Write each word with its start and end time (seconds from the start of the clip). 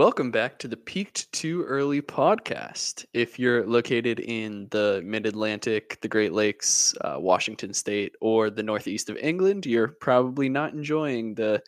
Welcome 0.00 0.30
back 0.30 0.58
to 0.60 0.66
the 0.66 0.78
Peaked 0.78 1.30
Too 1.30 1.62
Early 1.64 2.00
podcast. 2.00 3.04
If 3.12 3.38
you're 3.38 3.66
located 3.66 4.20
in 4.20 4.66
the 4.70 5.02
Mid 5.04 5.26
Atlantic, 5.26 6.00
the 6.00 6.08
Great 6.08 6.32
Lakes, 6.32 6.94
uh, 7.02 7.16
Washington 7.18 7.74
State, 7.74 8.14
or 8.22 8.48
the 8.48 8.62
Northeast 8.62 9.10
of 9.10 9.18
England, 9.18 9.66
you're 9.66 9.88
probably 9.88 10.48
not 10.48 10.72
enjoying 10.72 11.34
the 11.34 11.62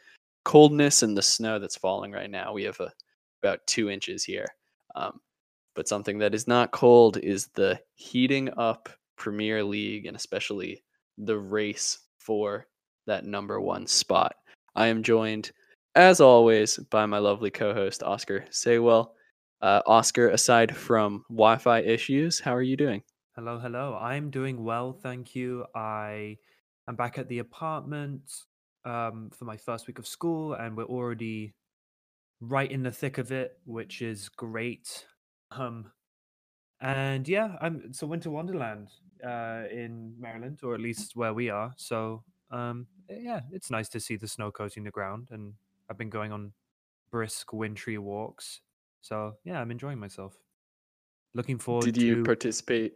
coldness 0.47 1.03
and 1.03 1.15
the 1.15 1.21
snow 1.21 1.59
that's 1.59 1.77
falling 1.77 2.11
right 2.11 2.31
now. 2.31 2.55
We 2.55 2.63
have 2.63 2.81
a, 2.81 2.91
about 3.43 3.67
two 3.67 3.91
inches 3.91 4.25
here. 4.25 4.47
Um, 4.95 5.21
but 5.75 5.87
something 5.87 6.17
that 6.17 6.35
is 6.35 6.49
not 6.49 6.71
cold 6.71 7.19
is 7.19 7.49
the 7.49 7.79
heating 7.97 8.49
up 8.57 8.89
Premier 9.19 9.63
League 9.63 10.07
and 10.07 10.17
especially 10.17 10.83
the 11.19 11.37
race 11.37 11.99
for 12.17 12.67
that 13.07 13.27
number 13.27 13.61
one 13.61 13.87
spot. 13.87 14.37
I 14.75 14.87
am 14.87 15.03
joined 15.03 15.53
as 15.95 16.21
always, 16.21 16.79
by 16.79 17.07
my 17.07 17.19
lovely 17.19 17.51
co 17.51 17.75
host, 17.75 18.03
Oscar 18.03 18.45
Saywell. 18.51 19.13
Uh, 19.61 19.81
Oscar, 19.87 20.29
aside 20.31 20.77
from 20.77 21.25
Wi 21.29 21.57
Fi 21.59 21.81
issues, 21.81 22.41
how 22.41 22.55
are 22.55 22.63
you 22.63 22.77
doing? 22.77 23.03
Hello, 23.37 23.59
hello. 23.59 23.97
I'm 24.01 24.31
doing 24.31 24.65
well, 24.65 24.93
thank 24.93 25.35
you. 25.35 25.65
I 25.75 26.39
am 26.89 26.97
back 26.97 27.19
at 27.19 27.29
the 27.29 27.39
apartment 27.39 28.23
um, 28.85 29.31
for 29.33 29.45
my 29.45 29.57
first 29.57 29.87
week 29.87 29.99
of 29.99 30.07
school, 30.07 30.55
and 30.55 30.77
we're 30.77 30.85
already 30.85 31.55
right 32.41 32.71
in 32.71 32.83
the 32.83 32.91
thick 32.91 33.19
of 33.19 33.31
it, 33.31 33.59
which 33.65 34.03
is 34.03 34.29
great. 34.29 35.07
Um, 35.51 35.93
and 36.81 37.29
yeah, 37.29 37.57
I'm 37.61 37.83
it's 37.87 38.03
a 38.03 38.07
winter 38.07 38.31
wonderland 38.31 38.89
uh, 39.25 39.65
in 39.71 40.15
Maryland, 40.19 40.61
or 40.63 40.75
at 40.75 40.81
least 40.81 41.15
where 41.15 41.33
we 41.33 41.51
are. 41.51 41.73
So 41.77 42.25
um, 42.51 42.87
yeah, 43.09 43.41
it's 43.53 43.71
nice 43.71 43.89
to 43.91 44.01
see 44.01 44.17
the 44.17 44.29
snow 44.29 44.51
coating 44.51 44.85
the 44.85 44.91
ground 44.91 45.29
and 45.31 45.55
I've 45.91 45.99
been 45.99 46.11
going 46.11 46.33
on 46.33 46.53
brisk 47.13 47.53
wintry 47.53 47.99
walks. 47.99 48.61
So 49.03 49.37
yeah, 49.45 49.61
I'm 49.61 49.71
enjoying 49.71 49.99
myself. 49.99 50.35
Looking 51.35 51.59
forward. 51.59 51.85
To 51.85 51.93
Did 51.93 52.03
you 52.03 52.17
to... 52.17 52.23
participate? 52.23 52.95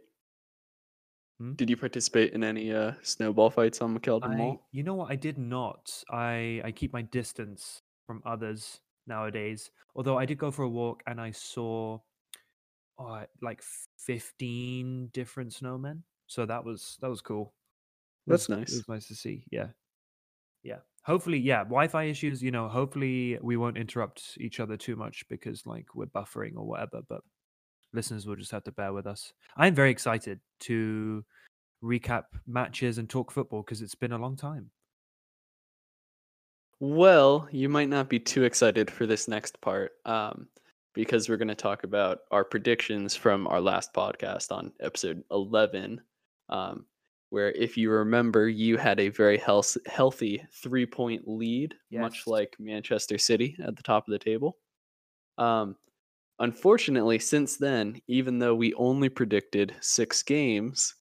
Hmm? 1.39 1.53
Did 1.53 1.69
you 1.69 1.77
participate 1.77 2.33
in 2.33 2.43
any 2.43 2.73
uh, 2.73 2.93
snowball 3.03 3.49
fights 3.49 3.81
on 3.81 3.97
McKeldin 3.97 4.35
Mall? 4.35 4.67
You 4.71 4.83
know 4.83 4.95
what? 4.95 5.11
I 5.11 5.15
did 5.15 5.37
not. 5.37 6.03
I 6.11 6.61
I 6.65 6.71
keep 6.71 6.93
my 6.93 7.03
distance 7.03 7.81
from 8.05 8.21
others 8.25 8.79
nowadays. 9.05 9.71
Although 9.95 10.17
I 10.17 10.25
did 10.25 10.37
go 10.37 10.51
for 10.51 10.63
a 10.63 10.69
walk 10.69 11.03
and 11.07 11.21
I 11.21 11.31
saw 11.31 11.99
oh, 12.99 13.21
like 13.41 13.61
15 13.99 15.09
different 15.13 15.51
snowmen. 15.51 16.01
So 16.27 16.45
that 16.45 16.63
was 16.63 16.97
that 17.01 17.09
was 17.09 17.21
cool. 17.21 17.53
That's 18.25 18.49
was, 18.49 18.57
nice. 18.57 18.73
It 18.73 18.77
was 18.77 18.89
nice 18.89 19.07
to 19.07 19.15
see. 19.15 19.45
Yeah. 19.51 19.67
Yeah 20.63 20.79
hopefully 21.07 21.39
yeah 21.39 21.63
wi-fi 21.63 22.03
issues 22.03 22.43
you 22.43 22.51
know 22.51 22.67
hopefully 22.67 23.39
we 23.41 23.57
won't 23.57 23.77
interrupt 23.77 24.37
each 24.39 24.59
other 24.59 24.77
too 24.77 24.95
much 24.95 25.23
because 25.29 25.65
like 25.65 25.95
we're 25.95 26.05
buffering 26.05 26.55
or 26.55 26.67
whatever 26.67 27.01
but 27.09 27.21
listeners 27.93 28.25
will 28.27 28.35
just 28.35 28.51
have 28.51 28.63
to 28.63 28.71
bear 28.71 28.93
with 28.93 29.07
us. 29.07 29.33
I'm 29.55 29.75
very 29.75 29.91
excited 29.91 30.39
to 30.61 31.23
recap 31.83 32.23
matches 32.45 32.97
and 32.97 33.09
talk 33.09 33.31
football 33.31 33.61
because 33.61 33.81
it's 33.81 33.95
been 33.95 34.11
a 34.11 34.17
long 34.17 34.35
time. 34.35 34.69
Well 36.79 37.47
you 37.51 37.69
might 37.69 37.89
not 37.89 38.09
be 38.09 38.19
too 38.19 38.43
excited 38.43 38.91
for 38.91 39.05
this 39.05 39.27
next 39.27 39.59
part 39.61 39.93
um, 40.05 40.47
because 40.93 41.27
we're 41.27 41.37
going 41.37 41.47
to 41.47 41.55
talk 41.55 41.83
about 41.83 42.19
our 42.31 42.43
predictions 42.43 43.15
from 43.15 43.47
our 43.47 43.61
last 43.61 43.93
podcast 43.93 44.51
on 44.51 44.71
episode 44.79 45.23
11 45.31 46.01
um, 46.49 46.85
where 47.29 47.51
if 47.51 47.77
you 47.77 47.91
remember, 47.91 48.47
you 48.47 48.77
had 48.77 48.99
a 48.99 49.09
very 49.09 49.37
health, 49.37 49.77
healthy 49.85 50.43
three 50.53 50.85
point 50.85 51.27
lead, 51.27 51.75
yes. 51.89 52.01
much 52.01 52.23
like 52.27 52.55
Manchester 52.59 53.17
City 53.17 53.57
at 53.63 53.75
the 53.75 53.83
top 53.83 54.07
of 54.07 54.11
the 54.11 54.19
table. 54.19 54.57
Um, 55.37 55.75
unfortunately, 56.39 57.19
since 57.19 57.57
then, 57.57 58.01
even 58.07 58.39
though 58.39 58.55
we 58.55 58.73
only 58.75 59.09
predicted 59.09 59.75
six 59.81 60.23
games, 60.23 60.95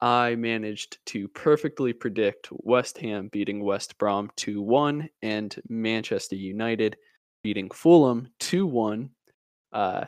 I 0.00 0.34
managed 0.34 0.98
to 1.06 1.28
perfectly 1.28 1.92
predict 1.92 2.48
West 2.50 2.98
Ham 2.98 3.28
beating 3.30 3.62
West 3.62 3.98
Brom 3.98 4.30
2 4.36 4.62
1 4.62 5.08
and 5.22 5.54
Manchester 5.68 6.36
United 6.36 6.96
beating 7.42 7.70
Fulham 7.70 8.28
2 8.40 8.66
1. 8.66 9.10
Uh, 9.72 10.04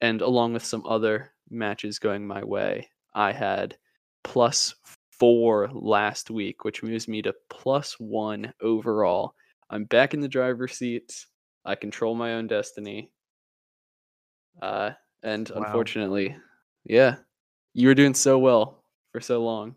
and 0.00 0.20
along 0.22 0.52
with 0.52 0.64
some 0.64 0.84
other 0.86 1.32
matches 1.50 1.98
going 1.98 2.26
my 2.26 2.44
way, 2.44 2.88
I 3.14 3.32
had 3.32 3.76
plus 4.24 4.74
four 5.18 5.70
last 5.72 6.30
week, 6.30 6.64
which 6.64 6.82
moves 6.82 7.06
me 7.06 7.22
to 7.22 7.34
plus 7.48 7.94
one 8.00 8.52
overall. 8.60 9.34
I'm 9.70 9.84
back 9.84 10.14
in 10.14 10.20
the 10.20 10.28
driver's 10.28 10.76
seat. 10.76 11.26
I 11.64 11.76
control 11.76 12.14
my 12.14 12.34
own 12.34 12.46
destiny. 12.46 13.10
Uh, 14.60 14.90
and 15.22 15.48
wow. 15.50 15.62
unfortunately, 15.62 16.36
yeah, 16.84 17.16
you 17.72 17.88
were 17.88 17.94
doing 17.94 18.14
so 18.14 18.38
well 18.38 18.82
for 19.12 19.20
so 19.20 19.42
long. 19.42 19.76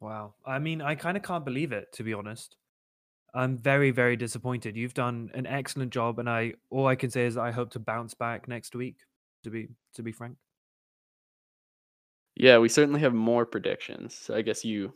Wow. 0.00 0.34
I 0.46 0.58
mean, 0.58 0.80
I 0.80 0.94
kind 0.94 1.16
of 1.16 1.22
can't 1.22 1.44
believe 1.44 1.72
it, 1.72 1.92
to 1.94 2.02
be 2.02 2.14
honest. 2.14 2.56
I'm 3.34 3.56
very, 3.56 3.90
very 3.90 4.16
disappointed. 4.16 4.76
You've 4.76 4.94
done 4.94 5.30
an 5.34 5.46
excellent 5.46 5.92
job, 5.92 6.18
and 6.18 6.28
I 6.28 6.54
all 6.70 6.86
I 6.86 6.96
can 6.96 7.10
say 7.10 7.26
is 7.26 7.36
I 7.36 7.50
hope 7.50 7.70
to 7.72 7.78
bounce 7.78 8.14
back 8.14 8.48
next 8.48 8.74
week. 8.74 8.96
To 9.44 9.50
be 9.50 9.68
to 9.94 10.02
be 10.02 10.12
frank. 10.12 10.36
Yeah, 12.38 12.58
we 12.58 12.68
certainly 12.68 13.00
have 13.00 13.14
more 13.14 13.44
predictions. 13.44 14.14
So 14.14 14.34
I 14.34 14.42
guess 14.42 14.64
you 14.64 14.94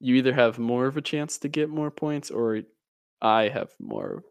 you 0.00 0.16
either 0.16 0.34
have 0.34 0.58
more 0.58 0.86
of 0.86 0.96
a 0.96 1.00
chance 1.00 1.38
to 1.38 1.48
get 1.48 1.70
more 1.70 1.92
points 1.92 2.30
or 2.30 2.62
I 3.22 3.48
have 3.48 3.70
more 3.78 4.24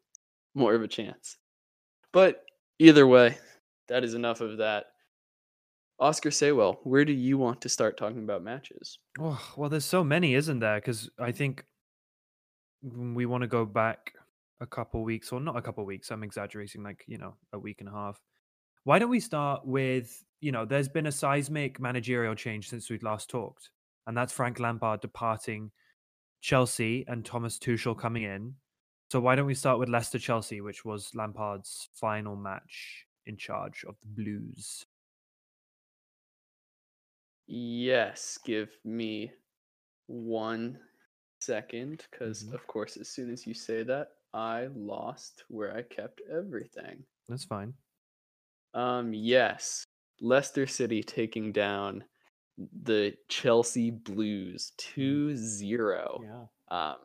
more 0.54 0.74
of 0.74 0.84
a 0.84 0.88
chance. 0.88 1.38
But 2.12 2.44
either 2.78 3.08
way, 3.08 3.38
that 3.88 4.04
is 4.04 4.14
enough 4.14 4.42
of 4.42 4.58
that. 4.58 4.88
Oscar 5.98 6.30
Saywell, 6.30 6.78
where 6.84 7.06
do 7.06 7.14
you 7.14 7.38
want 7.38 7.62
to 7.62 7.70
start 7.70 7.96
talking 7.96 8.24
about 8.24 8.44
matches? 8.44 8.98
Oh, 9.20 9.40
well, 9.56 9.70
there's 9.70 9.86
so 9.86 10.04
many, 10.04 10.34
isn't 10.34 10.60
there? 10.60 10.76
Because 10.76 11.10
I 11.20 11.32
think 11.32 11.64
we 12.82 13.28
want 13.28 13.44
to 13.44 13.48
go 13.48 13.66
back 13.66 14.14
a 14.60 14.66
couple 14.66 15.04
weeks, 15.04 15.32
or 15.32 15.40
not 15.40 15.56
a 15.56 15.62
couple 15.62 15.86
weeks. 15.86 16.12
I'm 16.12 16.24
exaggerating, 16.24 16.84
like 16.84 17.06
you 17.08 17.18
know, 17.18 17.36
a 17.54 17.60
week 17.60 17.78
and 17.80 17.88
a 17.88 17.94
half. 17.94 18.20
Why 18.84 19.00
don't 19.00 19.10
we 19.10 19.20
start 19.20 19.66
with 19.66 20.24
you 20.42 20.52
know, 20.52 20.66
there's 20.66 20.90
been 20.90 21.06
a 21.06 21.12
seismic 21.12 21.80
managerial 21.80 22.36
change 22.36 22.68
since 22.68 22.90
we 22.90 22.98
last 23.00 23.30
talked, 23.30 23.70
and 24.08 24.18
that's 24.18 24.34
Frank 24.34 24.60
Lampard 24.60 25.00
departing 25.00 25.72
Chelsea 26.42 27.06
and 27.08 27.24
Thomas 27.24 27.60
Tuchel 27.60 27.98
coming 27.98 28.24
in. 28.24 28.56
So 29.12 29.20
why 29.20 29.36
don't 29.36 29.46
we 29.46 29.54
start 29.54 29.78
with 29.78 29.90
Leicester 29.90 30.18
Chelsea, 30.18 30.62
which 30.62 30.84
was 30.84 31.12
Lampard's 31.14 31.90
final 31.94 32.36
match 32.36 33.06
in 33.28 33.38
charge 33.38 33.86
of 33.88 33.96
the 34.02 34.08
Blues? 34.08 34.86
Yes, 37.46 38.40
give 38.44 38.70
me 38.84 39.32
one 40.08 40.80
second, 41.40 42.06
because 42.10 42.46
mm-hmm. 42.46 42.56
of 42.56 42.66
course, 42.66 42.98
as 42.98 43.10
soon 43.10 43.32
as 43.32 43.46
you 43.46 43.54
say 43.54 43.84
that, 43.84 44.08
I 44.34 44.70
lost 44.74 45.44
where 45.50 45.76
I 45.76 45.84
kept 45.84 46.22
everything. 46.32 47.04
That's 47.28 47.44
fine. 47.44 47.74
Um, 48.74 49.14
yes, 49.14 49.86
Leicester 50.22 50.68
City 50.68 51.04
taking 51.04 51.52
down 51.52 52.04
the 52.84 53.14
Chelsea 53.28 53.92
Blues 53.92 54.74
2 54.78 55.36
0. 55.36 56.22
Yeah. 56.24 56.46
Um, 56.70 56.98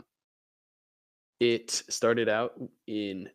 it 1.40 1.70
started 1.70 2.28
out 2.28 2.52
in 2.86 3.28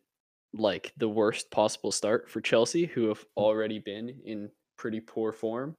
like 0.54 0.92
the 0.96 1.08
worst 1.08 1.50
possible 1.50 1.92
start 1.92 2.28
for 2.28 2.40
Chelsea, 2.40 2.86
who 2.86 3.08
have 3.08 3.20
hmm. 3.20 3.42
already 3.42 3.78
been 3.78 4.20
in 4.24 4.50
pretty 4.76 5.00
poor 5.00 5.32
form 5.32 5.76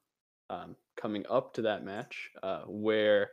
um, 0.50 0.76
coming 0.98 1.26
up 1.30 1.54
to 1.54 1.64
that 1.64 1.84
match, 1.84 2.30
uh, 2.42 2.62
where 2.68 3.30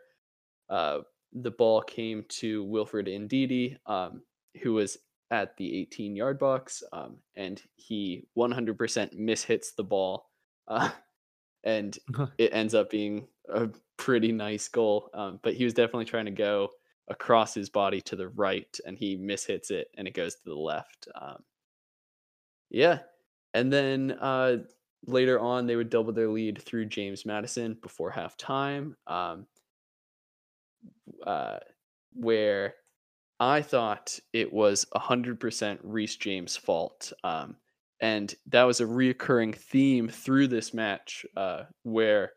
uh, 0.69 0.99
the 1.33 1.51
ball 1.51 1.83
came 1.83 2.25
to 2.29 2.65
Wilfred 2.65 3.07
Ndidi, 3.07 3.77
um, 3.87 4.23
who 4.63 4.75
was 4.75 4.99
at 5.31 5.57
the 5.57 5.81
18 5.81 6.17
yard 6.17 6.39
box, 6.39 6.83
um, 6.93 7.17
and 7.37 7.63
he 7.77 8.27
100% 8.37 9.19
mishits 9.19 9.75
the 9.77 9.85
ball 9.85 10.31
uh, 10.69 10.91
and 11.65 11.99
it 12.39 12.51
ends 12.53 12.75
up 12.75 12.91
being 12.91 13.27
a 13.53 13.69
pretty 13.97 14.33
nice 14.33 14.69
goal. 14.69 15.11
Um, 15.13 15.41
but 15.43 15.55
he 15.55 15.65
was 15.65 15.75
definitely 15.75 16.07
trying 16.07 16.25
to 16.27 16.31
go 16.31 16.71
across 17.09 17.53
his 17.53 17.69
body 17.69 18.01
to 18.03 18.17
the 18.17 18.29
right, 18.29 18.79
and 18.87 18.97
he 18.97 19.19
mishits 19.19 19.71
it, 19.71 19.89
and 19.97 20.09
it 20.09 20.15
goes 20.15 20.37
to 20.37 20.45
the 20.47 20.55
left. 20.55 21.09
Um, 21.21 21.43
yeah, 22.71 23.01
and 23.53 23.73
then 23.73 24.13
uh, 24.13 24.59
later 25.07 25.39
on, 25.41 25.67
they 25.67 25.77
would 25.77 25.91
double 25.91 26.13
their 26.13 26.29
lead 26.29 26.63
through 26.63 26.87
James 26.87 27.27
Maddison 27.27 27.77
before 27.83 28.13
halftime, 28.13 28.95
um, 29.07 29.47
uh, 31.27 31.59
where 32.13 32.75
I 33.41 33.63
thought 33.63 34.19
it 34.33 34.53
was 34.53 34.85
100% 34.95 35.79
Reece 35.83 36.17
James' 36.17 36.57
fault. 36.57 37.13
Um, 37.25 37.57
and 38.01 38.35
that 38.47 38.65
was 38.65 38.81
a 38.81 38.85
reoccurring 38.87 39.55
theme 39.57 40.09
through 40.09 40.49
this 40.49 40.73
match 40.75 41.25
uh, 41.37 41.65
where 41.83 42.33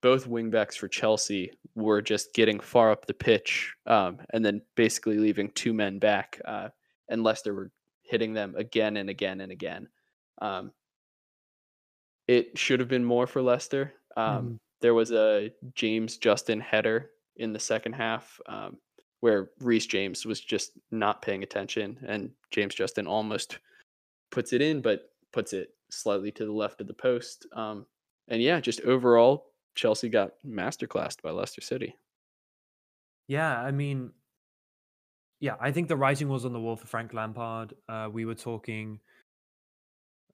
both 0.00 0.28
wingbacks 0.28 0.74
for 0.76 0.88
Chelsea 0.88 1.50
were 1.74 2.02
just 2.02 2.34
getting 2.34 2.60
far 2.60 2.90
up 2.90 3.06
the 3.06 3.14
pitch 3.14 3.74
um, 3.86 4.20
and 4.32 4.44
then 4.44 4.62
basically 4.76 5.18
leaving 5.18 5.50
two 5.52 5.72
men 5.72 5.98
back. 5.98 6.40
Uh, 6.44 6.68
and 7.08 7.22
Leicester 7.22 7.54
were 7.54 7.72
hitting 8.02 8.32
them 8.34 8.54
again 8.56 8.96
and 8.96 9.10
again 9.10 9.40
and 9.40 9.50
again. 9.50 9.88
Um, 10.40 10.72
it 12.26 12.58
should 12.58 12.80
have 12.80 12.88
been 12.88 13.04
more 13.04 13.26
for 13.26 13.42
Leicester. 13.42 13.94
Um, 14.16 14.54
Mhm. 14.54 14.60
There 14.80 14.94
was 14.94 15.12
a 15.12 15.52
James 15.74 16.18
Justin 16.18 16.60
header 16.60 17.12
in 17.36 17.52
the 17.52 17.58
second 17.58 17.94
half 17.94 18.40
um, 18.46 18.78
where 19.24 19.48
Reece 19.58 19.86
James 19.86 20.26
was 20.26 20.38
just 20.38 20.72
not 20.90 21.22
paying 21.22 21.42
attention, 21.42 21.98
and 22.06 22.30
James 22.50 22.74
Justin 22.74 23.06
almost 23.06 23.58
puts 24.30 24.52
it 24.52 24.60
in, 24.60 24.82
but 24.82 25.12
puts 25.32 25.54
it 25.54 25.70
slightly 25.90 26.30
to 26.32 26.44
the 26.44 26.52
left 26.52 26.82
of 26.82 26.88
the 26.88 26.92
post. 26.92 27.46
Um, 27.54 27.86
and 28.28 28.42
yeah, 28.42 28.60
just 28.60 28.82
overall, 28.82 29.46
Chelsea 29.76 30.10
got 30.10 30.32
masterclassed 30.46 31.22
by 31.22 31.30
Leicester 31.30 31.62
City. 31.62 31.96
Yeah, 33.26 33.58
I 33.58 33.70
mean, 33.70 34.10
yeah, 35.40 35.54
I 35.58 35.72
think 35.72 35.88
the 35.88 35.96
writing 35.96 36.28
was 36.28 36.44
on 36.44 36.52
the 36.52 36.60
wall 36.60 36.76
for 36.76 36.86
Frank 36.86 37.14
Lampard. 37.14 37.72
Uh, 37.88 38.10
we 38.12 38.26
were 38.26 38.34
talking, 38.34 39.00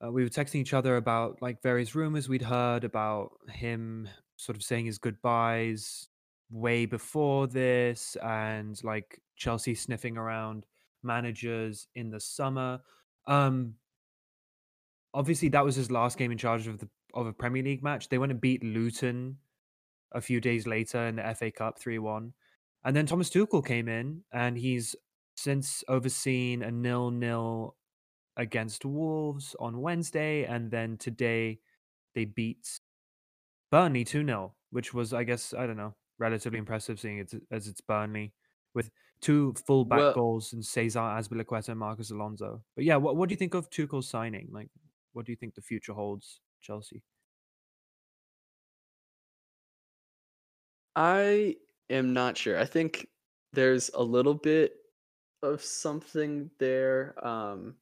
uh, 0.05 0.11
we 0.11 0.25
were 0.25 0.31
texting 0.31 0.57
each 0.57 0.75
other 0.75 0.97
about 0.97 1.41
like 1.41 1.63
various 1.63 1.95
rumors 1.95 2.29
we'd 2.29 2.43
heard 2.43 2.83
about 2.83 3.31
him 3.51 4.09
sort 4.37 4.57
of 4.57 4.65
saying 4.65 4.87
his 4.87 4.99
goodbyes 4.99 6.09
way 6.51 6.87
before 6.87 7.47
this, 7.47 8.17
and 8.23 8.83
like 8.85 9.21
Chelsea 9.37 9.75
sniffing 9.75 10.17
around 10.17 10.67
managers 11.03 11.89
in 11.95 12.11
the 12.11 12.21
summer. 12.21 12.81
Um, 13.27 13.75
obviously, 15.15 15.49
that 15.51 15.65
was 15.65 15.77
his 15.77 15.91
last 15.91 16.19
game 16.19 16.33
in 16.33 16.39
charge 16.39 16.67
of 16.67 16.79
the 16.79 16.89
of 17.15 17.27
a 17.27 17.33
Premier 17.33 17.63
League 17.63 17.83
match. 17.83 18.09
They 18.09 18.19
went 18.19 18.33
and 18.33 18.41
beat 18.41 18.63
Luton 18.63 19.39
a 20.13 20.21
few 20.21 20.41
days 20.41 20.67
later 20.67 21.07
in 21.07 21.17
the 21.17 21.35
FA 21.35 21.51
Cup 21.51 21.79
three 21.79 21.99
one. 21.99 22.33
And 22.85 22.97
then 22.97 23.07
Thomas 23.07 23.31
Tuchel 23.31 23.65
came 23.65 23.89
in, 23.89 24.23
and 24.33 24.57
he's 24.57 24.97
since 25.37 25.85
overseen 25.89 26.63
a 26.63 26.71
nil-nil 26.71 27.77
against 28.37 28.85
Wolves 28.85 29.55
on 29.61 29.81
Wednesday, 29.81 30.45
and 30.45 30.71
then 30.71 30.97
today 30.97 31.61
they 32.15 32.25
beat 32.25 32.81
Burnley 33.71 34.05
2-0, 34.05 34.53
which 34.71 34.95
was, 34.95 35.13
I 35.13 35.25
guess, 35.25 35.55
I 35.55 35.67
don't 35.67 35.77
know, 35.77 35.95
relatively 36.21 36.59
impressive 36.59 37.01
seeing 37.01 37.19
it 37.19 37.33
as 37.51 37.67
it's 37.67 37.81
Burnley 37.81 38.33
with 38.75 38.91
two 39.21 39.55
full 39.67 39.85
back 39.85 39.99
Well- 39.99 40.15
goals 40.15 40.53
and 40.53 40.65
Cesar 40.65 41.01
Azpilicueta 41.01 41.71
and 41.71 41.81
Marcos 41.81 42.11
Alonso. 42.13 42.63
But 42.77 42.85
yeah, 42.85 42.97
what, 42.97 43.17
what 43.17 43.29
do 43.29 43.33
you 43.33 43.39
think 43.39 43.55
of 43.55 43.69
Tuchel's 43.71 44.09
signing? 44.09 44.49
Like, 44.53 44.69
what 45.13 45.27
do 45.27 45.33
you 45.33 45.37
think 45.37 45.55
the 45.55 45.63
future 45.63 45.93
holds, 45.93 46.41
Chelsea? 46.61 47.03
I 50.97 51.57
am 51.89 52.13
not 52.13 52.37
sure. 52.37 52.59
I 52.59 52.65
think 52.65 53.09
there's 53.53 53.91
a 53.95 54.03
little 54.03 54.35
bit 54.35 54.75
of 55.43 55.63
something 55.63 56.51
there. 56.59 57.15
Um, 57.27 57.75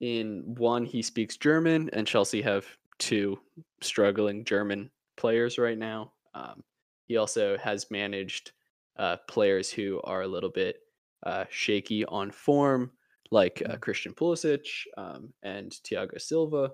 in 0.00 0.54
one, 0.56 0.84
he 0.84 1.02
speaks 1.02 1.36
German, 1.36 1.90
and 1.92 2.06
Chelsea 2.06 2.42
have 2.42 2.66
two 2.98 3.38
struggling 3.80 4.44
German 4.44 4.90
players 5.16 5.58
right 5.58 5.78
now. 5.78 6.12
Um, 6.34 6.62
he 7.06 7.16
also 7.16 7.58
has 7.58 7.90
managed 7.90 8.52
uh, 8.96 9.18
players 9.28 9.70
who 9.70 10.00
are 10.02 10.22
a 10.22 10.28
little 10.28 10.50
bit 10.50 10.80
uh, 11.24 11.46
shaky 11.50 12.04
on 12.06 12.30
form, 12.30 12.92
like 13.30 13.62
uh, 13.68 13.76
Mm. 13.76 13.80
Christian 13.80 14.14
Pulisic 14.14 14.86
um, 14.96 15.34
and 15.42 15.72
Thiago 15.72 16.20
Silva. 16.20 16.72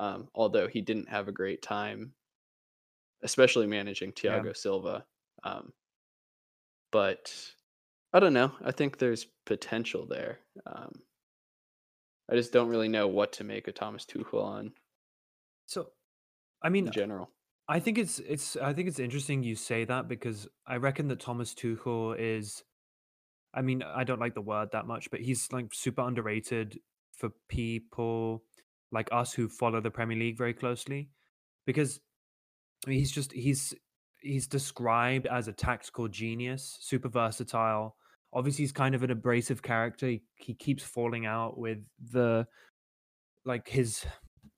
Um, 0.00 0.28
although 0.34 0.66
he 0.68 0.80
didn't 0.82 1.08
have 1.08 1.28
a 1.28 1.32
great 1.32 1.62
time, 1.62 2.14
especially 3.22 3.66
managing 3.66 4.12
Yeah. 4.28 4.44
Thiago 4.44 4.56
Silva. 4.56 5.06
Um, 5.42 5.72
but 6.90 7.54
I 8.12 8.20
don't 8.20 8.34
know. 8.34 8.56
I 8.62 8.72
think 8.72 8.98
there's 8.98 9.26
potential 9.46 10.06
there. 10.06 10.40
Um, 10.66 11.04
I 12.28 12.34
just 12.34 12.52
don't 12.52 12.68
really 12.68 12.88
know 12.90 13.08
what 13.08 13.32
to 13.34 13.44
make 13.44 13.66
of 13.66 13.72
Thomas 13.76 14.04
Tuchel 14.04 14.42
on 14.42 14.74
So, 15.66 15.92
I 16.62 16.70
mean, 16.70 16.86
in 16.86 16.92
general. 16.92 17.30
I 17.68 17.80
think 17.80 17.98
it's 17.98 18.18
it's 18.18 18.56
I 18.56 18.72
think 18.72 18.88
it's 18.88 18.98
interesting 18.98 19.42
you 19.42 19.54
say 19.54 19.84
that 19.84 20.06
because 20.08 20.46
I 20.66 20.76
reckon 20.76 21.08
that 21.08 21.20
Thomas 21.20 21.54
Tuchel 21.54 22.14
is 22.18 22.62
I 23.54 23.62
mean, 23.62 23.82
I 23.82 24.04
don't 24.04 24.20
like 24.20 24.34
the 24.34 24.40
word 24.40 24.70
that 24.72 24.86
much, 24.86 25.10
but 25.10 25.20
he's 25.20 25.48
like 25.52 25.72
super 25.72 26.02
underrated 26.02 26.78
for 27.16 27.30
people 27.48 28.42
like 28.90 29.08
us 29.12 29.32
who 29.32 29.48
follow 29.48 29.80
the 29.80 29.90
Premier 29.90 30.18
League 30.18 30.36
very 30.36 30.52
closely 30.52 31.08
because 31.64 32.00
he's 32.86 33.12
just 33.12 33.32
he's 33.32 33.72
he's 34.20 34.46
described 34.46 35.26
as 35.26 35.48
a 35.48 35.52
tactical 35.52 36.08
genius, 36.08 36.76
super 36.80 37.08
versatile. 37.08 37.96
Obviously, 38.32 38.64
he's 38.64 38.72
kind 38.72 38.96
of 38.96 39.04
an 39.04 39.12
abrasive 39.12 39.62
character. 39.62 40.08
He, 40.08 40.22
he 40.34 40.54
keeps 40.54 40.82
falling 40.82 41.24
out 41.24 41.56
with 41.56 41.78
the 42.10 42.46
like 43.44 43.68
his 43.68 44.04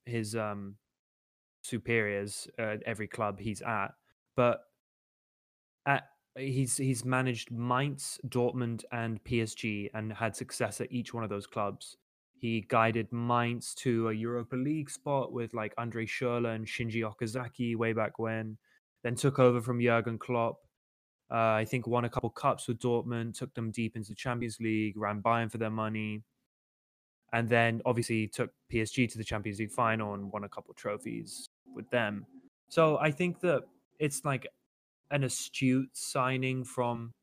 his 0.05 0.35
um 0.35 0.75
superiors 1.67 2.47
at 2.57 2.81
every 2.83 3.07
club 3.07 3.39
he's 3.39 3.61
at, 3.61 3.89
but 4.35 4.61
at 5.85 6.03
he's 6.37 6.77
he's 6.77 7.05
managed 7.05 7.51
Mainz, 7.51 8.19
Dortmund, 8.27 8.83
and 8.91 9.23
PSG, 9.23 9.89
and 9.93 10.13
had 10.13 10.35
success 10.35 10.81
at 10.81 10.91
each 10.91 11.13
one 11.13 11.23
of 11.23 11.29
those 11.29 11.47
clubs. 11.47 11.97
He 12.39 12.61
guided 12.67 13.11
Mainz 13.11 13.73
to 13.75 14.09
a 14.09 14.13
Europa 14.13 14.55
League 14.55 14.89
spot 14.89 15.33
with 15.33 15.53
like 15.53 15.73
Andre 15.77 16.05
Schürrle 16.05 16.53
and 16.53 16.65
Shinji 16.65 17.01
Okazaki 17.01 17.75
way 17.75 17.93
back 17.93 18.19
when. 18.19 18.57
Then 19.03 19.15
took 19.15 19.39
over 19.39 19.61
from 19.61 19.81
Jurgen 19.81 20.19
Klopp. 20.19 20.57
Uh, 21.31 21.55
I 21.55 21.65
think 21.65 21.87
won 21.87 22.05
a 22.05 22.09
couple 22.09 22.29
cups 22.29 22.67
with 22.67 22.79
Dortmund, 22.79 23.37
took 23.37 23.53
them 23.53 23.71
deep 23.71 23.95
into 23.95 24.09
the 24.09 24.15
Champions 24.15 24.59
League, 24.59 24.97
ran 24.97 25.21
Bayern 25.21 25.51
for 25.51 25.57
their 25.57 25.71
money, 25.71 26.23
and 27.33 27.49
then 27.49 27.81
obviously 27.85 28.27
took 28.27 28.51
PSG 28.71 29.09
to 29.11 29.17
the 29.17 29.23
Champions 29.23 29.59
League 29.59 29.71
final 29.71 30.13
and 30.13 30.31
won 30.31 30.43
a 30.43 30.49
couple 30.49 30.73
trophies 30.73 31.49
with 31.73 31.89
them. 31.89 32.25
So 32.69 32.97
I 32.97 33.11
think 33.11 33.39
that 33.41 33.63
it's 33.99 34.23
like 34.25 34.47
an 35.11 35.23
astute 35.23 35.89
signing 35.93 36.63
from 36.63 37.13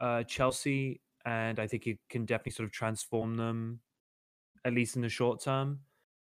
uh, 0.00 0.22
Chelsea, 0.24 1.00
and 1.24 1.58
I 1.58 1.66
think 1.66 1.86
it 1.86 1.98
can 2.08 2.24
definitely 2.24 2.52
sort 2.52 2.66
of 2.66 2.72
transform 2.72 3.36
them, 3.36 3.80
at 4.64 4.72
least 4.72 4.96
in 4.96 5.02
the 5.02 5.08
short 5.08 5.42
term. 5.42 5.80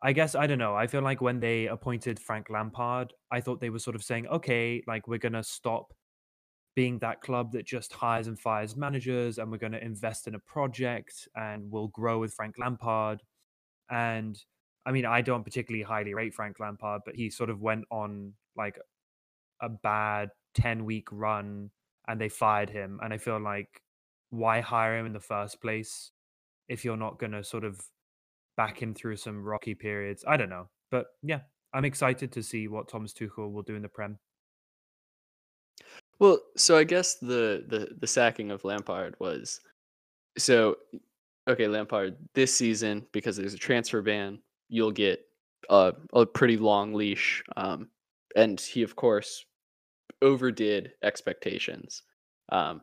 I 0.02 0.12
guess 0.12 0.35
I 0.35 0.46
don't 0.46 0.58
know. 0.58 0.75
I 0.75 0.88
feel 0.88 1.02
like 1.02 1.20
when 1.20 1.38
they 1.38 1.67
appointed 1.67 2.19
Frank 2.19 2.50
Lampard, 2.50 3.12
I 3.31 3.40
thought 3.40 3.61
they 3.61 3.70
were 3.70 3.78
sort 3.78 3.94
of 3.94 4.02
saying, 4.02 4.26
okay, 4.26 4.82
like 4.87 5.06
we're 5.06 5.19
gonna 5.19 5.44
stop 5.44 5.94
being 6.75 6.99
that 7.00 7.21
club 7.21 7.52
that 7.52 7.67
just 7.67 7.93
hires 7.93 8.26
and 8.26 8.38
fires 8.38 8.76
managers, 8.76 9.38
and 9.38 9.50
we're 9.50 9.59
gonna 9.59 9.79
invest 9.79 10.26
in 10.26 10.35
a 10.35 10.38
project, 10.41 11.29
and 11.37 11.71
we'll 11.71 11.88
grow 11.88 12.19
with 12.19 12.35
Frank 12.35 12.57
Lampard. 12.59 13.23
And 13.91 14.38
I 14.85 14.93
mean, 14.93 15.05
I 15.05 15.21
don't 15.23 15.45
particularly 15.45 15.83
highly 15.85 16.14
rate 16.14 16.35
Frank 16.35 16.59
Lampard, 16.59 17.02
but 17.05 17.14
he 17.14 17.31
sort 17.31 17.50
of 17.50 17.61
went 17.61 17.85
on 17.91 18.35
like 18.57 18.79
a 19.61 19.69
bad 19.69 20.31
10 20.55 20.85
week 20.85 21.09
run 21.11 21.71
and 22.09 22.21
they 22.21 22.29
fired 22.29 22.71
him. 22.71 22.99
And 23.02 23.12
I 23.14 23.19
feel 23.19 23.38
like 23.41 23.83
why 24.31 24.61
hire 24.61 24.99
him 24.99 25.07
in 25.07 25.12
the 25.12 25.21
first 25.21 25.61
place 25.61 26.11
if 26.69 26.85
you're 26.85 26.97
not 26.97 27.19
going 27.19 27.33
to 27.33 27.45
sort 27.45 27.64
of 27.64 27.81
back 28.57 28.83
him 28.83 28.95
through 28.95 29.17
some 29.17 29.45
rocky 29.45 29.75
periods? 29.75 30.25
I 30.26 30.37
don't 30.37 30.50
know. 30.50 30.69
But 30.91 31.07
yeah, 31.23 31.41
I'm 31.73 31.85
excited 31.85 32.33
to 32.33 32.43
see 32.43 32.67
what 32.69 32.88
Thomas 32.88 33.12
Tuchel 33.12 33.52
will 33.52 33.62
do 33.62 33.76
in 33.76 33.83
the 33.83 33.88
Prem. 33.88 34.19
Well, 36.23 36.41
so 36.57 36.76
I 36.76 36.85
guess 36.85 37.17
the 37.17 37.64
the 37.69 37.97
the 38.00 38.07
sacking 38.07 38.52
of 38.52 38.64
Lampard 38.64 39.17
was 39.19 39.61
so 40.38 40.76
okay, 41.49 41.67
Lampard 41.69 42.17
this 42.35 42.55
season 42.55 43.07
because 43.12 43.37
there's 43.37 43.55
a 43.55 43.59
transfer 43.59 44.02
ban, 44.02 44.41
you'll 44.69 44.93
get 44.93 45.21
a 45.69 45.95
a 46.14 46.25
pretty 46.25 46.57
long 46.57 46.95
leash 46.95 47.43
um 47.57 47.88
and 48.37 48.61
he 48.61 48.85
of 48.85 48.95
course 48.97 49.45
overdid 50.23 50.93
expectations. 51.02 52.05
Um 52.50 52.83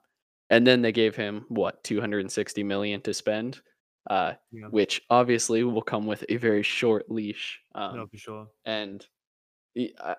and 0.50 0.68
then 0.68 0.82
they 0.82 0.92
gave 0.92 1.16
him 1.16 1.46
what 1.50 1.82
260 1.86 2.64
million 2.64 3.02
to 3.04 3.14
spend 3.14 3.62
uh 4.10 4.34
Yeah, 4.52 4.68
which 4.68 5.02
obviously 5.10 5.64
will 5.64 5.82
come 5.82 6.08
with 6.08 6.26
a 6.30 6.38
very 6.38 6.64
short 6.64 7.10
leash. 7.10 7.62
Um 7.76 7.96
no, 7.98 8.08
for 8.08 8.18
sure. 8.18 8.48
and 8.66 9.08
I, 10.02 10.16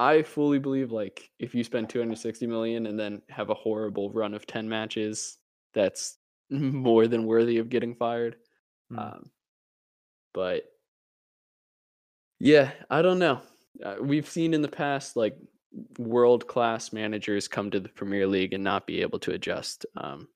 I 0.00 0.22
fully 0.22 0.58
believe 0.58 0.92
like 0.92 1.30
if 1.38 1.54
you 1.54 1.62
spend 1.62 1.90
260 1.90 2.46
million 2.46 2.86
and 2.86 2.98
then 2.98 3.20
have 3.28 3.50
a 3.50 3.54
horrible 3.54 4.10
run 4.10 4.32
of 4.32 4.46
10 4.46 4.66
matches, 4.66 5.36
that's 5.74 6.16
more 6.50 7.06
than 7.06 7.26
worthy 7.26 7.58
of 7.58 7.68
getting 7.68 7.94
fired. 7.94 8.36
Mm. 8.90 8.98
Um, 8.98 9.30
but 10.32 10.64
yeah, 12.38 12.70
I 12.88 13.02
don't 13.02 13.18
know. 13.18 13.42
Uh, 13.84 13.96
we've 14.00 14.26
seen 14.28 14.54
in 14.54 14.62
the 14.62 14.68
past 14.68 15.16
like 15.16 15.36
world 15.98 16.46
class 16.46 16.94
managers 16.94 17.46
come 17.46 17.70
to 17.70 17.78
the 17.78 17.90
Premier 17.90 18.26
League 18.26 18.54
and 18.54 18.64
not 18.64 18.86
be 18.86 19.02
able 19.02 19.18
to 19.18 19.32
adjust. 19.32 19.84
Um, 19.98 20.28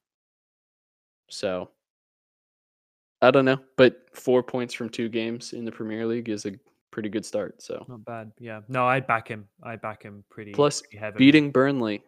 so 1.31 1.71
I 3.23 3.31
don't 3.31 3.47
know, 3.47 3.61
but 3.79 4.09
four 4.13 4.43
points 4.43 4.75
from 4.75 4.91
two 4.91 5.09
games 5.09 5.55
in 5.55 5.65
the 5.65 5.73
Premier 5.73 6.05
League 6.05 6.29
is 6.29 6.45
a 6.45 6.53
pretty 6.95 7.09
good 7.09 7.27
start. 7.27 7.61
So 7.61 7.85
Not 7.89 8.05
bad. 8.05 8.33
Yeah. 8.39 8.61
No, 8.69 8.87
I 8.87 9.01
back 9.01 9.27
him. 9.27 9.49
I 9.65 9.75
back 9.75 10.05
him 10.05 10.23
pretty, 10.31 10.53
Plus, 10.53 10.81
pretty 10.81 11.19
beating 11.19 11.51
Burnley, 11.51 12.05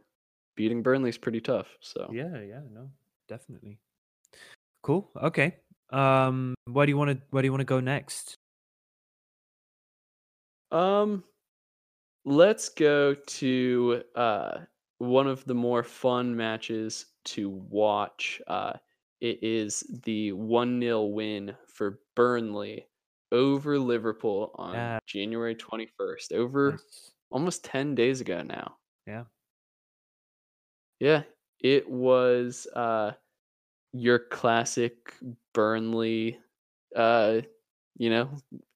beating 0.54 0.80
Burnley's 0.80 1.18
pretty 1.18 1.40
tough. 1.40 1.76
So 1.80 2.08
Yeah, 2.12 2.40
yeah, 2.40 2.60
no, 2.72 2.88
definitely. 3.28 3.80
Cool. 4.82 5.10
Okay. 5.20 5.56
Um, 5.90 6.54
where 6.70 6.86
do 6.86 6.90
you 6.90 6.96
want 6.96 7.10
to 7.10 7.18
where 7.30 7.42
do 7.42 7.46
you 7.46 7.52
want 7.52 7.62
to 7.62 7.64
go 7.64 7.80
next? 7.80 8.36
Um, 10.70 11.24
let's 12.24 12.68
go 12.68 13.14
to 13.14 14.02
uh 14.14 14.58
one 14.98 15.26
of 15.26 15.44
the 15.46 15.54
more 15.54 15.82
fun 15.82 16.34
matches 16.36 17.06
to 17.24 17.50
watch. 17.50 18.40
Uh, 18.46 18.74
it 19.20 19.42
is 19.42 19.82
the 20.04 20.30
1 20.32 20.80
0 20.80 21.04
win 21.06 21.56
for 21.66 21.98
Burnley 22.14 22.86
over 23.32 23.78
Liverpool 23.78 24.52
on 24.54 24.74
Yeah, 24.74 24.98
January 25.06 25.54
21st, 25.54 26.32
over 26.32 26.72
nice. 26.72 27.10
almost 27.30 27.64
10 27.64 27.94
days 27.94 28.20
ago 28.20 28.42
now. 28.42 28.76
Yeah. 29.06 29.24
Yeah, 31.00 31.22
it 31.60 31.88
was 31.88 32.66
uh 32.74 33.12
your 33.92 34.18
classic 34.18 35.14
Burnley 35.54 36.38
uh 36.94 37.40
you 37.98 38.10
know, 38.10 38.30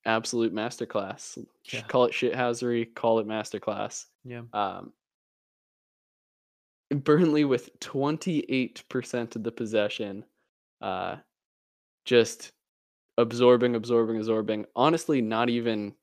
absolute 0.07 0.55
masterclass. 0.55 1.37
Yeah. 1.71 1.83
Call 1.83 2.07
it 2.07 2.13
shithousery, 2.13 2.95
call 2.95 3.19
it 3.19 3.27
masterclass. 3.27 4.07
Yeah. 4.25 4.43
Um 4.53 4.93
Burnley 6.91 7.45
with 7.45 7.79
28% 7.81 9.37
of 9.37 9.43
the 9.45 9.53
possession, 9.53 10.25
uh 10.81 11.17
just 12.05 12.53
absorbing, 13.19 13.75
absorbing, 13.75 14.17
absorbing. 14.19 14.67
Honestly, 14.77 15.21
not 15.21 15.49
even 15.51 15.95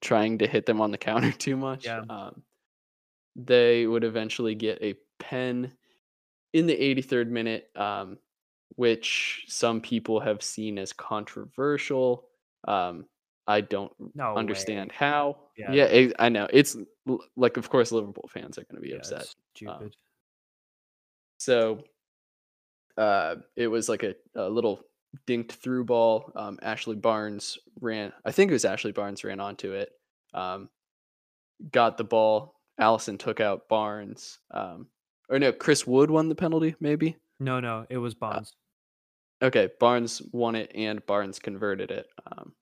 trying 0.00 0.38
to 0.38 0.46
hit 0.46 0.66
them 0.66 0.80
on 0.80 0.90
the 0.90 0.98
counter 1.08 1.32
too 1.32 1.56
much. 1.56 1.84
Yeah. 1.84 2.02
Um, 2.08 2.42
they 3.36 3.86
would 3.86 4.04
eventually 4.04 4.54
get 4.54 4.82
a 4.82 4.94
pen 5.18 5.72
in 6.52 6.66
the 6.66 6.76
83rd 6.76 7.28
minute, 7.28 7.70
um, 7.76 8.18
which 8.76 9.44
some 9.48 9.80
people 9.80 10.20
have 10.20 10.42
seen 10.42 10.78
as 10.78 10.92
controversial. 10.92 12.28
Um, 12.66 13.06
I 13.46 13.60
don't 13.60 13.92
No 14.14 14.32
way. 14.34 14.38
understand 14.40 14.90
how. 14.90 15.36
Yeah. 15.56 15.72
Yeah, 15.72 15.84
it, 15.84 16.16
I 16.18 16.28
know. 16.30 16.48
It's 16.52 16.76
like, 17.36 17.56
of 17.58 17.68
course, 17.70 17.92
Liverpool 17.92 18.28
fans 18.32 18.58
are 18.58 18.64
going 18.64 18.76
to 18.76 18.80
be 18.80 18.88
Yeah, 18.90 18.96
upset. 18.96 19.20
it's 19.22 19.36
stupid. 19.54 19.94
So 21.38 21.84
uh, 22.96 23.36
it 23.54 23.68
was 23.68 23.88
like 23.88 24.02
a, 24.02 24.14
a 24.34 24.48
little 24.48 24.80
dinked 25.26 25.52
through 25.52 25.84
ball. 25.84 26.32
Um, 26.34 26.58
Ashley 26.62 26.96
Barnes 26.96 27.58
ran, 27.80 28.12
I 28.24 28.32
think 28.32 28.50
it 28.50 28.54
was 28.54 28.64
Ashley 28.64 28.92
Barnes 28.92 29.24
ran 29.24 29.40
onto 29.40 29.72
it, 29.72 29.90
um, 30.34 30.68
got 31.72 31.96
the 31.96 32.04
ball. 32.04 32.54
Alisson 32.80 33.18
took 33.18 33.40
out 33.40 33.68
Barnes. 33.68 34.38
Um, 34.50 34.88
or 35.28 35.38
no, 35.38 35.52
Chris 35.52 35.86
Wood 35.86 36.10
won 36.10 36.28
the 36.28 36.34
penalty, 36.34 36.74
maybe. 36.80 37.16
no, 37.40 37.60
no, 37.60 37.86
it 37.88 37.98
was 37.98 38.14
Uh, 38.14 38.18
Barnes. 38.20 38.54
Okay, 39.42 39.68
Barnes 39.80 40.22
won 40.32 40.54
it 40.54 40.70
and 40.74 41.04
Barnes 41.06 41.38
converted 41.38 41.90
it. 41.90 42.06
Um, 42.26 42.52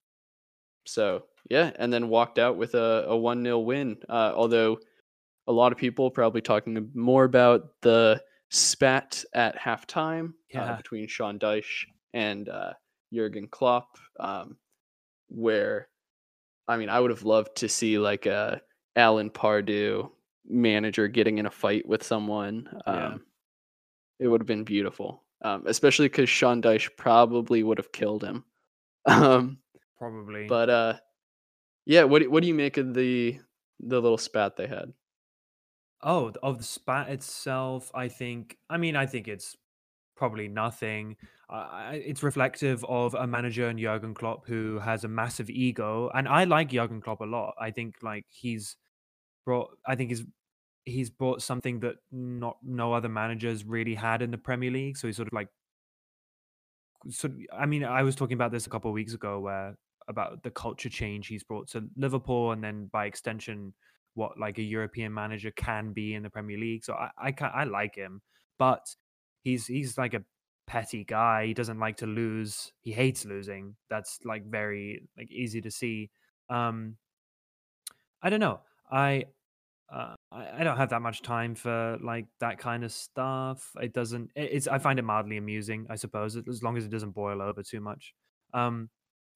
so 0.86 1.24
yeah, 1.50 1.70
and 1.78 1.92
then 1.92 2.08
walked 2.08 2.38
out 2.38 2.56
with 2.56 2.74
a, 2.74 3.04
a 3.08 3.16
1 3.16 3.42
0 3.44 3.58
win. 3.60 3.96
Uh, 4.08 4.32
although 4.34 4.78
a 5.46 5.52
lot 5.52 5.72
of 5.72 5.78
people 5.78 6.10
probably 6.10 6.40
talking 6.40 6.90
more 6.94 7.24
about 7.24 7.80
the 7.82 8.22
spat 8.50 9.24
at 9.34 9.56
halftime 9.58 10.32
uh, 10.54 10.76
between 10.76 11.06
Sean 11.08 11.38
Dyche 11.38 11.84
and 12.14 12.48
uh, 12.48 12.72
Jurgen 13.12 13.48
Klopp, 13.48 13.98
um, 14.20 14.56
where 15.28 15.88
I 16.66 16.78
mean, 16.78 16.88
I 16.88 16.98
would 17.00 17.10
have 17.10 17.24
loved 17.24 17.56
to 17.58 17.68
see 17.68 17.98
like 17.98 18.26
a 18.26 18.62
Alan 18.96 19.30
Pardew 19.30 20.10
manager 20.46 21.08
getting 21.08 21.38
in 21.38 21.46
a 21.46 21.50
fight 21.50 21.86
with 21.86 22.02
someone. 22.02 22.68
Um, 22.86 23.26
It 24.18 24.28
would 24.28 24.40
have 24.40 24.46
been 24.48 24.64
beautiful, 24.64 25.24
um, 25.42 25.64
especially 25.66 26.06
because 26.08 26.28
Sean 26.30 26.62
Dyche 26.62 26.96
probably 26.96 27.62
would 27.62 27.78
have 27.78 27.92
killed 27.92 28.24
him. 28.24 28.44
Um, 29.06 29.58
Probably. 29.98 30.46
but 30.46 30.70
uh, 30.70 30.94
yeah, 31.86 32.04
what 32.04 32.22
do, 32.22 32.30
what 32.30 32.42
do 32.42 32.48
you 32.48 32.54
make 32.54 32.78
of 32.78 32.94
the 32.94 33.40
the 33.80 34.00
little 34.00 34.18
spat 34.18 34.56
they 34.56 34.66
had? 34.66 34.94
Oh, 36.02 36.32
of 36.42 36.58
the 36.58 36.64
spat 36.64 37.08
itself, 37.08 37.90
I 37.94 38.08
think. 38.08 38.58
I 38.68 38.76
mean, 38.76 38.96
I 38.96 39.06
think 39.06 39.26
it's 39.28 39.56
probably 40.16 40.48
nothing. 40.48 41.16
Uh, 41.50 41.90
it's 41.92 42.22
reflective 42.22 42.84
of 42.84 43.14
a 43.14 43.26
manager 43.26 43.68
in 43.68 43.78
Jurgen 43.78 44.14
Klopp 44.14 44.46
who 44.46 44.78
has 44.78 45.04
a 45.04 45.08
massive 45.08 45.50
ego, 45.50 46.10
and 46.14 46.28
I 46.28 46.44
like 46.44 46.70
Jurgen 46.70 47.00
Klopp 47.00 47.20
a 47.20 47.24
lot. 47.24 47.54
I 47.60 47.70
think 47.70 47.96
like 48.02 48.26
he's 48.28 48.76
brought. 49.44 49.76
I 49.86 49.94
think 49.94 50.10
he's 50.10 50.24
he's 50.84 51.10
brought 51.10 51.42
something 51.42 51.80
that 51.80 51.96
not 52.12 52.58
no 52.62 52.92
other 52.92 53.08
managers 53.08 53.64
really 53.64 53.94
had 53.94 54.22
in 54.22 54.30
the 54.30 54.38
Premier 54.38 54.70
League. 54.70 54.96
So 54.96 55.08
he's 55.08 55.16
sort 55.16 55.28
of 55.28 55.32
like 55.32 55.48
so 57.10 57.30
I 57.52 57.66
mean, 57.66 57.84
I 57.84 58.02
was 58.02 58.16
talking 58.16 58.34
about 58.34 58.52
this 58.52 58.66
a 58.66 58.70
couple 58.70 58.90
of 58.90 58.94
weeks 58.94 59.14
ago 59.14 59.40
where 59.40 59.76
about 60.08 60.42
the 60.42 60.50
culture 60.50 60.88
change 60.88 61.26
he's 61.28 61.42
brought 61.42 61.68
to 61.68 61.88
Liverpool 61.96 62.52
and 62.52 62.62
then 62.62 62.90
by 62.92 63.06
extension 63.06 63.72
what 64.14 64.38
like 64.38 64.58
a 64.58 64.62
European 64.62 65.12
manager 65.12 65.50
can 65.52 65.92
be 65.92 66.14
in 66.14 66.22
the 66.22 66.30
Premier 66.30 66.58
League. 66.58 66.84
So 66.84 66.94
I 66.94 67.10
I 67.18 67.32
can 67.32 67.50
I 67.54 67.64
like 67.64 67.94
him, 67.94 68.22
but 68.58 68.86
he's 69.44 69.66
he's 69.66 69.96
like 69.96 70.14
a 70.14 70.22
petty 70.66 71.04
guy. 71.04 71.46
He 71.46 71.54
doesn't 71.54 71.78
like 71.78 71.98
to 71.98 72.06
lose. 72.06 72.72
He 72.80 72.92
hates 72.92 73.24
losing. 73.24 73.76
That's 73.88 74.18
like 74.24 74.44
very 74.46 75.04
like 75.16 75.30
easy 75.30 75.60
to 75.60 75.70
see. 75.70 76.10
Um 76.50 76.96
I 78.22 78.30
don't 78.30 78.40
know. 78.40 78.60
I 78.90 79.26
uh, 79.92 80.14
I, 80.32 80.64
don't 80.64 80.78
have 80.78 80.88
that 80.90 81.02
much 81.02 81.22
time 81.22 81.54
for 81.54 81.98
like 82.02 82.26
that 82.40 82.58
kind 82.58 82.84
of 82.84 82.90
stuff. 82.90 83.70
It 83.80 83.92
doesn't. 83.92 84.30
it- 84.34 84.50
It's. 84.52 84.66
I 84.66 84.78
find 84.78 84.98
it 84.98 85.02
mildly 85.02 85.36
amusing. 85.36 85.86
I 85.90 85.96
suppose 85.96 86.36
as 86.36 86.62
long 86.62 86.76
as 86.76 86.84
it 86.84 86.90
doesn't 86.90 87.10
boil 87.12 87.40
over 87.42 87.62
too 87.62 87.80
much. 87.80 88.14
Um, 88.54 88.88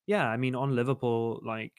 yeah. 0.07 0.27
I 0.27 0.37
mean, 0.37 0.55
on 0.55 0.75
Liverpool, 0.75 1.41
like 1.45 1.75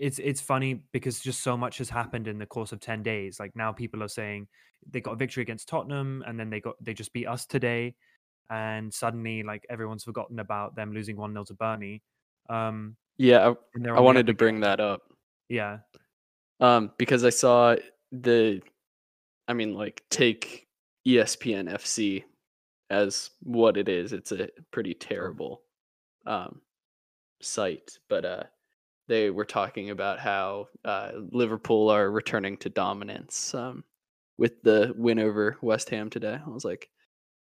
it's 0.00 0.18
it's 0.18 0.40
funny 0.40 0.82
because 0.92 1.20
just 1.20 1.42
so 1.42 1.56
much 1.56 1.78
has 1.78 1.88
happened 1.88 2.28
in 2.28 2.38
the 2.38 2.46
course 2.46 2.72
of 2.72 2.80
ten 2.80 3.02
days. 3.02 3.38
Like 3.40 3.54
now, 3.54 3.72
people 3.72 4.02
are 4.02 4.08
saying 4.08 4.48
they 4.90 5.00
got 5.00 5.12
a 5.12 5.16
victory 5.16 5.42
against 5.42 5.68
Tottenham, 5.68 6.22
and 6.26 6.38
then 6.38 6.50
they 6.50 6.60
got 6.60 6.74
they 6.80 6.94
just 6.94 7.12
beat 7.12 7.26
us 7.26 7.46
today, 7.46 7.94
and 8.50 8.92
suddenly 8.92 9.42
like 9.42 9.66
everyone's 9.68 10.04
forgotten 10.04 10.38
about 10.38 10.74
them 10.74 10.92
losing 10.92 11.16
one 11.16 11.32
0 11.32 11.44
to 11.44 11.54
Burnley. 11.54 12.02
Um, 12.48 12.96
Yeah, 13.18 13.52
I, 13.84 13.88
I 13.90 14.00
wanted 14.00 14.26
to 14.26 14.34
bring 14.34 14.60
that 14.60 14.80
up 14.80 15.02
Yeah, 15.48 15.78
um, 16.60 16.92
because 16.98 17.24
I 17.24 17.30
saw 17.30 17.76
the, 18.12 18.60
I 19.46 19.52
mean, 19.52 19.74
like 19.74 20.02
take 20.10 20.66
ESPN 21.06 21.70
FC 21.72 22.24
as 22.90 23.30
what 23.42 23.76
it 23.76 23.88
is. 23.88 24.12
It's 24.12 24.32
a 24.32 24.48
pretty 24.70 24.94
terrible 24.94 25.62
um, 26.26 26.60
site, 27.40 27.98
but 28.08 28.24
uh, 28.24 28.42
they 29.08 29.30
were 29.30 29.44
talking 29.44 29.90
about 29.90 30.20
how 30.20 30.68
uh, 30.84 31.12
Liverpool 31.32 31.90
are 31.90 32.10
returning 32.10 32.56
to 32.58 32.68
dominance 32.68 33.54
um, 33.54 33.84
with 34.36 34.62
the 34.62 34.94
win 34.96 35.18
over 35.18 35.56
West 35.62 35.90
Ham 35.90 36.10
today. 36.10 36.38
I 36.44 36.50
was 36.50 36.64
like, 36.64 36.90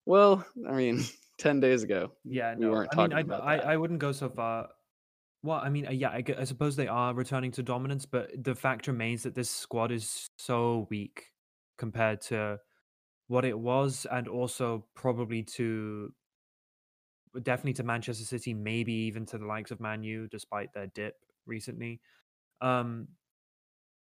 well, 0.06 0.46
I 0.68 0.74
mean, 0.74 1.04
ten 1.38 1.60
days 1.60 1.84
ago, 1.84 2.12
Yeah, 2.24 2.56
we 2.56 2.66
no. 2.66 2.72
weren't 2.72 2.92
I 2.92 2.96
mean, 2.96 3.10
talking 3.10 3.18
I, 3.18 3.22
about 3.22 3.44
I, 3.44 3.58
that. 3.58 3.66
I 3.66 3.78
wouldn't 3.78 4.00
go 4.00 4.12
so 4.12 4.30
far. 4.30 4.70
Well, 5.44 5.60
I 5.60 5.70
mean, 5.70 5.88
uh, 5.88 5.92
yeah, 5.92 6.10
I, 6.10 6.24
I 6.38 6.44
suppose 6.46 6.76
they 6.76 6.88
are 6.88 7.14
returning 7.14 7.52
to 7.54 7.64
dominance, 7.64 8.06
but 8.06 8.32
the 8.42 8.56
fact 8.56 8.88
remains 8.88 9.24
that 9.24 9.36
this 9.36 9.50
squad 9.50 9.92
is 9.92 10.30
so 10.38 10.88
weak 10.90 11.32
compared 11.78 12.22
to 12.22 12.60
what 13.28 13.46
it 13.46 13.58
was, 13.58 14.08
and 14.10 14.28
also 14.28 14.88
probably 14.96 15.44
to 15.44 16.14
definitely 17.42 17.74
to 17.74 17.84
Manchester 17.84 18.24
City, 18.26 18.54
maybe 18.54 18.94
even 18.94 19.26
to 19.28 19.38
the 19.38 19.46
likes 19.46 19.72
of 19.72 19.80
Man 19.80 20.04
U, 20.04 20.28
despite 20.30 20.74
their 20.74 20.88
dip 20.88 21.16
recently. 21.46 22.02
Um, 22.62 23.10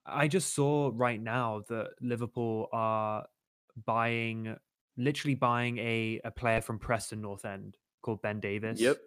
I 0.06 0.28
just 0.28 0.54
saw 0.54 0.90
right 0.94 1.20
now 1.20 1.62
that 1.68 1.90
Liverpool 2.00 2.68
are 2.72 3.26
buying, 3.86 4.56
literally 4.96 5.34
buying 5.34 5.78
a, 5.78 6.20
a 6.24 6.30
player 6.30 6.60
from 6.60 6.78
Preston 6.78 7.20
North 7.20 7.44
End 7.44 7.76
called 8.02 8.20
Ben 8.22 8.38
Davies 8.38 8.80
Yep. 8.80 8.98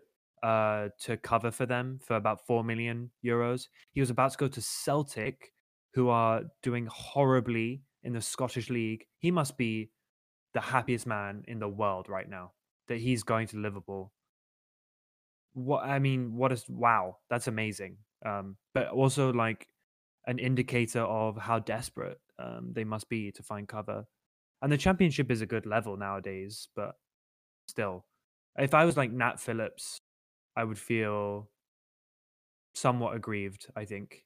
uh, 0.43 0.89
to 1.01 1.17
cover 1.17 1.51
for 1.51 1.65
them 1.65 2.00
for 2.03 2.15
about 2.15 2.46
4 2.48 2.63
million 2.63 3.12
euros. 3.24 3.67
He 3.91 4.00
was 4.00 4.10
about 4.10 4.31
to 4.31 4.38
go 4.38 4.48
to 4.48 4.62
Celtic, 4.62 5.53
who 5.93 6.10
are 6.10 6.43
doing 6.63 6.88
horribly 6.91 7.84
in 8.03 8.13
the 8.13 8.22
Scottish 8.22 8.69
League. 8.69 9.05
He 9.19 9.31
must 9.31 9.57
be 9.57 9.91
the 10.53 10.62
happiest 10.62 11.05
man 11.05 11.43
in 11.48 11.60
the 11.60 11.67
world 11.69 12.10
right 12.10 12.27
now 12.27 12.53
that 12.88 13.00
he's 13.00 13.24
going 13.24 13.48
to 13.48 13.57
Liverpool. 13.57 14.12
What 15.53 15.84
I 15.84 16.00
mean, 16.00 16.36
what 16.36 16.51
is 16.51 16.65
wow, 16.69 17.17
that's 17.29 17.48
amazing. 17.48 17.98
Um, 18.25 18.57
but 18.74 18.89
also 18.89 19.31
like 19.31 19.67
an 20.25 20.39
indicator 20.39 21.01
of 21.01 21.38
how 21.38 21.59
desperate 21.59 22.19
um, 22.39 22.71
they 22.74 22.83
must 22.83 23.09
be 23.09 23.31
to 23.31 23.43
find 23.43 23.67
cover. 23.67 24.05
And 24.62 24.71
the 24.71 24.77
championship 24.77 25.31
is 25.31 25.41
a 25.41 25.45
good 25.45 25.65
level 25.65 25.97
nowadays, 25.97 26.67
but 26.75 26.95
still, 27.67 28.05
if 28.57 28.74
I 28.74 28.86
was 28.86 28.97
like 28.97 29.12
Nat 29.12 29.39
Phillips, 29.39 29.97
I 30.55 30.63
would 30.63 30.79
feel 30.79 31.50
somewhat 32.74 33.15
aggrieved. 33.15 33.67
I 33.75 33.86
think. 33.86 34.24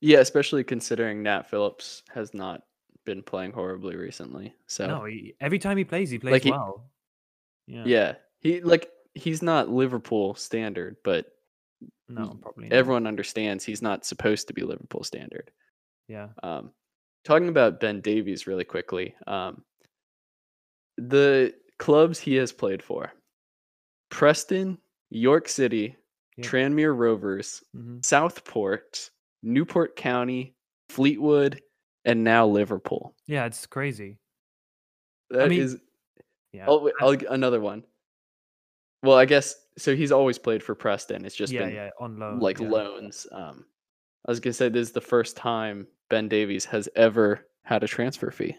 Yeah, 0.00 0.18
especially 0.18 0.62
considering 0.62 1.22
Nat 1.22 1.48
Phillips 1.48 2.02
has 2.12 2.34
not 2.34 2.62
been 3.06 3.22
playing 3.22 3.52
horribly 3.52 3.96
recently. 3.96 4.54
So 4.66 4.86
No, 4.86 5.04
he, 5.06 5.34
every 5.40 5.58
time 5.58 5.78
he 5.78 5.84
plays, 5.84 6.10
he 6.10 6.18
plays 6.18 6.32
Like 6.32 6.44
he- 6.44 6.50
well. 6.50 6.90
Yeah. 7.66 7.84
yeah, 7.86 8.14
he 8.40 8.60
like 8.60 8.90
he's 9.14 9.42
not 9.42 9.68
Liverpool 9.70 10.34
standard, 10.34 10.96
but 11.02 11.26
No, 12.08 12.38
probably 12.40 12.68
not. 12.68 12.72
everyone 12.76 13.06
understands 13.06 13.64
he's 13.64 13.82
not 13.82 14.04
supposed 14.04 14.48
to 14.48 14.54
be 14.54 14.62
Liverpool 14.62 15.02
standard. 15.04 15.50
Yeah. 16.08 16.28
Um, 16.42 16.70
talking 17.24 17.48
about 17.48 17.80
Ben 17.80 18.00
Davies 18.00 18.46
really 18.46 18.64
quickly, 18.64 19.14
um, 19.26 19.64
the 20.96 21.52
clubs 21.78 22.18
he 22.18 22.34
has 22.36 22.52
played 22.52 22.82
for: 22.82 23.12
Preston, 24.10 24.78
York 25.10 25.48
City, 25.48 25.96
Yep. 26.36 26.46
Tranmere 26.46 26.96
Rovers, 26.96 27.62
hmm 27.74 27.98
Southport, 28.02 29.10
Newport 29.42 29.96
County, 29.96 30.54
Fleetwood, 30.90 31.60
and 32.04 32.22
now 32.22 32.46
Liverpool. 32.46 33.14
Yeah, 33.26 33.46
it's 33.46 33.66
crazy. 33.66 34.18
That 35.30 35.50
is. 35.50 35.74
mean, 35.74 35.80
Yeah. 36.52 36.66
Oh, 36.68 36.82
wait, 36.84 36.94
I'll, 37.00 37.16
another 37.32 37.60
one. 37.60 37.84
Well, 39.02 39.16
I 39.16 39.24
guess 39.24 39.56
so. 39.78 39.94
He's 39.96 40.12
always 40.12 40.38
played 40.38 40.62
for 40.62 40.74
Preston. 40.74 41.24
It's 41.24 41.34
just 41.36 41.52
yeah, 41.52 41.66
been 41.66 41.74
yeah, 41.74 41.90
on 42.00 42.18
loan. 42.18 42.40
like 42.40 42.60
yeah. 42.60 42.68
loans. 42.68 43.26
Um, 43.32 43.64
I 44.26 44.30
was 44.30 44.40
gonna 44.40 44.54
say 44.54 44.68
this 44.68 44.88
is 44.88 44.92
the 44.92 45.00
first 45.00 45.36
time 45.36 45.86
Ben 46.08 46.28
Davies 46.28 46.64
has 46.66 46.88
ever 46.96 47.46
had 47.62 47.82
a 47.82 47.88
transfer 47.88 48.30
fee. 48.30 48.56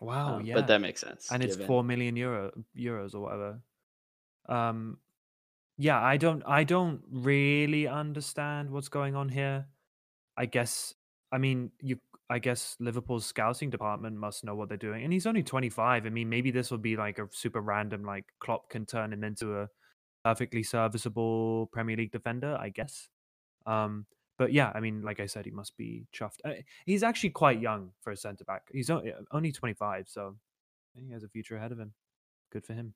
Wow, 0.00 0.36
Um, 0.36 0.44
yeah. 0.44 0.54
But 0.54 0.66
that 0.66 0.80
makes 0.80 1.00
sense. 1.00 1.30
and 1.30 1.44
it's 1.44 1.56
four 1.56 1.84
million 1.84 2.16
euro 2.16 2.50
euros 2.76 3.14
or 3.14 3.20
whatever. 3.20 3.60
Um, 4.48 4.98
yeah, 5.78 6.00
I 6.00 6.16
don't, 6.16 6.42
I 6.46 6.64
don't 6.64 7.02
really 7.10 7.86
understand 7.86 8.70
what's 8.70 8.88
going 8.88 9.14
on 9.14 9.28
here. 9.28 9.66
I 10.36 10.46
guess, 10.46 10.94
I 11.30 11.38
mean, 11.38 11.70
you, 11.80 11.98
I 12.28 12.38
guess 12.38 12.76
Liverpool's 12.80 13.26
scouting 13.26 13.70
department 13.70 14.16
must 14.16 14.44
know 14.44 14.54
what 14.54 14.68
they're 14.68 14.78
doing, 14.78 15.04
and 15.04 15.12
he's 15.12 15.26
only 15.26 15.42
twenty 15.42 15.68
five. 15.68 16.06
I 16.06 16.10
mean, 16.10 16.28
maybe 16.28 16.50
this 16.50 16.70
will 16.70 16.78
be 16.78 16.96
like 16.96 17.18
a 17.18 17.28
super 17.30 17.60
random, 17.60 18.02
like 18.04 18.24
Klopp 18.40 18.70
can 18.70 18.86
turn 18.86 19.12
him 19.12 19.22
into 19.22 19.60
a 19.60 19.68
perfectly 20.24 20.62
serviceable 20.62 21.68
Premier 21.72 21.96
League 21.96 22.12
defender, 22.12 22.56
I 22.60 22.68
guess. 22.68 23.08
Um, 23.66 24.06
but 24.38 24.52
yeah, 24.52 24.72
I 24.74 24.80
mean, 24.80 25.02
like 25.02 25.20
I 25.20 25.26
said, 25.26 25.44
he 25.44 25.50
must 25.50 25.76
be 25.76 26.06
chuffed. 26.14 26.38
Uh, 26.44 26.54
he's 26.86 27.02
actually 27.02 27.30
quite 27.30 27.60
young 27.60 27.90
for 28.00 28.10
a 28.12 28.16
centre 28.16 28.44
back. 28.44 28.62
He's 28.72 28.90
o- 28.90 29.02
only 29.30 29.52
25, 29.52 30.08
so 30.08 30.36
he 30.94 31.12
has 31.12 31.22
a 31.22 31.28
future 31.28 31.56
ahead 31.56 31.70
of 31.72 31.78
him. 31.78 31.92
Good 32.50 32.64
for 32.64 32.72
him. 32.74 32.94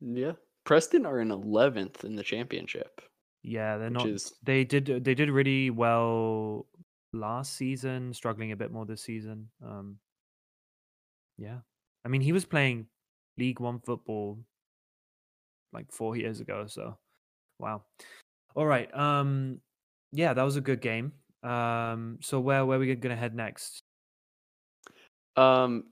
Yeah, 0.00 0.32
Preston 0.64 1.06
are 1.06 1.20
in 1.20 1.30
eleventh 1.30 2.04
in 2.04 2.16
the 2.16 2.22
championship, 2.22 3.00
Yeah, 3.42 3.78
they're 3.78 3.88
not. 3.90 4.06
is 4.08 4.34
They 4.42 4.64
did. 4.64 4.86
They 5.04 5.14
did 5.14 5.30
really 5.30 5.70
well 5.70 6.66
last 7.12 7.54
season. 7.54 8.12
Struggling 8.12 8.52
a 8.52 8.56
bit 8.56 8.70
more 8.70 8.84
this 8.84 9.02
season. 9.02 9.48
Um, 9.64 9.98
yeah, 11.38 11.60
I 12.04 12.08
mean, 12.08 12.20
he 12.20 12.32
was 12.32 12.44
playing 12.44 12.88
League 13.38 13.58
One 13.60 13.80
football 13.80 14.38
like 15.72 15.90
four 15.92 16.16
years 16.16 16.40
ago. 16.40 16.66
So, 16.66 16.96
wow. 17.58 17.82
All 18.54 18.66
right. 18.66 18.92
Um, 18.96 19.60
yeah, 20.12 20.32
that 20.34 20.42
was 20.42 20.56
a 20.56 20.60
good 20.60 20.80
game. 20.80 21.12
Um, 21.42 22.18
so 22.22 22.40
where 22.40 22.64
where 22.64 22.76
are 22.76 22.80
we 22.80 22.94
gonna 22.94 23.16
head 23.16 23.34
next? 23.34 23.82
um, 25.36 25.84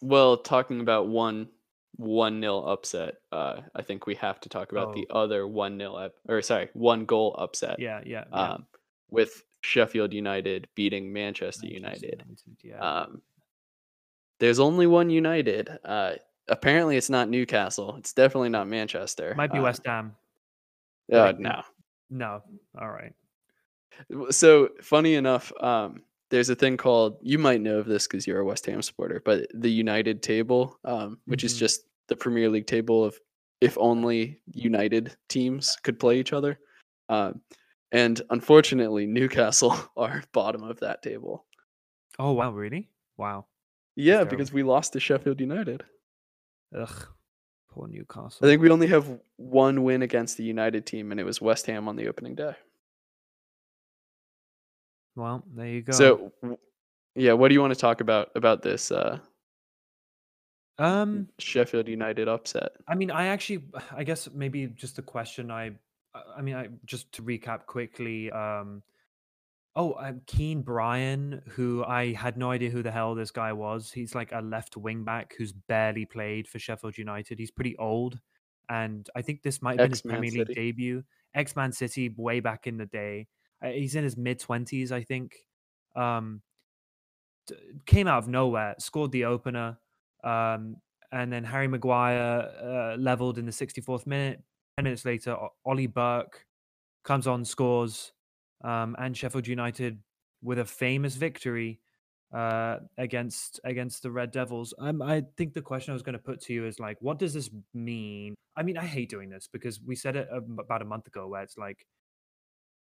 well, 0.00 0.36
talking 0.36 0.80
about 0.80 1.08
one 1.08 1.48
one 1.96 2.40
nil 2.40 2.66
upset. 2.66 3.16
Uh, 3.30 3.60
I 3.74 3.82
think 3.82 4.06
we 4.06 4.14
have 4.16 4.40
to 4.40 4.48
talk 4.48 4.72
about 4.72 4.94
the 4.94 5.06
other 5.10 5.46
one 5.46 5.76
nil 5.76 5.96
up, 5.96 6.14
or 6.28 6.40
sorry, 6.40 6.68
one 6.72 7.04
goal 7.04 7.34
upset. 7.38 7.76
Oh. 7.78 7.82
Yeah, 7.82 8.00
yeah, 8.06 8.24
yeah. 8.30 8.52
Um, 8.52 8.66
with 9.10 9.42
Sheffield 9.62 10.12
United 10.12 10.68
beating 10.74 11.12
Manchester, 11.12 11.66
Manchester 11.66 12.06
United. 12.06 12.24
Yeah. 12.62 12.78
Um, 12.78 13.22
there's 14.38 14.60
only 14.60 14.86
one 14.86 15.10
United. 15.10 15.68
Uh, 15.84 16.12
apparently, 16.50 16.96
it's 16.96 17.10
not 17.10 17.28
Newcastle. 17.28 17.96
It's 17.96 18.12
definitely 18.12 18.48
not 18.50 18.68
Manchester. 18.68 19.34
Might 19.36 19.52
be 19.52 19.58
Uh, 19.58 19.62
West 19.62 19.86
Ham. 19.86 20.14
Uh, 21.12 21.32
no. 21.38 21.62
No. 22.10 22.42
All 22.80 22.90
right. 22.90 23.14
So 24.30 24.70
funny 24.82 25.14
enough, 25.14 25.52
um, 25.60 26.02
there's 26.30 26.48
a 26.50 26.54
thing 26.54 26.76
called 26.76 27.18
you 27.22 27.38
might 27.38 27.60
know 27.60 27.78
of 27.78 27.86
this 27.86 28.06
because 28.06 28.26
you're 28.26 28.40
a 28.40 28.44
West 28.44 28.66
Ham 28.66 28.82
supporter, 28.82 29.20
but 29.24 29.46
the 29.54 29.70
United 29.70 30.22
table, 30.22 30.78
um, 30.84 31.18
which 31.26 31.44
is 31.44 31.54
Mhm. 31.54 31.58
just 31.58 31.86
the 32.08 32.16
Premier 32.16 32.48
League 32.48 32.66
table 32.66 33.04
of 33.04 33.18
if 33.60 33.76
only 33.78 34.40
United 34.52 35.16
teams 35.28 35.76
could 35.82 35.98
play 35.98 36.18
each 36.18 36.32
other. 36.32 36.58
Um, 37.08 37.42
and 37.92 38.22
unfortunately, 38.30 39.06
Newcastle 39.06 39.74
are 39.96 40.22
bottom 40.32 40.62
of 40.62 40.80
that 40.80 41.02
table. 41.02 41.44
Oh 42.18 42.32
wow, 42.32 42.52
really? 42.52 42.88
Wow. 43.16 43.46
Yeah, 43.96 44.24
because 44.24 44.52
we 44.52 44.62
lost 44.62 44.92
to 44.94 45.00
Sheffield 45.00 45.40
United. 45.40 45.84
Ugh. 46.76 47.06
Poor 47.70 47.86
Newcastle. 47.86 48.44
I 48.44 48.46
think 48.50 48.62
we 48.62 48.70
only 48.70 48.88
have 48.88 49.06
one 49.36 49.82
win 49.84 50.02
against 50.02 50.36
the 50.36 50.42
United 50.42 50.86
team, 50.86 51.10
and 51.12 51.20
it 51.20 51.24
was 51.24 51.40
West 51.40 51.66
Ham 51.66 51.86
on 51.88 51.96
the 51.96 52.08
opening 52.08 52.34
day. 52.34 52.54
Well, 55.16 55.44
there 55.54 55.66
you 55.66 55.82
go. 55.82 55.92
So, 55.92 56.32
yeah, 57.14 57.32
what 57.32 57.48
do 57.48 57.54
you 57.54 57.60
want 57.60 57.72
to 57.74 57.78
talk 57.78 58.00
about 58.00 58.30
about 58.34 58.62
this 58.62 58.90
uh, 58.90 59.18
um, 60.78 61.28
Sheffield 61.38 61.88
United 61.88 62.28
upset? 62.28 62.72
I 62.88 62.94
mean, 62.94 63.10
I 63.10 63.26
actually, 63.26 63.64
I 63.94 64.04
guess 64.04 64.28
maybe 64.32 64.66
just 64.68 64.98
a 64.98 65.02
question. 65.02 65.50
I, 65.50 65.66
I- 66.14 66.22
I 66.38 66.42
mean, 66.42 66.56
I 66.56 66.68
just 66.86 67.12
to 67.12 67.22
recap 67.22 67.66
quickly. 67.66 68.30
Um, 68.32 68.82
oh, 69.76 69.94
um, 69.98 70.20
Kean 70.26 70.62
Bryan, 70.62 71.42
who 71.50 71.84
I 71.84 72.12
had 72.12 72.36
no 72.36 72.50
idea 72.50 72.70
who 72.70 72.82
the 72.82 72.90
hell 72.90 73.14
this 73.14 73.30
guy 73.30 73.52
was. 73.52 73.92
He's 73.92 74.14
like 74.14 74.32
a 74.32 74.40
left 74.40 74.76
wing 74.76 75.04
back 75.04 75.34
who's 75.36 75.52
barely 75.52 76.04
played 76.04 76.48
for 76.48 76.58
Sheffield 76.58 76.98
United. 76.98 77.38
He's 77.38 77.50
pretty 77.50 77.76
old, 77.76 78.20
and 78.68 79.08
I 79.14 79.22
think 79.22 79.42
this 79.42 79.62
might 79.62 79.78
have 79.78 79.84
been 79.86 79.90
his 79.90 80.02
Premier 80.02 80.30
League 80.30 80.48
City. 80.48 80.54
debut. 80.54 81.04
X 81.34 81.54
Man 81.54 81.72
City, 81.72 82.12
way 82.16 82.40
back 82.40 82.66
in 82.66 82.76
the 82.76 82.86
day. 82.86 83.28
Uh, 83.64 83.68
he's 83.68 83.94
in 83.94 84.04
his 84.04 84.16
mid 84.16 84.40
twenties, 84.40 84.90
I 84.90 85.02
think. 85.02 85.36
Um, 85.94 86.42
d- 87.46 87.54
came 87.86 88.08
out 88.08 88.18
of 88.18 88.28
nowhere, 88.28 88.74
scored 88.78 89.12
the 89.12 89.26
opener. 89.26 89.78
Um, 90.24 90.76
and 91.12 91.32
then 91.32 91.44
Harry 91.44 91.68
Maguire 91.68 92.50
uh, 92.62 92.96
leveled 92.96 93.38
in 93.38 93.46
the 93.46 93.52
64th 93.52 94.06
minute. 94.06 94.42
10 94.76 94.84
minutes 94.84 95.04
later, 95.04 95.32
O- 95.32 95.52
Ollie 95.64 95.88
Burke 95.88 96.46
comes 97.04 97.26
on, 97.26 97.44
scores, 97.44 98.12
um, 98.62 98.96
and 98.98 99.16
Sheffield 99.16 99.46
United 99.46 99.98
with 100.42 100.58
a 100.58 100.64
famous 100.64 101.14
victory 101.16 101.80
uh, 102.32 102.78
against 102.98 103.60
against 103.64 104.02
the 104.02 104.10
Red 104.10 104.30
Devils. 104.30 104.72
Um, 104.78 105.02
I 105.02 105.24
think 105.36 105.54
the 105.54 105.62
question 105.62 105.92
I 105.92 105.94
was 105.94 106.02
going 106.02 106.14
to 106.14 106.18
put 106.18 106.40
to 106.42 106.52
you 106.52 106.66
is 106.66 106.78
like, 106.78 106.96
what 107.00 107.18
does 107.18 107.34
this 107.34 107.50
mean? 107.74 108.34
I 108.56 108.62
mean, 108.62 108.76
I 108.76 108.84
hate 108.84 109.10
doing 109.10 109.30
this 109.30 109.48
because 109.52 109.80
we 109.80 109.96
said 109.96 110.16
it 110.16 110.28
um, 110.32 110.58
about 110.58 110.82
a 110.82 110.86
month 110.86 111.06
ago, 111.06 111.26
where 111.28 111.42
it's 111.42 111.58
like. 111.58 111.86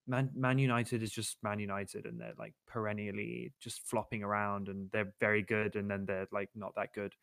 Man, 0.06 0.30
Man 0.36 0.60
United 0.60 1.02
is 1.02 1.14
just 1.14 1.38
Man 1.44 1.60
United, 1.60 2.06
and 2.06 2.20
they're 2.20 2.34
like 2.38 2.54
perennially 2.68 3.54
just 3.62 3.88
flopping 3.88 4.22
around, 4.22 4.68
and 4.68 4.92
they're 4.92 5.14
very 5.22 5.42
good, 5.42 5.78
and 5.78 5.90
then 5.90 6.06
they're 6.06 6.28
like 6.30 6.50
not 6.56 6.76
that 6.76 6.94
good 6.94 7.16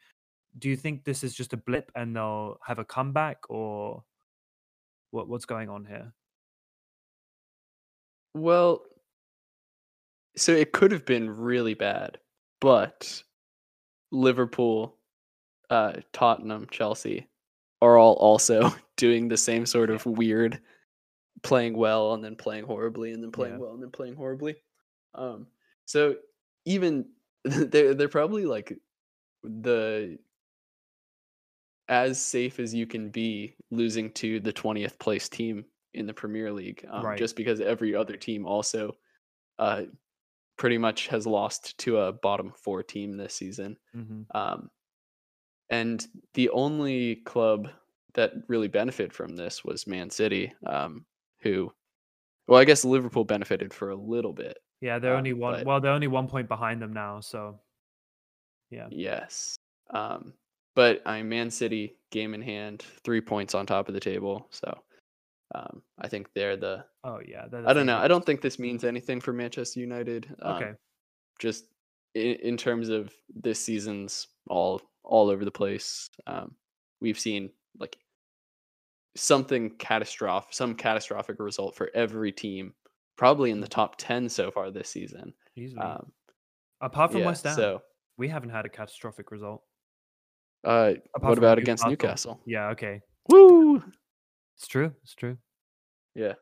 do 0.59 0.69
you 0.69 0.77
think 0.77 1.05
this 1.05 1.23
is 1.23 1.35
just 1.35 1.53
a 1.53 1.57
blip 1.57 1.91
and 1.95 2.15
they'll 2.17 2.59
have 2.65 2.79
a 2.79 2.85
comeback 2.85 3.39
or 3.49 4.03
what 5.11 5.29
what's 5.29 5.45
going 5.45 5.69
on 5.69 5.85
here 5.85 6.13
Well, 8.35 8.83
so 10.37 10.53
it 10.53 10.73
could 10.73 10.93
have 10.93 11.05
been 11.05 11.29
really 11.31 11.75
bad, 11.75 12.19
but 12.61 13.23
Liverpool, 14.12 14.97
uh, 15.69 15.95
Tottenham, 16.12 16.66
Chelsea 16.71 17.27
are 17.83 17.97
all 17.97 18.14
also 18.14 18.71
doing 18.97 19.29
the 19.29 19.37
same 19.37 19.66
sort 19.66 19.90
of 19.90 20.05
weird 20.07 20.61
playing 21.43 21.77
well 21.77 22.12
and 22.14 22.23
then 22.23 22.37
playing 22.37 22.64
horribly 22.64 23.12
and 23.12 23.23
then 23.23 23.33
playing 23.33 23.55
Yeah. 23.55 23.61
well 23.61 23.73
and 23.73 23.83
then 23.83 23.90
playing 23.90 24.14
horribly. 24.14 24.57
Um, 25.14 25.47
so 25.87 26.16
even 26.66 27.07
they're 27.45 27.95
they're 27.95 28.09
probably 28.09 28.45
like 28.45 28.79
the 29.43 30.19
as 31.88 32.25
safe 32.25 32.61
as 32.61 32.75
you 32.75 32.87
can 32.87 33.09
be 33.11 33.57
losing 33.71 34.12
to 34.12 34.38
the 34.40 34.53
20th 34.53 34.99
place 34.99 35.29
team 35.29 35.64
in 35.94 36.07
the 36.07 36.14
Premier 36.14 36.53
League, 36.53 36.85
um, 36.90 37.05
Right. 37.05 37.18
just 37.18 37.37
because 37.37 37.61
every 37.61 37.94
other 37.94 38.16
team 38.16 38.46
also 38.46 38.96
uh, 39.59 39.83
pretty 40.57 40.79
much 40.79 41.09
has 41.09 41.26
lost 41.26 41.76
to 41.79 41.98
a 41.98 42.12
bottom 42.12 42.53
four 42.57 42.83
team 42.83 43.16
this 43.16 43.35
season. 43.35 43.76
mm-hmm. 43.94 44.22
Um, 44.37 44.70
and 45.68 46.05
the 46.35 46.50
only 46.50 47.16
club 47.16 47.68
that 48.14 48.33
really 48.48 48.68
benefited 48.68 49.12
from 49.12 49.37
this 49.37 49.64
was 49.64 49.87
Man 49.87 50.11
City, 50.11 50.53
um, 50.66 51.05
who, 51.42 51.72
well, 52.48 52.59
I 52.61 52.64
guess 52.64 52.85
Liverpool 52.85 53.24
benefited 53.24 53.72
for 53.72 53.90
a 53.90 53.96
little 53.96 54.33
bit. 54.33 54.59
yeah 54.81 54.98
they're 54.98 55.12
Um, 55.12 55.18
only 55.18 55.33
one 55.35 55.55
but- 55.55 55.66
well 55.66 55.81
they're 55.81 55.92
only 55.92 56.09
one 56.09 56.26
point 56.26 56.48
behind 56.48 56.81
them 56.81 56.92
now 56.94 57.20
so 57.20 57.61
yeah 58.70 58.88
Yes. 58.90 59.57
Um, 59.90 60.33
but 60.74 61.03
I'm 61.05 61.29
Man 61.29 61.50
City 61.50 61.96
game 62.11 62.33
in 62.35 62.40
hand, 62.42 62.83
three 63.05 63.20
points 63.20 63.55
on 63.55 63.66
top 63.66 63.88
of 63.88 63.94
the 63.94 64.00
table. 64.00 64.46
So 64.50 64.81
um, 65.55 65.83
I 65.99 66.09
think 66.09 66.29
they're 66.35 66.57
the. 66.57 66.85
oh 67.05 67.21
yeah 67.27 67.47
I 67.67 67.73
don't 67.73 67.87
know. 67.87 67.99
I 67.99 68.09
don't 68.09 68.25
think 68.25 68.41
this 68.41 68.59
means 68.59 68.85
anything 68.85 69.21
for 69.21 69.33
Manchester 69.33 69.81
United. 69.81 70.35
Um, 70.43 70.57
okay 70.57 70.73
Just 71.39 71.65
in, 72.15 72.37
in 72.37 72.57
terms 72.57 72.89
of 72.89 73.13
this 73.35 73.63
season's 73.65 74.29
all 74.49 74.81
all 75.03 75.31
over 75.31 75.45
the 75.45 75.51
place. 75.51 76.09
Um, 76.27 76.55
we've 77.01 77.19
seen 77.19 77.51
like 77.79 77.97
something 79.17 79.71
catastrophic, 79.79 80.53
some 80.53 80.75
catastrophic 80.75 81.41
result 81.41 81.75
for 81.75 81.91
every 81.95 82.33
team, 82.33 82.75
probably 83.17 83.51
in 83.51 83.61
the 83.61 83.69
top 83.69 83.97
ten 83.97 84.29
so 84.29 84.51
far 84.51 84.71
this 84.71 84.89
season. 84.89 85.35
Easily. 85.57 85.81
Um, 85.81 86.13
Apart 86.81 87.13
from 87.13 87.21
yeah, 87.21 87.27
West 87.27 87.45
Ham, 87.45 87.55
so 87.55 87.83
we 88.17 88.29
haven't 88.29 88.51
had 88.51 88.65
a 88.65 88.69
catastrophic 88.69 89.31
result. 89.31 89.63
uh, 90.65 90.95
Apart 91.15 91.31
what 91.31 91.39
about 91.39 91.59
against 91.59 91.87
Newcastle? 91.87 92.41
Yeah, 92.47 92.69
okay. 92.69 93.03
Woo! 93.29 93.83
It's 94.61 94.68
true. 94.68 94.92
It's 95.03 95.14
true. 95.14 95.38
Yeah, 96.14 96.35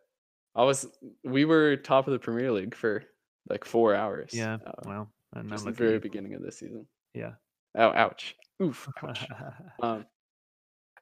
I 0.56 0.64
was. 0.64 0.88
We 1.22 1.44
were 1.44 1.76
top 1.76 2.08
of 2.08 2.12
the 2.12 2.18
Premier 2.18 2.50
League 2.50 2.74
for 2.74 3.04
like 3.48 3.64
four 3.64 3.94
hours. 3.94 4.30
Yeah. 4.34 4.54
uh, 4.66 4.72
Well, 4.84 5.12
and 5.34 5.48
just 5.48 5.62
the 5.64 5.70
at 5.70 5.76
very 5.76 6.00
beginning 6.00 6.34
of 6.34 6.42
this 6.42 6.58
season. 6.58 6.88
Yeah. 7.14 7.34
Oh, 7.76 7.90
ouch! 7.94 8.34
Oof! 8.60 8.88
Ouch. 9.04 9.24
um, 9.82 10.04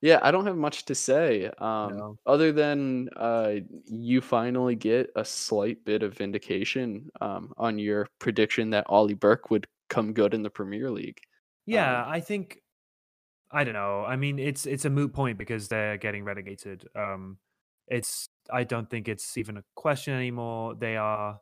yeah, 0.02 0.18
I 0.22 0.30
don't 0.30 0.44
have 0.44 0.58
much 0.58 0.84
to 0.86 0.94
say. 0.94 1.46
Um, 1.56 1.96
No. 1.96 2.18
other 2.26 2.52
than 2.52 3.08
uh, 3.16 3.54
you 3.86 4.20
finally 4.20 4.74
get 4.76 5.08
a 5.16 5.24
slight 5.24 5.82
bit 5.86 6.02
of 6.02 6.12
vindication 6.12 7.08
um, 7.22 7.54
on 7.56 7.78
your 7.78 8.08
prediction 8.18 8.68
that 8.70 8.84
Ollie 8.90 9.14
Burke 9.14 9.50
would 9.50 9.66
come 9.88 10.12
good 10.12 10.34
in 10.34 10.42
the 10.42 10.50
Premier 10.50 10.90
League. 10.90 11.18
Yeah, 11.64 12.02
Um, 12.02 12.12
I 12.12 12.20
think 12.20 12.60
I 13.50 13.64
don't 13.64 13.74
know. 13.74 14.04
I 14.04 14.16
mean, 14.16 14.38
it's 14.38 14.66
it's 14.66 14.84
a 14.84 14.90
moot 14.90 15.12
point 15.12 15.38
because 15.38 15.68
they're 15.68 15.96
getting 15.96 16.24
relegated. 16.24 16.88
Um 16.94 17.38
it's 17.88 18.28
I 18.50 18.64
don't 18.64 18.90
think 18.90 19.08
it's 19.08 19.36
even 19.38 19.56
a 19.58 19.64
question 19.74 20.14
anymore. 20.14 20.74
They 20.74 20.96
are 20.96 21.40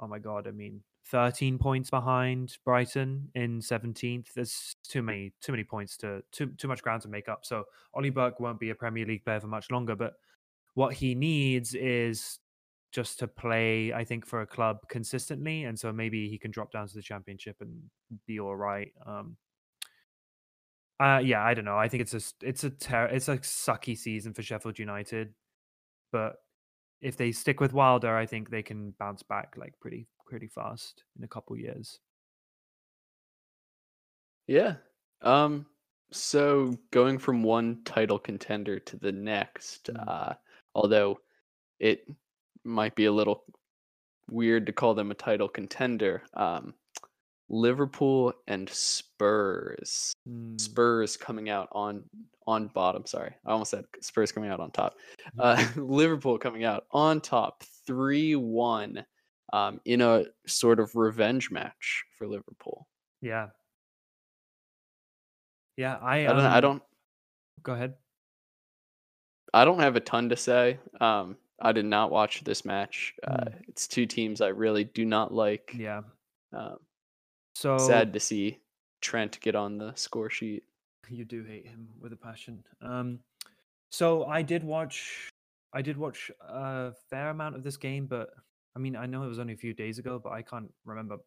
oh 0.00 0.06
my 0.08 0.18
god, 0.18 0.46
I 0.48 0.50
mean, 0.52 0.82
13 1.06 1.58
points 1.58 1.90
behind 1.90 2.58
Brighton 2.64 3.30
in 3.34 3.60
17th. 3.60 4.32
There's 4.34 4.76
too 4.88 5.02
many 5.02 5.32
too 5.40 5.52
many 5.52 5.64
points 5.64 5.96
to 5.98 6.22
too 6.32 6.48
too 6.58 6.68
much 6.68 6.82
ground 6.82 7.02
to 7.02 7.08
make 7.08 7.28
up. 7.28 7.44
So 7.44 7.64
Ollie 7.94 8.10
Burke 8.10 8.40
won't 8.40 8.60
be 8.60 8.70
a 8.70 8.74
Premier 8.74 9.06
League 9.06 9.24
player 9.24 9.40
for 9.40 9.48
much 9.48 9.70
longer, 9.70 9.96
but 9.96 10.14
what 10.74 10.94
he 10.94 11.14
needs 11.14 11.74
is 11.74 12.38
just 12.92 13.18
to 13.20 13.26
play, 13.28 13.92
I 13.92 14.04
think, 14.04 14.26
for 14.26 14.42
a 14.42 14.46
club 14.46 14.78
consistently, 14.88 15.64
and 15.64 15.78
so 15.78 15.92
maybe 15.92 16.28
he 16.28 16.38
can 16.38 16.50
drop 16.50 16.72
down 16.72 16.86
to 16.88 16.94
the 16.94 17.02
championship 17.02 17.56
and 17.60 17.82
be 18.26 18.38
all 18.38 18.54
right. 18.56 18.92
Um, 19.06 19.36
uh, 21.00 21.20
yeah, 21.24 21.42
I 21.42 21.54
don't 21.54 21.64
know. 21.64 21.78
I 21.78 21.88
think 21.88 22.02
it's 22.02 22.14
a 22.14 22.46
it's 22.46 22.64
a 22.64 22.70
ter- 22.70 23.06
it's 23.06 23.28
a 23.28 23.38
sucky 23.38 23.96
season 23.96 24.32
for 24.34 24.42
Sheffield 24.42 24.78
United, 24.78 25.34
but 26.12 26.36
if 27.00 27.16
they 27.16 27.32
stick 27.32 27.60
with 27.60 27.72
Wilder, 27.72 28.16
I 28.16 28.26
think 28.26 28.50
they 28.50 28.62
can 28.62 28.94
bounce 28.98 29.22
back 29.22 29.54
like 29.56 29.74
pretty 29.80 30.06
pretty 30.26 30.48
fast 30.48 31.04
in 31.18 31.24
a 31.24 31.28
couple 31.28 31.56
years. 31.56 31.98
Yeah. 34.46 34.76
Um. 35.22 35.66
So 36.10 36.76
going 36.90 37.18
from 37.18 37.42
one 37.42 37.82
title 37.84 38.18
contender 38.18 38.78
to 38.78 38.96
the 38.98 39.12
next, 39.12 39.84
Mm. 39.86 40.08
uh, 40.08 40.34
although 40.74 41.20
it 41.80 42.06
might 42.64 42.94
be 42.94 43.06
a 43.06 43.12
little 43.12 43.44
weird 44.30 44.66
to 44.66 44.72
call 44.72 44.94
them 44.94 45.10
a 45.10 45.14
title 45.14 45.48
contender, 45.48 46.22
um, 46.34 46.74
Liverpool 47.52 48.32
and 48.48 48.68
Spurs. 48.68 50.12
Mm, 50.28 50.60
Spurs 50.60 51.16
coming 51.16 51.50
out 51.50 51.68
on 51.72 52.02
on 52.46 52.68
bottom. 52.68 53.06
Sorry, 53.06 53.32
I 53.46 53.52
almost 53.52 53.70
said 53.70 53.84
Spurs 54.00 54.32
coming 54.32 54.50
out 54.50 54.58
on 54.58 54.70
top. 54.72 54.94
Uh, 55.38 55.62
Liverpool 55.76 56.38
coming 56.38 56.64
out 56.64 56.86
on 56.90 57.20
top, 57.20 57.62
three 57.86 58.34
one, 58.34 59.04
um, 59.52 59.80
in 59.84 60.00
a 60.00 60.24
sort 60.46 60.80
of 60.80 60.96
revenge 60.96 61.50
match 61.50 62.04
for 62.18 62.26
Liverpool. 62.26 62.88
Yeah, 63.20 63.48
yeah. 65.76 65.98
I 66.02 66.20
I 66.20 66.32
don't. 66.32 66.38
I 66.40 66.56
um, 66.56 66.60
don't. 66.62 66.82
Go 67.62 67.74
ahead. 67.74 67.94
I 69.54 69.64
don't 69.64 69.80
have 69.80 69.96
a 69.96 70.00
ton 70.00 70.30
to 70.30 70.36
say. 70.36 70.78
Um, 71.00 71.36
I 71.60 71.72
did 71.72 71.84
not 71.84 72.10
watch 72.10 72.42
this 72.42 72.64
match. 72.64 73.14
Uh, 73.26 73.44
Mm. 73.44 73.60
it's 73.68 73.86
two 73.86 74.06
teams 74.06 74.40
I 74.40 74.48
really 74.48 74.84
do 74.84 75.04
not 75.04 75.32
like. 75.32 75.72
Yeah. 75.76 76.00
Um, 76.52 76.78
So 77.54 77.78
sad 77.78 78.12
to 78.12 78.20
see 78.20 78.58
Trent 79.00 79.40
get 79.40 79.54
on 79.54 79.78
the 79.78 79.92
score 79.94 80.30
sheet. 80.30 80.64
you 81.08 81.24
do 81.24 81.44
hate 81.44 81.66
him 81.66 81.88
with 82.00 82.12
a 82.12 82.16
passion. 82.16 82.64
Um, 82.80 83.20
so 83.90 84.24
I 84.24 84.42
did 84.42 84.64
watch, 84.64 85.28
I 85.72 85.82
did 85.82 85.96
watch 85.96 86.30
a 86.40 86.92
fair 87.10 87.30
amount 87.30 87.56
of 87.56 87.62
this 87.62 87.76
game, 87.76 88.06
but 88.06 88.30
I 88.74 88.78
mean, 88.78 88.96
I 88.96 89.06
know 89.06 89.24
it 89.24 89.28
was 89.28 89.38
only 89.38 89.52
a 89.52 89.58
few 89.58 89.74
days 89.74 89.98
ago, 89.98 90.18
but 90.22 90.32
I 90.32 90.42
can't 90.42 90.72
remember 90.84 91.18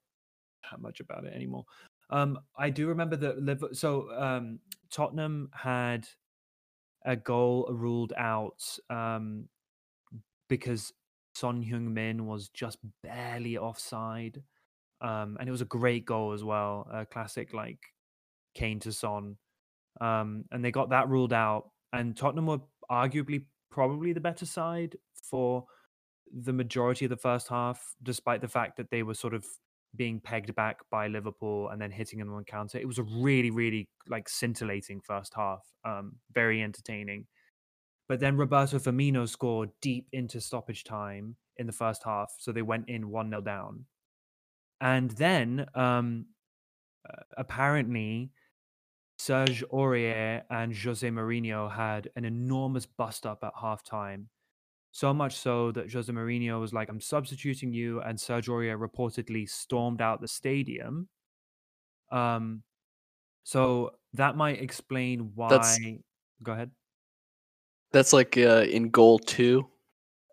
that 0.71 0.81
much 0.81 0.99
about 0.99 1.25
it 1.25 1.33
anymore. 1.33 1.65
Um, 2.09 2.39
I 2.57 2.69
do 2.69 2.87
remember 2.87 3.15
that 3.17 3.41
Liver- 3.41 3.73
so 3.73 4.11
um, 4.15 4.59
Tottenham 4.91 5.49
had 5.53 6.07
a 7.05 7.15
goal 7.15 7.67
ruled 7.71 8.13
out 8.17 8.63
um, 8.89 9.47
because 10.49 10.93
Son 11.35 11.63
Heung-min 11.63 12.25
was 12.25 12.49
just 12.49 12.79
barely 13.03 13.57
offside, 13.57 14.41
um, 15.05 15.37
and 15.39 15.47
it 15.47 15.51
was 15.51 15.61
a 15.61 15.65
great 15.65 16.03
goal 16.03 16.33
as 16.33 16.43
well, 16.43 16.87
a 16.91 17.05
classic 17.05 17.53
like 17.53 17.77
Kane 18.55 18.79
to 18.79 18.91
Son, 18.91 19.37
um, 20.01 20.45
and 20.51 20.65
they 20.65 20.71
got 20.71 20.89
that 20.89 21.09
ruled 21.09 21.31
out. 21.31 21.69
And 21.93 22.17
Tottenham 22.17 22.47
were 22.47 22.61
arguably 22.91 23.45
probably 23.69 24.13
the 24.13 24.19
better 24.19 24.47
side 24.47 24.95
for 25.29 25.65
the 26.33 26.53
majority 26.53 27.05
of 27.05 27.09
the 27.09 27.17
first 27.17 27.47
half, 27.49 27.93
despite 28.01 28.41
the 28.41 28.47
fact 28.47 28.77
that 28.77 28.89
they 28.89 29.03
were 29.03 29.13
sort 29.13 29.35
of 29.35 29.45
being 29.95 30.19
pegged 30.19 30.55
back 30.55 30.77
by 30.89 31.07
Liverpool 31.07 31.69
and 31.69 31.79
then 31.79 31.91
hitting 31.91 32.17
them 32.17 32.33
on 32.33 32.43
counter. 32.43 32.79
It 32.79 32.87
was 32.87 32.97
a 32.97 33.03
really, 33.03 33.51
really 33.51 33.87
like 34.07 34.27
scintillating 34.27 35.01
first 35.01 35.33
half, 35.35 35.61
um, 35.85 36.13
very 36.33 36.63
entertaining. 36.63 37.27
But 38.09 38.19
then 38.19 38.37
Roberto 38.37 38.79
Firmino 38.79 39.29
scored 39.29 39.69
deep 39.81 40.07
into 40.11 40.41
stoppage 40.41 40.83
time 40.83 41.35
in 41.57 41.67
the 41.67 41.73
first 41.73 42.03
half, 42.03 42.33
so 42.39 42.51
they 42.51 42.63
went 42.63 42.89
in 42.89 43.09
one 43.09 43.29
0 43.29 43.41
down. 43.41 43.85
And 44.81 45.11
then 45.11 45.65
um, 45.73 46.25
apparently 47.37 48.31
Serge 49.17 49.63
Aurier 49.71 50.43
and 50.49 50.75
Jose 50.75 51.07
Mourinho 51.09 51.71
had 51.71 52.09
an 52.15 52.25
enormous 52.25 52.85
bust 52.85 53.25
up 53.25 53.43
at 53.43 53.53
halftime. 53.55 54.25
So 54.91 55.13
much 55.13 55.35
so 55.35 55.71
that 55.73 55.91
Jose 55.91 56.11
Mourinho 56.11 56.59
was 56.59 56.73
like, 56.73 56.89
I'm 56.89 57.01
substituting 57.01 57.73
you. 57.73 58.01
And 58.01 58.19
Serge 58.19 58.47
Aurier 58.47 58.77
reportedly 58.79 59.49
stormed 59.49 60.01
out 60.01 60.21
the 60.21 60.27
stadium. 60.27 61.09
Um, 62.11 62.63
so 63.43 63.91
that 64.13 64.35
might 64.37 64.61
explain 64.61 65.31
why. 65.35 65.49
That's- 65.49 65.79
Go 66.43 66.51
ahead. 66.53 66.71
That's 67.91 68.11
like 68.11 68.37
uh, 68.37 68.65
in 68.69 68.89
goal 68.89 69.19
two. 69.19 69.67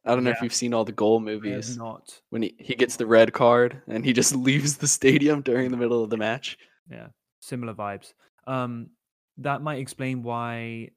I 0.04 0.14
don't 0.14 0.24
know 0.24 0.30
if 0.30 0.42
you've 0.42 0.54
seen 0.54 0.74
all 0.74 0.84
the 0.84 0.92
goal 0.92 1.16
I 1.16 1.30
have 1.30 1.42
movies 1.42 1.76
not. 1.76 2.20
when 2.30 2.42
he, 2.42 2.54
he 2.58 2.74
gets 2.74 2.96
the 2.96 3.06
red 3.06 3.32
card 3.32 3.80
and 3.86 4.04
he 4.04 4.12
just 4.12 4.34
leaves 4.48 4.76
the 4.76 4.88
stadium 4.88 5.42
during 5.42 5.70
the 5.70 5.76
middle 5.76 6.02
of 6.02 6.10
the 6.10 6.16
match. 6.16 6.58
Yeah, 6.90 7.08
similar 7.40 7.74
vibes. 7.74 8.12
Um, 8.46 8.90
that 9.38 9.62
might 9.62 9.78
explain 9.78 10.22
why 10.22 10.90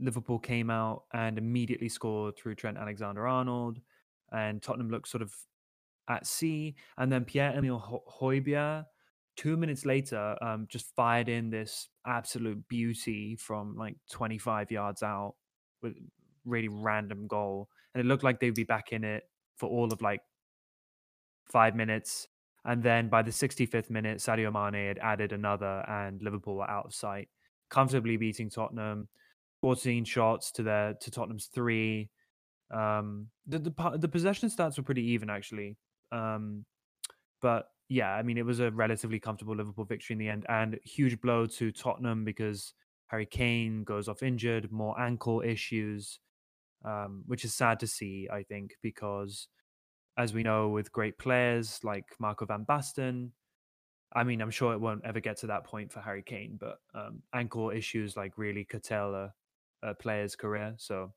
Liverpool 0.00 0.38
came 0.38 0.70
out 0.70 1.04
and 1.12 1.38
immediately 1.38 1.88
scored 1.88 2.36
through 2.36 2.56
Trent 2.56 2.76
Alexander-Arnold, 2.76 3.78
and 4.32 4.60
Tottenham 4.60 4.90
looked 4.90 5.08
sort 5.08 5.22
of 5.22 5.32
at 6.08 6.26
sea. 6.26 6.74
And 6.98 7.10
then 7.10 7.24
Pierre-Emile 7.24 7.78
Ho- 7.78 8.04
Højbjerg, 8.20 8.84
two 9.36 9.56
minutes 9.56 9.86
later, 9.86 10.36
um, 10.42 10.66
just 10.68 10.94
fired 10.96 11.28
in 11.28 11.50
this 11.50 11.88
absolute 12.06 12.66
beauty 12.68 13.36
from 13.36 13.76
like 13.76 13.96
25 14.10 14.70
yards 14.70 15.02
out 15.02 15.34
with 15.82 15.94
really 16.44 16.68
random 16.68 17.26
goal, 17.28 17.68
and 17.94 18.04
it 18.04 18.06
looked 18.06 18.24
like 18.24 18.40
they'd 18.40 18.54
be 18.54 18.64
back 18.64 18.92
in 18.92 19.04
it 19.04 19.24
for 19.56 19.68
all 19.68 19.92
of 19.92 20.00
like 20.02 20.20
five 21.50 21.74
minutes. 21.74 22.26
And 22.64 22.82
then 22.82 23.08
by 23.08 23.22
the 23.22 23.30
65th 23.30 23.90
minute, 23.90 24.18
Sadio 24.18 24.52
Mane 24.52 24.86
had 24.86 24.98
added 24.98 25.32
another, 25.32 25.84
and 25.88 26.22
Liverpool 26.22 26.56
were 26.56 26.70
out 26.70 26.86
of 26.86 26.94
sight, 26.94 27.28
comfortably 27.70 28.16
beating 28.16 28.50
Tottenham. 28.50 29.08
14 29.62 30.04
shots 30.04 30.50
to 30.52 30.62
their 30.64 30.94
to 30.94 31.10
Tottenham's 31.10 31.46
three. 31.46 32.10
Um, 32.72 33.28
the 33.46 33.58
the 33.58 33.96
the 33.98 34.08
possession 34.08 34.48
stats 34.48 34.76
were 34.76 34.82
pretty 34.82 35.04
even 35.12 35.30
actually. 35.30 35.76
Um, 36.10 36.64
but 37.40 37.66
yeah, 37.88 38.12
I 38.12 38.22
mean 38.22 38.38
it 38.38 38.46
was 38.46 38.60
a 38.60 38.70
relatively 38.72 39.20
comfortable 39.20 39.54
Liverpool 39.54 39.84
victory 39.84 40.14
in 40.14 40.18
the 40.18 40.28
end, 40.28 40.46
and 40.48 40.78
huge 40.84 41.20
blow 41.20 41.46
to 41.46 41.70
Tottenham 41.70 42.24
because 42.24 42.74
Harry 43.06 43.26
Kane 43.26 43.84
goes 43.84 44.08
off 44.08 44.22
injured, 44.22 44.72
more 44.72 44.98
ankle 45.00 45.42
issues, 45.42 46.18
um, 46.84 47.22
which 47.26 47.44
is 47.44 47.54
sad 47.54 47.80
to 47.80 47.86
see. 47.86 48.28
I 48.32 48.42
think 48.42 48.74
because 48.82 49.48
as 50.16 50.34
we 50.34 50.42
know 50.42 50.68
with 50.68 50.92
great 50.92 51.18
players 51.18 51.80
like 51.82 52.04
Marco 52.18 52.44
van 52.44 52.64
Basten. 52.68 53.30
I 54.14 54.24
mean, 54.24 54.42
I'm 54.42 54.50
sure 54.50 54.74
it 54.74 54.80
won't 54.80 55.04
ever 55.04 55.20
get 55.20 55.38
to 55.38 55.46
that 55.46 55.64
point 55.64 55.90
for 55.90 56.00
Harry 56.00 56.22
Kane, 56.22 56.58
but 56.60 56.78
um, 56.94 57.22
ankle 57.32 57.70
issues 57.70 58.16
like 58.16 58.36
really 58.36 58.64
curtail 58.64 59.14
a, 59.14 59.32
a 59.82 59.94
player's 59.94 60.36
career. 60.36 60.74
So 60.76 61.14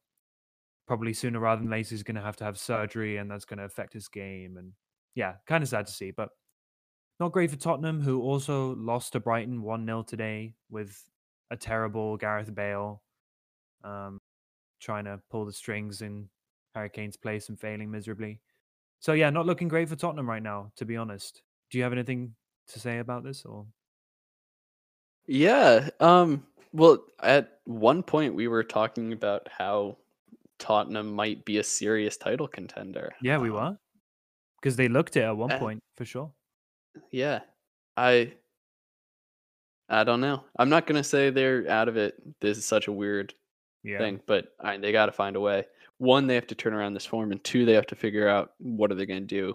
probably 0.87 1.13
sooner 1.13 1.39
rather 1.39 1.61
than 1.61 1.69
later, 1.69 1.89
he's 1.89 2.03
going 2.03 2.15
to 2.15 2.21
have 2.21 2.37
to 2.37 2.45
have 2.45 2.57
surgery, 2.57 3.17
and 3.17 3.29
that's 3.29 3.43
going 3.43 3.59
to 3.59 3.65
affect 3.65 3.91
his 3.91 4.07
game. 4.07 4.55
And 4.57 4.71
yeah, 5.13 5.35
kind 5.45 5.61
of 5.61 5.69
sad 5.69 5.87
to 5.87 5.91
see, 5.91 6.11
but 6.11 6.29
not 7.19 7.33
great 7.33 7.51
for 7.51 7.57
Tottenham, 7.57 8.01
who 8.01 8.21
also 8.21 8.75
lost 8.75 9.11
to 9.13 9.19
Brighton 9.19 9.61
1 9.61 9.85
0 9.85 10.03
today 10.03 10.53
with 10.69 10.97
a 11.51 11.57
terrible 11.57 12.15
Gareth 12.15 12.53
Bale. 12.55 13.01
Um, 13.83 14.19
trying 14.85 15.05
to 15.05 15.19
pull 15.31 15.45
the 15.45 15.51
strings 15.51 16.01
in 16.03 16.29
Harry 16.75 16.89
Kane's 16.89 17.17
place 17.17 17.49
and 17.49 17.59
failing 17.59 17.89
miserably. 17.89 18.39
So 18.99 19.13
yeah, 19.13 19.29
not 19.31 19.45
looking 19.47 19.67
great 19.67 19.89
for 19.89 19.95
Tottenham 19.95 20.29
right 20.29 20.43
now, 20.43 20.71
to 20.77 20.85
be 20.85 20.95
honest. 20.95 21.41
Do 21.71 21.77
you 21.79 21.83
have 21.83 21.91
anything 21.93 22.35
to 22.67 22.79
say 22.79 22.99
about 22.99 23.23
this 23.23 23.43
or 23.45 23.65
Yeah. 25.27 25.89
Um. 25.99 26.45
Well, 26.71 27.05
at 27.23 27.59
one 27.65 28.03
point 28.03 28.35
we 28.35 28.47
were 28.47 28.63
talking 28.63 29.13
about 29.13 29.47
how 29.49 29.97
Tottenham 30.59 31.13
might 31.13 31.45
be 31.45 31.57
a 31.57 31.63
serious 31.63 32.17
title 32.17 32.47
contender. 32.47 33.13
Yeah, 33.21 33.37
we 33.37 33.49
Um, 33.49 33.55
were. 33.55 33.77
Because 34.61 34.75
they 34.75 34.87
looked 34.89 35.15
it 35.17 35.21
at 35.21 35.35
one 35.37 35.51
and- 35.51 35.59
point 35.59 35.83
for 35.97 36.05
sure. 36.05 36.33
Yeah. 37.11 37.41
I 37.97 38.33
I 39.87 40.03
don't 40.03 40.19
know. 40.21 40.43
I'm 40.57 40.69
not 40.69 40.85
gonna 40.87 41.03
say 41.03 41.29
they're 41.29 41.69
out 41.69 41.87
of 41.87 41.95
it. 41.97 42.15
This 42.41 42.57
is 42.57 42.65
such 42.65 42.87
a 42.87 42.91
weird 42.91 43.33
Yeah. 43.85 43.99
thing, 43.99 44.19
but 44.25 44.55
I, 44.59 44.77
they 44.77 44.91
got 44.91 45.05
to 45.05 45.11
find 45.11 45.35
a 45.35 45.39
way. 45.39 45.65
One, 45.97 46.27
they 46.27 46.35
have 46.35 46.47
to 46.47 46.55
turn 46.55 46.73
around 46.73 46.93
this 46.93 47.05
form, 47.05 47.31
and 47.31 47.43
two, 47.43 47.65
they 47.65 47.73
have 47.73 47.87
to 47.87 47.95
figure 47.95 48.27
out 48.27 48.51
what 48.57 48.91
are 48.91 48.95
they 48.95 49.05
going 49.05 49.21
to 49.21 49.27
do 49.27 49.53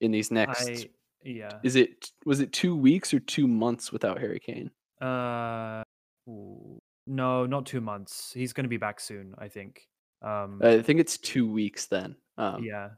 in 0.00 0.10
these 0.10 0.30
next. 0.30 0.68
I 0.68 0.88
yeah. 1.24 1.58
Is 1.62 1.76
it 1.76 2.10
was 2.24 2.40
it 2.40 2.52
two 2.52 2.76
weeks 2.76 3.12
or 3.12 3.20
two 3.20 3.48
months 3.48 3.92
without 3.92 4.18
Harry 4.18 4.40
Kane? 4.40 4.70
Uh 5.00 5.82
no, 7.06 7.46
not 7.46 7.66
two 7.66 7.80
months. 7.80 8.32
He's 8.34 8.52
gonna 8.52 8.68
be 8.68 8.76
back 8.76 9.00
soon, 9.00 9.34
I 9.38 9.48
think. 9.48 9.88
Um 10.22 10.60
I 10.62 10.82
think 10.82 11.00
it's 11.00 11.18
two 11.18 11.50
weeks 11.50 11.86
then. 11.86 12.16
Um, 12.36 12.62
yeah. 12.62 12.90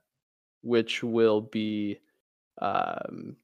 which 0.61 1.03
will 1.03 1.41
be 1.41 1.99
um, 2.61 3.37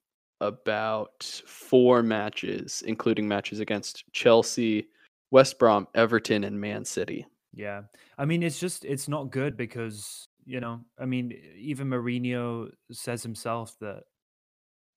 about 0.43 1.25
four 1.47 2.03
matches, 2.03 2.83
including 2.87 3.27
matches 3.27 3.61
against 3.61 4.05
Chelsea, 4.13 4.89
West 5.31 5.59
Brom, 5.59 5.89
Everton, 5.95 6.45
and 6.45 6.61
Man 6.61 6.85
City. 6.85 7.27
Yeah. 7.53 7.83
I 8.19 8.25
mean, 8.27 8.43
it's 8.43 8.61
just 8.61 8.85
it's 8.85 9.09
not 9.09 9.31
good 9.31 9.57
because, 9.57 10.29
you 10.45 10.61
know, 10.61 10.81
I 10.99 11.07
mean, 11.07 11.33
even 11.57 11.89
Mourinho 11.89 12.71
says 12.93 13.23
himself 13.23 13.75
that 13.81 14.03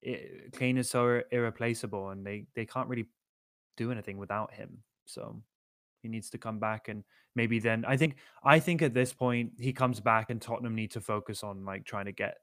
it, 0.02 0.54
Kane 0.58 0.78
is 0.78 0.90
so 0.90 1.22
irreplaceable 1.32 2.10
and 2.10 2.26
they 2.26 2.46
they 2.56 2.66
can't 2.66 2.90
really 2.90 3.08
do 3.78 3.92
anything 3.92 4.18
without 4.18 4.54
him. 4.54 4.84
So 5.06 5.42
he 6.02 6.10
needs 6.10 6.30
to 6.32 6.38
come 6.38 6.60
back 6.60 6.88
and 6.88 7.04
maybe 7.36 7.60
then 7.60 7.86
I 7.86 7.98
think 7.98 8.18
I 8.44 8.60
think 8.60 8.82
at 8.82 8.94
this 8.94 9.14
point 9.14 9.54
he 9.60 9.74
comes 9.74 10.00
back 10.00 10.30
and 10.30 10.42
Tottenham 10.42 10.76
need 10.76 10.92
to 10.92 11.02
focus 11.02 11.44
on 11.44 11.66
like 11.66 11.86
trying 11.86 12.06
to 12.06 12.12
get 12.12 12.38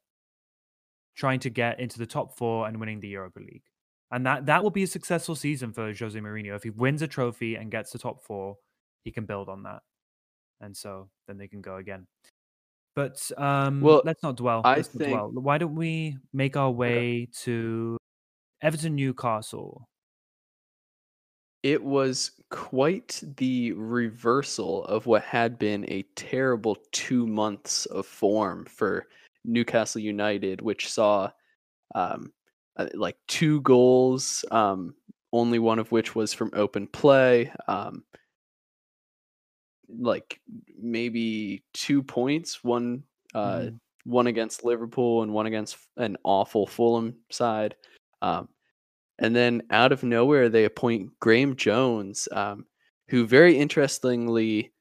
trying 1.14 1.40
to 1.40 1.51
get 1.51 1.81
into 1.81 1.99
the 1.99 2.07
top 2.07 2.37
4 2.37 2.68
and 2.68 2.79
winning 2.79 3.01
the 3.01 3.09
Europa 3.09 3.40
League. 3.40 3.64
And 4.12 4.25
that 4.27 4.47
that 4.47 4.62
will 4.62 4.71
be 4.71 4.85
a 4.85 4.87
successful 4.87 5.35
season 5.35 5.73
for 5.73 5.92
Jose 5.92 6.19
Mourinho. 6.19 6.55
If 6.55 6.62
he 6.62 6.71
wins 6.71 7.03
a 7.03 7.09
trophy 7.09 7.57
and 7.57 7.71
gets 7.71 7.90
the 7.90 7.99
top 7.99 8.23
4, 8.23 8.57
he 9.05 9.11
can 9.11 9.27
build 9.27 9.49
on 9.49 9.64
that. 9.64 9.81
And 10.61 10.77
so 10.77 11.09
then 11.27 11.38
they 11.38 11.49
can 11.49 11.61
go 11.61 11.77
again. 11.77 12.07
But 12.95 13.31
um 13.37 13.81
Well, 13.81 14.03
let's 14.05 14.23
not 14.23 14.37
dwell. 14.37 14.62
I 14.64 14.77
let's 14.77 14.88
think- 14.88 15.11
dwell. 15.11 15.31
Why 15.33 15.59
don't 15.59 15.75
we 15.75 16.16
make 16.33 16.57
our 16.57 16.71
way 16.71 17.29
to 17.42 17.99
Everton 18.62 18.95
Newcastle? 18.95 19.88
It 21.62 21.83
was 21.83 22.31
quite 22.51 23.21
the 23.38 23.73
reversal 23.73 24.85
of 24.85 25.07
what 25.07 25.23
had 25.25 25.59
been 25.59 25.85
a 25.90 26.03
terrible 26.14 26.77
two 26.92 27.27
months 27.27 27.87
of 27.87 28.07
form 28.07 28.64
for 28.66 29.09
Newcastle 29.45 30.01
United, 30.01 30.61
which 30.61 30.88
saw 30.92 31.31
um, 31.95 32.33
uh, 32.77 32.89
like 32.95 33.17
two 33.27 33.61
goals, 33.62 34.45
um, 34.51 34.95
only 35.33 35.59
one 35.59 35.79
of 35.79 35.91
which 35.93 36.15
was 36.15 36.33
from 36.33 36.51
open 36.55 36.87
play. 36.87 37.53
Um, 37.69 38.05
like 39.89 40.41
maybe 40.79 41.62
two 41.73 42.03
points, 42.03 42.62
one 42.65 43.03
uh, 43.35 43.59
Mhm. 43.59 43.81
one 44.05 44.27
against 44.29 44.65
Liverpool 44.65 45.23
and 45.23 45.33
one 45.33 45.47
against 45.47 45.77
an 45.97 46.17
awful 46.25 46.67
Fulham 46.67 47.17
side. 47.31 47.75
Um, 48.23 48.49
and 49.19 49.35
then 49.35 49.62
out 49.71 49.93
of 49.93 50.03
nowhere, 50.05 50.49
they 50.49 50.65
appoint 50.65 51.19
Graeme 51.21 51.57
Jones, 51.57 52.29
um, 52.33 52.67
who 53.09 53.27
very 53.27 53.57
interestingly, 53.59 54.73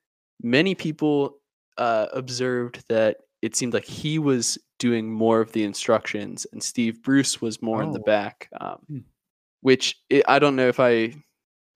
many 0.42 0.76
people 0.76 1.40
uh, 1.78 2.08
observed 2.14 2.84
that 2.88 3.18
it 3.42 3.56
seemed 3.56 3.74
like 3.74 3.86
he 3.86 4.20
was 4.20 4.58
doing 4.86 5.12
more 5.12 5.42
of 5.42 5.52
the 5.52 5.64
instructions 5.64 6.46
and 6.52 6.62
Steve 6.62 7.02
Bruce 7.02 7.42
was 7.42 7.60
more 7.62 7.82
in 7.82 7.92
the 7.92 8.00
Oh. 8.00 8.04
back, 8.04 8.48
um, 8.62 8.78
Hmm. 8.88 9.00
which 9.62 9.86
i 10.12 10.22
I 10.28 10.38
don't 10.40 10.56
know 10.56 10.68
if 10.68 10.80
I 10.80 11.16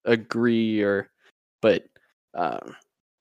agree 0.06 0.84
or, 0.84 1.10
but 1.62 1.82
um, 2.36 2.76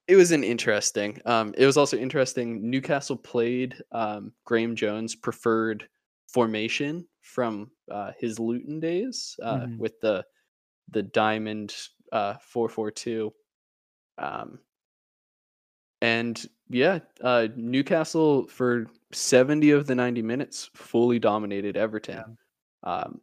it 0.07 0.15
was 0.15 0.31
an 0.31 0.43
interesting. 0.43 1.19
Um, 1.25 1.55
it 1.57 1.65
was 1.65 1.77
also 1.77 1.97
interesting. 1.97 2.69
Newcastle 2.69 3.17
played 3.17 3.71
um, 3.91 4.31
Graeme 4.45 4.75
Jones' 4.75 5.15
preferred 5.15 5.89
formation 6.27 7.07
from 7.21 7.71
uh, 7.89 8.11
his 8.19 8.39
Luton 8.39 8.79
days 8.79 9.35
uh, 9.41 9.65
Mhm. 9.65 9.77
with 9.79 9.99
the 10.01 10.23
the 10.91 11.03
diamond 11.03 11.69
uh, 12.11 12.35
four 12.51 12.69
four 12.69 12.91
two. 12.91 13.33
Um, 14.19 14.59
and 16.01 16.35
yeah, 16.69 16.99
uh, 17.21 17.47
Newcastle 17.55 18.47
for 18.47 18.85
seventy 19.11 19.71
of 19.71 19.87
the 19.87 19.95
ninety 19.95 20.21
minutes 20.21 20.69
fully 20.75 21.19
dominated 21.19 21.75
Everton. 21.77 22.25
Um, 22.83 23.21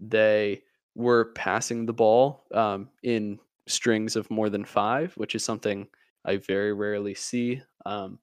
they 0.00 0.64
were 0.94 1.32
passing 1.34 1.86
the 1.86 1.92
ball 1.94 2.46
um, 2.54 2.90
in 3.02 3.40
strings 3.68 4.16
of 4.16 4.30
more 4.30 4.50
than 4.50 4.64
five, 4.64 5.14
which 5.16 5.34
is 5.34 5.44
something 5.44 5.88
I 6.24 6.36
very 6.38 6.72
rarely 6.74 7.14
see. 7.14 7.62
Um, 7.86 8.20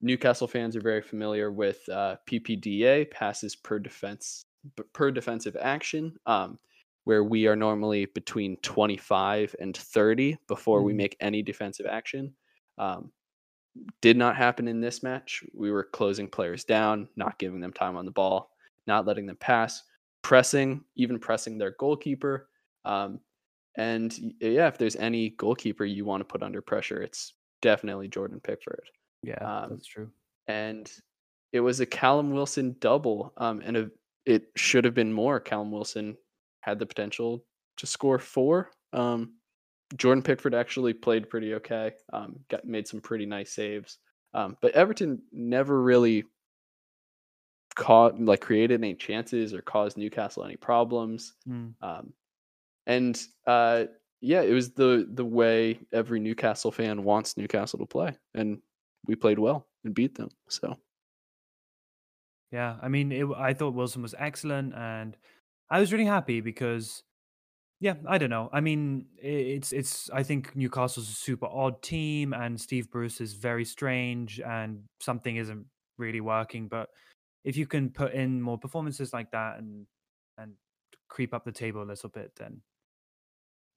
Newcastle 0.00 0.48
fans 0.48 0.74
are 0.76 0.80
very 0.80 1.00
familiar 1.02 1.50
with 1.52 1.88
uh, 1.88 2.16
PPDA, 2.26 3.04
passes 3.04 3.54
per 3.54 3.78
defense 3.78 4.44
per 4.92 5.10
defensive 5.10 5.56
action, 5.60 6.16
um, 6.26 6.58
where 7.04 7.24
we 7.24 7.46
are 7.46 7.56
normally 7.56 8.06
between 8.06 8.56
25 8.58 9.54
and 9.60 9.76
30 9.76 10.38
before 10.48 10.82
we 10.82 10.92
Mhm. 10.92 10.94
make 10.94 11.16
any 11.20 11.42
defensive 11.42 11.86
action. 11.86 12.34
Um, 12.78 13.12
did 14.00 14.16
not 14.16 14.36
happen 14.36 14.68
in 14.68 14.80
this 14.80 15.02
match. 15.02 15.42
We 15.54 15.70
were 15.70 15.84
closing 15.84 16.28
players 16.28 16.64
down, 16.64 17.08
not 17.16 17.38
giving 17.38 17.60
them 17.60 17.72
time 17.72 17.96
on 17.96 18.04
the 18.04 18.10
ball, 18.10 18.50
not 18.86 19.06
letting 19.06 19.26
them 19.26 19.36
pass, 19.36 19.82
pressing, 20.22 20.84
even 20.96 21.18
pressing 21.18 21.58
their 21.58 21.74
goalkeeper. 21.78 22.48
Um, 22.84 23.20
and 23.76 24.34
yeah, 24.40 24.68
if 24.68 24.76
there's 24.76 24.96
any 24.96 25.30
goalkeeper 25.30 25.84
you 25.84 26.04
want 26.04 26.20
to 26.20 26.24
put 26.24 26.42
under 26.42 26.60
pressure, 26.60 27.02
it's 27.02 27.34
definitely 27.62 28.08
Jordan 28.08 28.40
Pickford. 28.40 28.84
Yeah, 29.22 29.38
Um, 29.38 29.70
that's 29.70 29.86
true. 29.86 30.10
And 30.48 30.90
it 31.52 31.60
was 31.60 31.80
a 31.80 31.86
Callum 31.86 32.32
Wilson 32.32 32.76
double, 32.80 33.32
um, 33.36 33.62
and 33.64 33.76
a, 33.76 33.90
it 34.26 34.48
should 34.56 34.84
have 34.84 34.94
been 34.94 35.12
more. 35.12 35.40
Callum 35.40 35.70
Wilson 35.70 36.16
had 36.60 36.78
the 36.78 36.86
potential 36.86 37.44
to 37.78 37.86
score 37.86 38.18
four. 38.18 38.70
Um, 38.92 39.34
Jordan 39.96 40.22
Pickford 40.22 40.54
actually 40.54 40.92
played 40.94 41.28
pretty 41.28 41.54
okay. 41.54 41.92
Um, 42.12 42.36
got 42.48 42.64
made 42.64 42.88
some 42.88 43.00
pretty 43.00 43.26
nice 43.26 43.52
saves. 43.52 43.98
Um, 44.34 44.56
but 44.60 44.72
Everton 44.72 45.22
never 45.32 45.82
really 45.82 46.24
caught 47.74 48.20
like 48.20 48.40
created 48.40 48.80
any 48.80 48.94
chances 48.94 49.54
or 49.54 49.62
caused 49.62 49.96
Newcastle 49.96 50.44
any 50.44 50.56
problems. 50.56 51.34
Mm. 51.48 51.74
Um, 51.80 52.12
and 52.86 53.20
uh, 53.46 53.84
yeah, 54.20 54.42
it 54.42 54.52
was 54.52 54.70
the 54.72 55.08
the 55.12 55.24
way 55.24 55.78
every 55.92 56.20
Newcastle 56.20 56.72
fan 56.72 57.04
wants 57.04 57.36
Newcastle 57.36 57.78
to 57.78 57.86
play, 57.86 58.16
and 58.34 58.58
we 59.06 59.14
played 59.14 59.38
well 59.38 59.66
and 59.84 59.94
beat 59.94 60.14
them. 60.14 60.30
So 60.48 60.76
Yeah, 62.50 62.76
I 62.82 62.88
mean, 62.88 63.12
it, 63.12 63.26
I 63.36 63.54
thought 63.54 63.74
Wilson 63.74 64.02
was 64.02 64.14
excellent, 64.18 64.74
and 64.74 65.16
I 65.70 65.80
was 65.80 65.92
really 65.92 66.04
happy 66.04 66.40
because, 66.40 67.02
yeah, 67.82 67.96
I 68.06 68.18
don't 68.18 68.30
know. 68.30 68.48
I 68.52 68.60
mean, 68.60 69.08
i- 69.22 69.26
it's 69.26 69.72
it's. 69.72 70.08
I 70.10 70.22
think 70.22 70.54
Newcastle's 70.54 71.08
a 71.08 71.12
super 71.14 71.46
odd 71.46 71.82
team, 71.82 72.32
and 72.32 72.60
Steve 72.60 72.90
Bruce 72.90 73.20
is 73.20 73.34
very 73.34 73.64
strange, 73.64 74.40
and 74.40 74.84
something 75.00 75.36
isn't 75.36 75.66
really 75.98 76.20
working. 76.20 76.68
But 76.68 76.90
if 77.44 77.56
you 77.56 77.66
can 77.66 77.90
put 77.90 78.12
in 78.14 78.40
more 78.40 78.58
performances 78.58 79.12
like 79.12 79.32
that 79.32 79.58
and 79.58 79.86
and 80.38 80.54
creep 81.08 81.34
up 81.34 81.44
the 81.44 81.52
table 81.52 81.82
a 81.82 81.90
little 81.92 82.08
bit, 82.10 82.32
then 82.36 82.62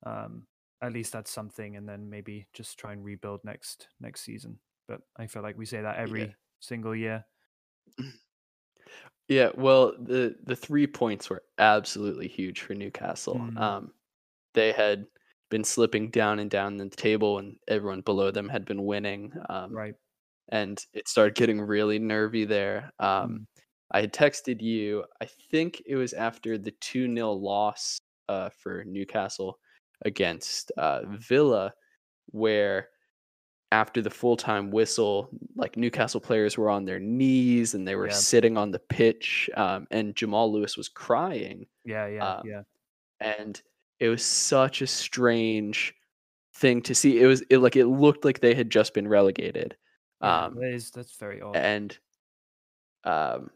um, 0.06 0.48
at 0.82 0.94
least 0.94 1.12
that's 1.14 1.32
something. 1.32 1.76
And 1.76 1.88
then 1.88 2.10
maybe 2.10 2.48
just 2.54 2.78
try 2.78 2.94
and 2.94 3.04
rebuild 3.04 3.42
next 3.44 3.88
next 4.00 4.22
season. 4.22 4.60
But 4.88 5.02
I 5.18 5.28
feel 5.28 5.42
like 5.42 5.58
we 5.58 5.66
say 5.66 5.82
that 5.82 5.98
every 5.98 6.36
single 6.60 6.96
year. 6.96 7.26
yeah, 9.28 9.50
well, 9.56 9.94
the 9.98 10.36
the 10.44 10.56
three 10.56 10.88
points 10.88 11.30
were 11.30 11.44
absolutely 11.58 12.28
huge 12.28 12.62
for 12.62 12.74
Newcastle. 12.76 13.42
Mm. 13.42 13.58
Um, 13.58 13.94
they 14.54 14.72
had 14.74 15.08
been 15.52 15.64
slipping 15.64 16.10
down 16.12 16.40
and 16.40 16.52
down 16.52 16.78
the 16.78 16.90
table, 16.90 17.40
and 17.40 17.58
everyone 17.68 18.02
below 18.02 18.32
them 18.32 18.50
had 18.50 18.66
been 18.66 18.86
winning. 18.86 19.34
Um, 19.50 19.78
Right. 19.78 19.96
and 20.50 20.84
it 20.94 21.08
started 21.10 21.36
getting 21.36 21.62
really 21.62 22.00
nervy 22.00 22.46
there. 22.46 22.92
Um, 23.00 23.40
Mm. 23.40 23.46
I 23.92 24.02
had 24.02 24.14
texted 24.14 24.62
you, 24.62 25.06
I 25.22 25.26
think 25.26 25.82
it 25.88 25.96
was 25.98 26.14
after 26.14 26.58
the 26.58 26.72
2 26.82 27.14
0 27.14 27.34
loss 27.34 28.00
uh, 28.30 28.50
for 28.50 28.84
Newcastle 28.86 29.60
against 30.06 30.72
uh, 30.78 31.04
Villa, 31.08 31.74
where 32.28 32.90
after 33.72 34.02
the 34.02 34.10
full 34.10 34.38
time 34.38 34.72
whistle, 34.72 35.30
like 35.56 35.78
Newcastle 35.78 36.22
players 36.22 36.58
were 36.58 36.70
on 36.70 36.86
their 36.86 37.00
knees 37.00 37.74
and 37.74 37.88
they 37.88 37.96
were 37.96 38.10
Yeah. 38.10 38.12
sitting 38.12 38.58
on 38.58 38.72
the 38.72 38.80
pitch, 38.80 39.50
um, 39.56 39.88
and 39.92 40.16
Jamal 40.16 40.52
Lewis 40.52 40.78
was 40.78 40.90
crying, 40.90 41.68
Yeah, 41.84 42.08
yeah, 42.08 42.32
um, 42.32 42.44
yeah. 42.44 42.64
and 43.22 43.62
it 44.00 44.10
was 44.10 44.26
such 44.26 44.82
a 44.82 44.88
strange 44.88 45.96
thing 46.56 46.82
to 46.84 46.96
see. 46.96 47.22
It 47.22 47.28
was 47.28 47.42
it 47.52 47.60
like 47.60 47.76
it 47.78 47.88
looked 47.88 48.26
like 48.26 48.42
they 48.42 48.56
had 48.56 48.70
just 48.72 48.94
been 48.96 49.08
relegated, 49.10 49.78
Yeah, 50.22 50.40
um, 50.40 50.56
that 50.56 50.74
is 50.74 50.92
that's 50.92 51.16
very 51.18 51.42
odd. 51.42 51.64
and 51.64 51.98
um, 53.04 53.52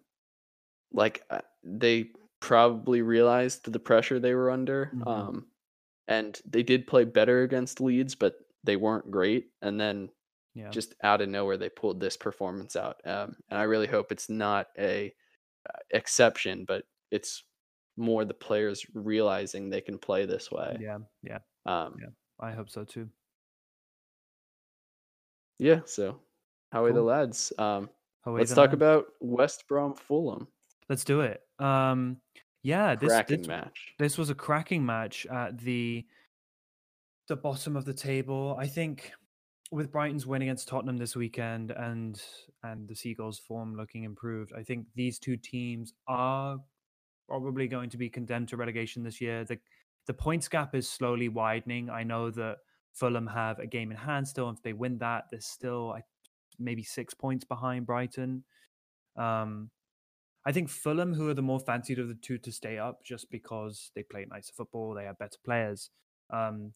like 0.94 1.24
uh, 1.30 1.42
they 1.64 2.12
probably 2.42 3.02
realized 3.02 3.72
the 3.72 3.80
pressure 3.80 4.20
they 4.20 4.36
were 4.36 4.52
under, 4.52 4.94
Mhm. 4.94 5.06
um, 5.06 5.48
and 6.08 6.42
they 6.46 6.64
did 6.64 6.88
play 6.88 7.06
better 7.06 7.44
against 7.44 7.82
Leeds, 7.82 8.16
but 8.16 8.36
they 8.64 8.76
weren't 8.76 9.10
great. 9.12 9.52
And 9.62 9.80
then 9.80 10.10
Yeah. 10.56 10.70
just 10.70 10.96
out 11.04 11.22
of 11.22 11.30
nowhere, 11.30 11.58
they 11.58 11.70
pulled 11.70 12.00
this 12.00 12.18
performance 12.18 12.76
out, 12.76 12.98
um, 13.06 13.36
and 13.50 13.60
I 13.60 13.64
really 13.64 13.88
hope 13.88 14.12
it's 14.12 14.30
not 14.30 14.68
a 14.78 15.14
uh, 15.70 15.80
exception, 15.92 16.66
but 16.66 16.84
it's 17.12 17.44
more 17.98 18.24
the 18.26 18.34
players 18.34 18.86
realizing 18.94 19.70
they 19.70 19.82
can 19.82 19.98
play 20.00 20.26
this 20.26 20.52
way. 20.52 20.78
Yeah, 20.80 21.00
yeah. 21.24 21.40
Um, 21.66 21.98
Yeah. 22.00 22.10
I 22.40 22.52
hope 22.54 22.70
so 22.70 22.84
too. 22.86 23.10
yeah. 25.60 25.82
So, 25.86 26.20
how 26.72 26.84
are 26.86 26.94
the 26.94 27.02
lads? 27.02 27.52
Um, 27.58 27.90
Away 28.26 28.40
let's 28.40 28.52
talk 28.52 28.70
lads. 28.72 28.74
about 28.74 29.06
West 29.20 29.68
Brom 29.68 29.94
Fulham. 29.96 30.48
Let's 30.90 31.04
do 31.04 31.22
it. 31.22 31.42
Um, 31.60 32.18
yeah, 32.64 32.96
this 32.96 33.10
Cracking 33.10 33.40
this, 33.40 33.48
match. 33.48 33.94
this 34.00 34.18
was 34.18 34.30
a 34.30 34.36
cracking 34.36 34.86
match 34.86 35.26
at 35.28 35.58
the 35.60 36.06
the 37.30 37.38
bottom 37.38 37.78
of 37.78 37.86
the 37.86 37.94
table. 37.94 38.58
I 38.60 38.68
think 38.68 39.12
with 39.72 39.92
Brighton's 39.92 40.26
win 40.26 40.42
against 40.42 40.68
Tottenham 40.68 40.98
this 40.98 41.16
weekend 41.16 41.72
and 41.72 42.22
and 42.64 42.90
the 42.90 42.96
Seagulls' 42.96 43.40
form 43.40 43.78
looking 43.78 44.04
improved, 44.04 44.52
I 44.58 44.64
think 44.64 44.88
these 44.96 45.20
two 45.20 45.38
teams 45.38 45.94
are 46.08 46.58
probably 47.30 47.68
going 47.68 47.92
to 47.92 47.98
be 47.98 48.10
condemned 48.10 48.50
to 48.50 48.58
relegation 48.58 49.04
this 49.04 49.22
year. 49.22 49.46
The 49.46 49.60
the 50.08 50.14
points 50.14 50.48
gap 50.50 50.76
is 50.76 50.90
slowly 50.90 51.30
widening. 51.30 51.90
I 51.90 52.04
know 52.04 52.32
that 52.32 52.58
Fulham 52.94 53.28
have 53.28 53.60
a 53.60 53.68
game 53.68 53.92
in 53.92 53.98
hand 53.98 54.28
still. 54.28 54.50
If 54.50 54.64
they 54.64 54.74
win 54.74 54.98
that, 54.98 55.26
they're 55.30 55.40
still 55.40 55.96
maybe 56.58 56.84
six 56.84 57.14
points 57.14 57.46
behind 57.46 57.86
Brighton. 57.86 58.44
Um, 59.16 59.70
I 60.46 60.52
think 60.52 60.70
Fulham, 60.70 61.14
who 61.14 61.30
are 61.30 61.36
the 61.36 61.44
more 61.44 61.60
fancied 61.60 62.00
of 62.00 62.08
the 62.08 62.16
two 62.16 62.40
to 62.40 62.52
stay 62.52 62.80
up, 62.80 63.04
just 63.06 63.30
because 63.30 63.92
they 63.94 64.02
play 64.02 64.26
nicer 64.28 64.54
football, 64.58 64.96
they 64.96 65.04
have 65.04 65.20
better 65.20 65.38
players. 65.46 65.92
Um, 66.32 66.74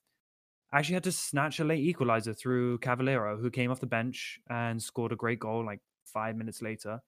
actually 0.73 0.95
had 0.95 1.03
to 1.03 1.11
snatch 1.11 1.59
a 1.59 1.63
late 1.63 1.83
equalizer 1.83 2.33
through 2.33 2.79
Cavaleiro, 2.79 3.37
who 3.37 3.49
came 3.49 3.71
off 3.71 3.79
the 3.79 3.85
bench 3.85 4.39
and 4.49 4.81
scored 4.81 5.11
a 5.11 5.15
great 5.15 5.39
goal 5.39 5.65
like 5.65 5.79
five 6.05 6.35
minutes 6.35 6.61
later. 6.61 6.99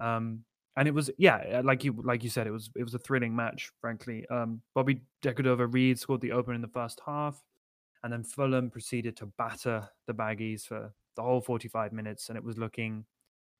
Um, 0.00 0.44
and 0.76 0.86
it 0.86 0.94
was 0.94 1.10
yeah, 1.18 1.58
uh, 1.58 1.62
like 1.64 1.82
you 1.82 2.00
like 2.04 2.22
you 2.22 2.30
said, 2.30 2.46
it 2.46 2.52
was 2.52 2.70
it 2.76 2.84
was 2.84 2.94
a 2.94 2.98
thrilling 3.00 3.34
match, 3.34 3.70
frankly. 3.80 4.24
Um, 4.30 4.62
Bobby 4.74 5.02
Decordova 5.22 5.72
Reid 5.72 5.98
scored 5.98 6.20
the 6.20 6.32
opener 6.32 6.54
in 6.54 6.62
the 6.62 6.68
first 6.68 7.00
half, 7.04 7.42
and 8.04 8.12
then 8.12 8.22
Fulham 8.22 8.70
proceeded 8.70 9.16
to 9.16 9.26
batter 9.26 9.88
the 10.06 10.14
Baggies 10.14 10.62
for 10.62 10.92
the 11.16 11.22
whole 11.22 11.40
45 11.40 11.92
minutes, 11.92 12.28
and 12.28 12.38
it 12.38 12.44
was 12.44 12.58
looking 12.58 13.04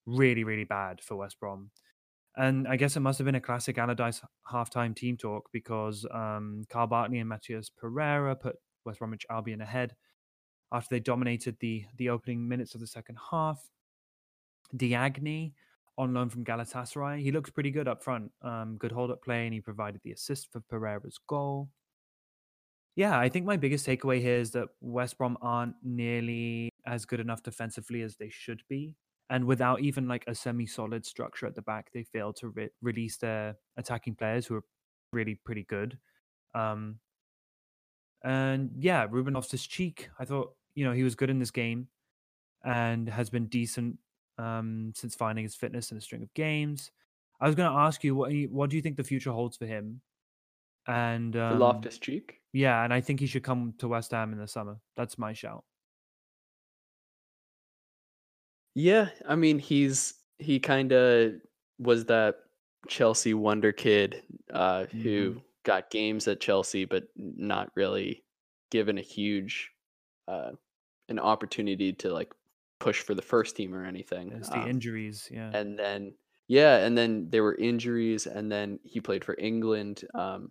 really, 0.06 0.44
really 0.44 0.64
bad 0.64 1.00
for 1.00 1.16
West 1.16 1.40
Brom. 1.40 1.70
And 2.36 2.68
I 2.68 2.76
guess 2.76 2.96
it 2.96 3.00
must 3.00 3.18
have 3.18 3.24
been 3.24 3.34
a 3.34 3.40
classic 3.40 3.78
Allardyce 3.78 4.22
halftime 4.48 4.94
team 4.94 5.16
talk 5.16 5.48
because 5.52 6.06
um, 6.14 6.62
Kyle 6.68 6.86
Bartley 6.86 7.18
and 7.18 7.28
Matheus 7.28 7.68
Pereira 7.76 8.36
put 8.36 8.54
West 8.84 8.98
Bromwich 8.98 9.26
Albion 9.30 9.60
ahead 9.60 9.94
after 10.72 10.94
they 10.94 11.00
dominated 11.00 11.56
the 11.60 11.84
the 11.96 12.10
opening 12.10 12.46
minutes 12.48 12.74
of 12.74 12.80
the 12.80 12.86
second 12.86 13.18
half. 13.30 13.60
Diagne 14.76 15.54
on 15.96 16.14
loan 16.14 16.28
from 16.28 16.44
Galatasaray, 16.44 17.20
he 17.20 17.32
looks 17.32 17.50
pretty 17.50 17.70
good 17.70 17.88
up 17.88 18.04
front. 18.04 18.30
Um, 18.42 18.76
good 18.78 18.92
hold 18.92 19.10
up 19.10 19.22
play, 19.22 19.46
and 19.46 19.54
he 19.54 19.60
provided 19.60 20.00
the 20.04 20.12
assist 20.12 20.52
for 20.52 20.60
Pereira's 20.60 21.18
goal. 21.26 21.70
Yeah, 22.94 23.18
I 23.18 23.28
think 23.28 23.46
my 23.46 23.56
biggest 23.56 23.86
takeaway 23.86 24.20
here 24.20 24.38
is 24.38 24.50
that 24.52 24.68
West 24.80 25.18
Brom 25.18 25.38
aren't 25.40 25.76
nearly 25.82 26.70
as 26.86 27.04
good 27.04 27.20
enough 27.20 27.42
defensively 27.42 28.02
as 28.02 28.16
they 28.16 28.28
should 28.28 28.60
be. 28.68 28.96
And 29.30 29.44
without 29.44 29.80
even 29.80 30.08
like 30.08 30.24
a 30.26 30.34
semi 30.34 30.66
solid 30.66 31.04
structure 31.04 31.46
at 31.46 31.54
the 31.54 31.62
back, 31.62 31.90
they 31.92 32.02
fail 32.02 32.32
to 32.34 32.48
re- 32.48 32.70
release 32.82 33.16
their 33.18 33.56
attacking 33.76 34.14
players 34.14 34.46
who 34.46 34.56
are 34.56 34.64
really 35.12 35.38
pretty 35.44 35.64
good. 35.64 35.98
Um, 36.54 36.98
and 38.24 38.70
yeah, 38.78 39.06
Ruben 39.10 39.34
Loftus 39.34 39.66
Cheek, 39.66 40.10
I 40.18 40.24
thought, 40.24 40.54
you 40.74 40.84
know, 40.84 40.92
he 40.92 41.02
was 41.02 41.14
good 41.14 41.30
in 41.30 41.38
this 41.38 41.50
game 41.50 41.88
and 42.64 43.08
has 43.08 43.30
been 43.30 43.46
decent 43.46 43.98
um, 44.38 44.92
since 44.96 45.14
finding 45.14 45.44
his 45.44 45.54
fitness 45.56 45.90
in 45.92 45.98
a 45.98 46.00
string 46.00 46.22
of 46.22 46.32
games. 46.34 46.90
I 47.40 47.46
was 47.46 47.54
going 47.54 47.70
to 47.70 47.78
ask 47.78 48.02
you, 48.04 48.14
what, 48.14 48.32
what 48.50 48.70
do 48.70 48.76
you 48.76 48.82
think 48.82 48.96
the 48.96 49.04
future 49.04 49.30
holds 49.32 49.56
for 49.56 49.66
him? 49.66 50.00
And 50.86 51.36
um, 51.36 51.58
Loftus 51.58 51.98
Cheek. 51.98 52.40
yeah, 52.52 52.82
and 52.84 52.92
I 52.94 53.00
think 53.00 53.20
he 53.20 53.26
should 53.26 53.44
come 53.44 53.74
to 53.78 53.88
West 53.88 54.10
Ham 54.12 54.32
in 54.32 54.38
the 54.38 54.48
summer. 54.48 54.80
That's 54.96 55.18
my 55.18 55.32
shout. 55.34 55.64
Yeah, 58.74 59.10
I 59.26 59.34
mean 59.36 59.58
he's 59.58 60.14
he 60.38 60.60
kind 60.60 60.92
of 60.92 61.34
was 61.78 62.04
that 62.06 62.36
Chelsea 62.88 63.34
wonder 63.34 63.72
kid 63.72 64.22
uh, 64.50 64.86
who 64.86 65.34
Mhm. 65.34 65.42
Got 65.68 65.90
games 65.90 66.26
at 66.28 66.40
Chelsea, 66.40 66.84
but 66.86 67.04
not 67.16 67.70
really 67.76 68.24
given 68.70 68.96
a 68.98 69.02
huge 69.02 69.70
uh, 70.26 70.50
an 71.08 71.18
opportunity 71.18 71.92
to 71.92 72.12
like 72.12 72.32
push 72.80 73.00
for 73.02 73.14
the 73.14 73.22
first 73.22 73.56
team 73.56 73.74
or 73.74 73.84
anything. 73.84 74.32
It's 74.32 74.48
the 74.48 74.58
Um, 74.62 74.68
injuries. 74.68 75.28
Yeah. 75.30 75.50
and 75.54 75.78
then 75.78 76.14
yeah, 76.48 76.78
and 76.86 76.96
then 76.96 77.28
there 77.30 77.42
were 77.42 77.56
injuries, 77.56 78.26
and 78.26 78.50
then 78.50 78.78
he 78.82 79.00
played 79.00 79.22
for 79.24 79.36
England 79.38 80.04
um, 80.14 80.50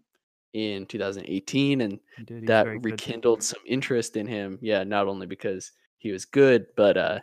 in 0.54 0.86
2018, 0.86 1.82
and 1.82 2.00
that 2.48 2.66
good. 2.66 2.86
rekindled 2.86 3.42
some 3.42 3.62
interest 3.66 4.16
in 4.18 4.28
him. 4.28 4.60
Yeah, 4.62 4.84
not 4.84 5.08
only 5.08 5.26
because 5.26 5.72
he 5.98 6.12
was 6.12 6.26
good, 6.26 6.68
but 6.76 6.98
uh, 6.98 7.20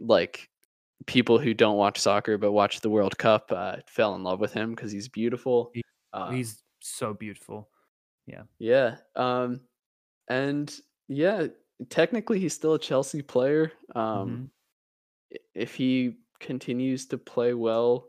like 0.00 0.50
people 1.06 1.38
who 1.38 1.54
don't 1.54 1.76
watch 1.78 1.98
soccer 1.98 2.36
but 2.38 2.52
watch 2.52 2.80
the 2.80 2.90
World 2.90 3.16
Cup 3.18 3.50
uh, 3.52 3.76
fell 3.86 4.14
in 4.14 4.22
love 4.22 4.40
with 4.40 4.52
him 4.52 4.74
because 4.74 4.92
he's 4.92 5.08
beautiful. 5.08 5.70
He- 5.74 5.82
Um, 6.12 6.34
He's 6.36 6.62
so 6.88 7.14
beautiful. 7.14 7.70
yeah, 8.26 8.44
Yeah. 8.58 8.98
um, 9.16 9.60
and 10.28 10.74
yeah, 11.08 11.48
technically 11.90 12.40
he's 12.40 12.54
still 12.54 12.74
a 12.74 12.78
Chelsea 12.78 13.22
player. 13.22 13.72
Um, 13.94 14.30
Mhm. 14.30 14.50
if 15.54 15.74
he 15.74 16.18
continues 16.40 17.06
to 17.06 17.18
play 17.18 17.54
well, 17.54 18.08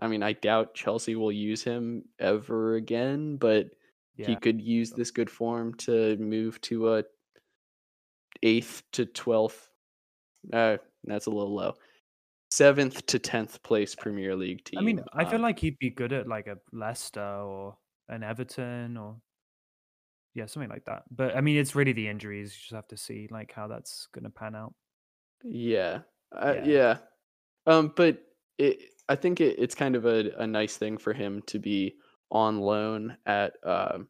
I 0.00 0.08
mean, 0.08 0.22
I 0.22 0.32
doubt 0.32 0.74
Chelsea 0.74 1.16
will 1.16 1.32
use 1.32 1.62
him 1.62 2.08
ever 2.18 2.74
again, 2.76 3.36
but 3.36 3.70
he 4.16 4.36
could 4.36 4.60
use 4.60 4.90
this 4.92 5.10
good 5.10 5.30
form 5.30 5.74
to 5.74 6.16
move 6.16 6.60
to 6.62 6.94
a 6.94 7.04
eighth 8.42 8.82
to 8.92 9.06
twelfth. 9.06 9.68
Uh, 10.52 10.78
that's 11.04 11.26
a 11.26 11.30
little 11.30 11.54
low. 11.54 11.74
Seventh 12.50 13.06
to 13.06 13.18
tenth 13.18 13.62
place 13.62 13.94
Premier 13.94 14.36
League 14.36 14.64
team. 14.64 14.78
I 14.80 14.82
mean, 14.82 15.04
I 15.12 15.24
feel 15.24 15.36
um, 15.36 15.42
like 15.42 15.58
he'd 15.58 15.78
be 15.78 15.90
good 15.90 16.12
at 16.12 16.28
like 16.28 16.46
a 16.46 16.58
Leicester 16.72 17.20
or 17.22 17.78
an 18.12 18.22
Everton 18.22 18.96
or 18.96 19.20
yeah, 20.34 20.46
something 20.46 20.70
like 20.70 20.84
that. 20.86 21.04
But 21.10 21.36
I 21.36 21.40
mean, 21.40 21.58
it's 21.58 21.74
really 21.74 21.92
the 21.92 22.08
injuries. 22.08 22.54
You 22.54 22.60
just 22.60 22.72
have 22.72 22.88
to 22.88 22.96
see 22.96 23.28
like 23.30 23.52
how 23.52 23.68
that's 23.68 24.08
going 24.12 24.24
to 24.24 24.30
pan 24.30 24.54
out. 24.54 24.74
yeah, 25.44 26.00
uh, 26.34 26.54
Yeah. 26.56 26.64
yeah. 26.64 26.98
Um, 27.66 27.92
but 27.96 28.22
it, 28.58 28.78
I 29.08 29.16
think 29.16 29.40
it, 29.40 29.58
it's 29.58 29.74
kind 29.74 29.96
of 29.96 30.06
a, 30.06 30.32
a 30.38 30.46
nice 30.46 30.76
thing 30.76 30.98
for 30.98 31.12
him 31.12 31.42
to 31.46 31.58
be 31.58 31.96
on 32.30 32.60
loan 32.60 33.18
at 33.26 33.54
um, 33.64 34.08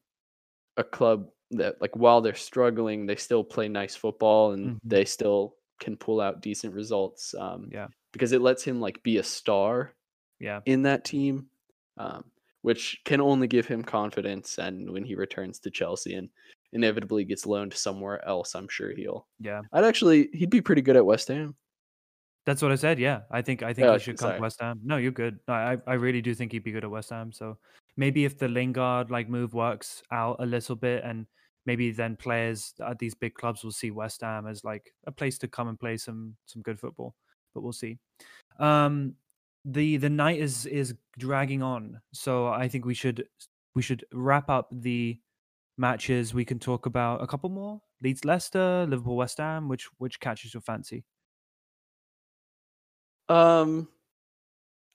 a 0.77 0.85
club 0.85 1.31
that, 1.53 1.81
like, 1.83 1.97
while 1.97 2.20
they're 2.22 2.35
struggling, 2.35 3.07
they 3.07 3.16
still 3.16 3.45
play 3.45 3.68
nice 3.68 3.97
football 3.97 4.53
and 4.53 4.77
Mhm. 4.77 4.81
they 4.85 5.05
still 5.05 5.57
can 5.81 5.97
pull 5.97 6.20
out 6.20 6.43
decent 6.43 6.74
results. 6.74 7.35
Um, 7.35 7.68
Yeah. 7.72 7.89
because 8.12 8.33
it 8.33 8.43
lets 8.43 8.64
him 8.64 8.81
like 8.81 9.03
be 9.03 9.18
a 9.18 9.22
star 9.24 9.95
Yeah. 10.41 10.61
in 10.66 10.83
that 10.83 11.05
team, 11.05 11.51
um, 11.99 12.32
which 12.63 13.01
can 13.05 13.21
only 13.21 13.47
give 13.47 13.67
him 13.67 13.83
confidence. 13.83 14.59
And 14.59 14.91
when 14.91 15.05
he 15.05 15.15
returns 15.15 15.59
to 15.61 15.71
Chelsea 15.71 16.15
and 16.15 16.29
inevitably 16.73 17.25
gets 17.25 17.45
loaned 17.47 17.75
somewhere 17.75 18.27
else, 18.27 18.55
I'm 18.55 18.69
sure 18.69 18.93
he'll. 18.95 19.27
Yeah. 19.41 19.61
I'd 19.73 19.85
actually, 19.85 20.29
he'd 20.33 20.51
be 20.51 20.61
pretty 20.63 20.83
good 20.83 20.97
at 20.97 21.05
West 21.05 21.29
Ham. 21.29 21.55
That's 22.45 22.63
what 22.63 22.73
I 22.73 22.77
said. 22.77 22.99
Yeah. 22.99 23.21
I 23.31 23.41
think 23.43 23.63
I 23.63 23.73
think 23.73 23.87
Oh, 23.87 23.93
he 23.93 23.99
should 24.01 24.19
come 24.19 24.27
sorry. 24.31 24.39
to 24.39 24.43
West 24.43 24.61
Ham. 24.61 24.81
No, 24.83 24.97
you're 24.97 25.13
good. 25.13 25.39
I 25.47 25.75
I 25.75 25.79
I 25.87 25.95
really 25.95 26.21
do 26.21 26.35
think 26.35 26.51
he'd 26.51 26.65
be 26.65 26.73
good 26.73 26.83
at 26.83 26.91
West 26.91 27.11
Ham. 27.11 27.31
So 27.31 27.57
maybe 27.97 28.25
if 28.25 28.37
the 28.37 28.49
Lingard 28.49 29.11
like 29.13 29.29
move 29.29 29.55
works 29.55 30.03
out 30.11 30.37
a 30.41 30.47
little 30.47 30.75
bit 30.75 31.05
and 31.05 31.27
maybe 31.67 31.93
then 31.93 32.17
players 32.17 32.75
at 32.85 32.99
these 32.99 33.15
big 33.15 33.35
clubs 33.35 33.63
will 33.63 33.71
see 33.71 33.93
West 33.93 34.23
Ham 34.23 34.49
as 34.49 34.65
like 34.65 34.93
a 35.07 35.13
place 35.13 35.39
to 35.39 35.47
come 35.47 35.69
and 35.69 35.79
play 35.79 35.97
some 35.97 36.35
some 36.47 36.63
good 36.63 36.81
football. 36.81 37.15
But 37.55 37.61
we'll 37.63 37.73
see. 37.73 37.99
Um 38.59 39.15
the 39.65 39.97
the 39.97 40.11
night 40.11 40.41
is 40.41 40.67
is 40.67 40.95
dragging 41.19 41.63
on. 41.63 42.01
So 42.13 42.49
I 42.49 42.69
think 42.69 42.85
we 42.85 42.95
should 42.95 43.27
we 43.75 43.83
should 43.83 44.05
wrap 44.13 44.49
up 44.51 44.69
the 44.73 45.19
matches 45.79 46.35
we 46.35 46.45
can 46.45 46.59
talk 46.59 46.87
about. 46.87 47.23
A 47.23 47.27
couple 47.27 47.51
more: 47.51 47.81
Leeds, 48.03 48.25
Leicester, 48.25 48.87
Liverpool, 48.89 49.17
West 49.17 49.39
Ham. 49.39 49.69
Which 49.69 49.89
which 49.99 50.21
catches 50.21 50.55
your 50.55 50.61
fancy? 50.61 51.05
Um, 53.29 53.89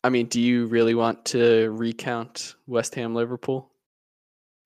I 0.04 0.10
mean, 0.10 0.28
do 0.28 0.40
you 0.40 0.68
really 0.68 0.96
want 0.96 1.26
to 1.26 1.72
recount 1.72 2.56
West 2.68 2.96
Ham 2.96 3.16
Liverpool? 3.16 3.72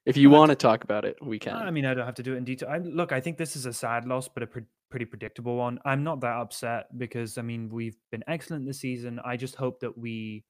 If 0.05 0.17
you 0.17 0.31
want 0.31 0.49
to 0.49 0.55
talk 0.55 0.83
about 0.83 1.05
it, 1.05 1.17
we 1.21 1.37
can. 1.37 1.55
I 1.55 1.69
mean, 1.69 1.85
I 1.85 1.93
don't 1.93 2.05
have 2.05 2.15
to 2.15 2.23
do 2.23 2.33
it 2.33 2.37
in 2.37 2.43
detail. 2.43 2.69
I, 2.69 2.79
look, 2.79 3.11
I 3.11 3.19
think 3.19 3.37
this 3.37 3.55
is 3.55 3.67
a 3.67 3.73
sad 3.73 4.07
loss, 4.07 4.27
but 4.27 4.41
a 4.41 4.47
pre- 4.47 4.63
pretty 4.91 5.05
predictable 5.05 5.55
one. 5.57 5.79
I'm 5.85 6.03
not 6.03 6.21
that 6.21 6.35
upset 6.37 6.97
because 6.97 7.37
I 7.37 7.41
mean 7.41 7.69
we've 7.69 7.97
been 8.11 8.23
excellent 8.27 8.65
this 8.65 8.79
season. 8.79 9.19
I 9.25 9.37
just 9.37 9.55
hope 9.55 9.79
that 9.79 9.97
we, 9.97 10.43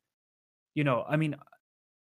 you 0.75 0.83
know, 0.83 1.05
I 1.07 1.15
mean, 1.17 1.35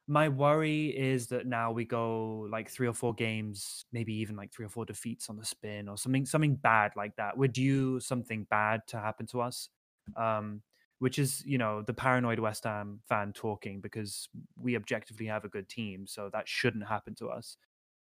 my 0.07 0.29
worry 0.31 0.87
is 0.97 1.27
that 1.29 1.47
now 1.47 1.71
we 1.71 1.85
go 1.85 2.49
like 2.51 2.71
three 2.71 2.89
or 2.89 2.95
four 2.95 3.13
games, 3.15 3.85
maybe 3.93 4.15
even 4.15 4.37
like 4.37 4.53
three 4.53 4.65
or 4.65 4.71
four 4.71 4.87
defeats 4.87 5.29
on 5.29 5.37
the 5.37 5.45
spin 5.45 5.89
or 5.89 5.99
something, 5.99 6.25
something 6.25 6.55
bad 6.57 6.93
like 6.97 7.15
that. 7.17 7.37
We're 7.37 7.49
due 7.49 8.01
something 8.01 8.47
bad 8.49 8.83
to 8.89 8.99
happen 8.99 9.27
to 9.27 9.43
us. 9.43 9.69
Um, 10.17 10.63
which 11.01 11.19
is, 11.19 11.45
you 11.47 11.59
know, 11.59 11.83
the 11.83 11.95
paranoid 11.95 12.41
West 12.41 12.65
Ham 12.65 13.01
fan 13.09 13.33
talking 13.33 13.81
because 13.81 14.29
we 14.57 14.75
objectively 14.75 15.27
have 15.27 15.45
a 15.45 15.49
good 15.49 15.69
team, 15.69 16.07
so 16.07 16.29
that 16.33 16.49
shouldn't 16.49 16.89
happen 16.89 17.15
to 17.17 17.29
us. 17.29 17.57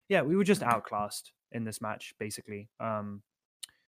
Yeah, 0.08 0.22
we 0.22 0.36
were 0.36 0.44
just 0.44 0.62
outclassed 0.62 1.32
in 1.52 1.64
this 1.64 1.80
match, 1.82 2.14
basically. 2.18 2.70
Um, 2.80 3.22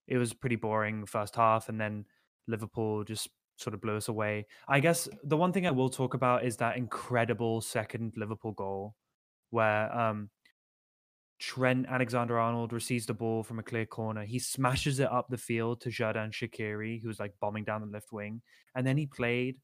it 0.06 0.18
was 0.18 0.32
pretty 0.32 0.56
boring 0.56 1.06
first 1.06 1.36
half, 1.36 1.68
and 1.68 1.80
then 1.80 2.04
Liverpool 2.46 3.04
just 3.04 3.28
sort 3.56 3.74
of 3.74 3.80
blew 3.80 3.96
us 3.96 4.08
away. 4.08 4.46
I 4.68 4.80
guess 4.80 5.08
the 5.24 5.36
one 5.36 5.52
thing 5.52 5.66
I 5.66 5.70
will 5.70 5.88
talk 5.88 6.14
about 6.14 6.44
is 6.44 6.58
that 6.58 6.76
incredible 6.76 7.60
second 7.60 8.12
Liverpool 8.16 8.52
goal, 8.52 8.94
where 9.50 9.96
um, 9.96 10.30
Trent 11.38 11.86
Alexander 11.88 12.38
Arnold 12.38 12.72
receives 12.72 13.06
the 13.06 13.14
ball 13.14 13.42
from 13.42 13.58
a 13.58 13.62
clear 13.62 13.86
corner. 13.86 14.24
He 14.24 14.38
smashes 14.38 15.00
it 15.00 15.10
up 15.10 15.28
the 15.28 15.36
field 15.36 15.80
to 15.82 15.90
Xherdan 15.90 16.32
Shaqiri, 16.32 17.02
who's 17.02 17.20
like 17.20 17.34
bombing 17.40 17.64
down 17.64 17.82
the 17.82 17.86
left 17.86 18.12
wing. 18.12 18.42
And 18.74 18.86
then 18.86 18.96
he 18.96 19.06
played 19.06 19.56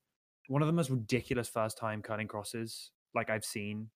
one 0.49 0.63
of 0.63 0.67
the 0.67 0.73
most 0.73 0.91
ridiculous 0.91 1.49
first 1.49 1.79
time 1.79 2.03
cutting 2.03 2.29
crosses 2.29 2.91
like 3.15 3.31
I've 3.31 3.45
seen 3.45 3.89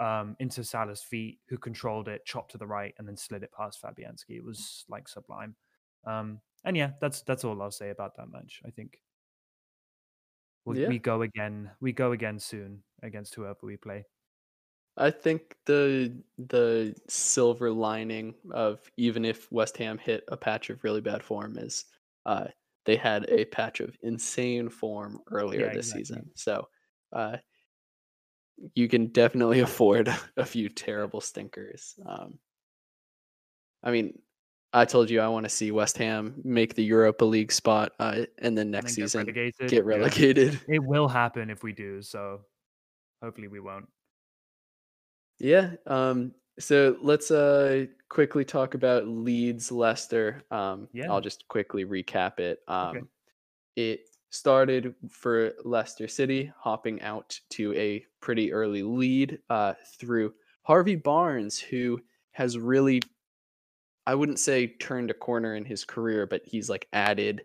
um, 0.00 0.34
into 0.40 0.64
Salah's 0.64 1.02
feet, 1.02 1.38
who 1.48 1.58
controlled 1.58 2.08
it, 2.08 2.24
chopped 2.24 2.52
to 2.52 2.58
the 2.58 2.66
right, 2.66 2.94
and 2.98 3.06
then 3.06 3.16
slid 3.16 3.42
it 3.42 3.50
past 3.56 3.80
Fabianski. 3.82 4.36
It 4.36 4.44
was 4.44 4.84
like 4.88 5.08
sublime. 5.08 5.54
Um, 6.04 6.40
and 6.64 6.76
yeah, 6.76 6.92
that's 7.00 7.22
that's 7.22 7.44
all 7.44 7.60
I'll 7.62 7.70
say 7.70 7.90
about 7.90 8.16
that 8.16 8.30
match. 8.30 8.62
I 8.64 8.70
think 8.70 9.02
we, 10.64 10.76
Yeah. 10.76 10.86
we 10.86 10.98
go 10.98 11.22
again. 11.22 11.70
We 11.80 11.92
go 11.92 12.12
again 12.12 12.38
soon 12.38 12.82
against 13.02 13.34
whoever 13.34 13.58
we 13.62 13.76
play. 13.76 14.04
I 14.96 15.10
think 15.10 15.56
the 15.66 16.22
the 16.36 16.94
silver 17.08 17.70
lining 17.70 18.34
of 18.50 18.90
even 18.96 19.24
if 19.24 19.50
West 19.50 19.76
Ham 19.78 19.98
hit 19.98 20.24
a 20.28 20.36
patch 20.36 20.68
of 20.70 20.84
really 20.84 21.00
bad 21.00 21.22
form 21.22 21.56
is 21.56 21.86
uh, 22.26 22.48
they 22.84 22.96
had 22.96 23.28
a 23.30 23.44
patch 23.46 23.80
of 23.80 23.96
insane 24.02 24.68
form 24.68 25.20
earlier 25.28 25.60
Yeah, 25.60 25.70
this 25.70 25.86
exactly. 25.86 25.92
season. 25.92 26.30
So 26.34 26.68
uh, 27.12 27.38
you 28.74 28.88
can 28.88 29.06
definitely 29.08 29.60
afford 29.60 30.08
a 30.36 30.44
few 30.46 30.68
terrible 30.68 31.20
stinkers. 31.20 31.98
Um, 32.04 32.38
I 33.82 33.90
mean, 33.90 34.20
I 34.72 34.84
told 34.84 35.10
you 35.10 35.20
I 35.20 35.28
want 35.28 35.44
to 35.44 35.50
see 35.50 35.70
West 35.72 35.98
Ham 35.98 36.40
make 36.44 36.74
the 36.74 36.84
Europa 36.84 37.24
League 37.24 37.50
spot, 37.52 37.92
uh, 37.98 38.26
and 38.38 38.56
then 38.56 38.70
And 38.78 38.82
next 38.82 38.94
get 38.96 39.10
season 39.10 39.12
relegated. 39.14 39.72
get 39.72 39.84
Yeah. 39.90 40.08
relegated. 40.08 40.60
It 40.66 40.78
will 40.84 41.08
happen 41.08 41.50
if 41.50 41.62
we 41.62 41.72
do. 41.72 42.02
So 42.02 42.46
hopefully 43.22 43.48
we 43.48 43.60
won't. 43.60 43.88
Yeah. 45.38 45.74
Um, 45.86 46.34
so 46.58 46.96
let's 47.00 47.30
uh 47.30 47.86
quickly 48.08 48.44
talk 48.44 48.74
about 48.74 49.06
Leeds 49.06 49.72
Leicester. 49.72 50.42
Um, 50.50 50.88
Yeah. 50.92 51.08
I'll 51.08 51.20
just 51.20 51.46
quickly 51.48 51.84
recap 51.84 52.38
it. 52.40 52.60
Um, 52.68 52.96
Okay. 52.96 53.06
it 53.76 54.08
started 54.30 54.94
for 55.10 55.52
Leicester 55.64 56.08
City, 56.08 56.52
hopping 56.58 57.00
out 57.02 57.38
to 57.50 57.74
a 57.74 58.04
pretty 58.20 58.52
early 58.52 58.82
lead 58.82 59.40
uh, 59.50 59.74
through 59.98 60.34
Harvey 60.62 60.96
Barnes, 60.96 61.58
who 61.60 62.00
has 62.32 62.58
really, 62.58 63.10
I 64.10 64.14
wouldn't 64.14 64.40
say 64.40 64.66
turned 64.66 65.10
a 65.10 65.14
corner 65.14 65.54
in 65.54 65.64
his 65.64 65.84
career, 65.84 66.26
but 66.26 66.42
he's 66.44 66.68
like 66.68 66.88
added 66.92 67.44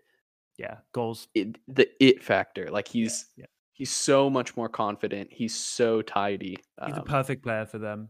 Yeah. 0.58 0.78
Goals. 0.92 1.28
it, 1.34 1.58
the 1.68 1.88
it 2.00 2.22
factor. 2.24 2.68
Like 2.70 2.88
he's 2.88 3.26
yeah. 3.36 3.46
he's 3.72 3.90
so 3.92 4.28
much 4.28 4.56
more 4.56 4.68
confident. 4.68 5.28
He's 5.32 5.54
so 5.54 6.02
tidy. 6.02 6.56
He's 6.86 6.96
a 6.96 7.00
Um, 7.00 7.04
perfect 7.04 7.42
player 7.44 7.66
for 7.66 7.78
them. 7.78 8.08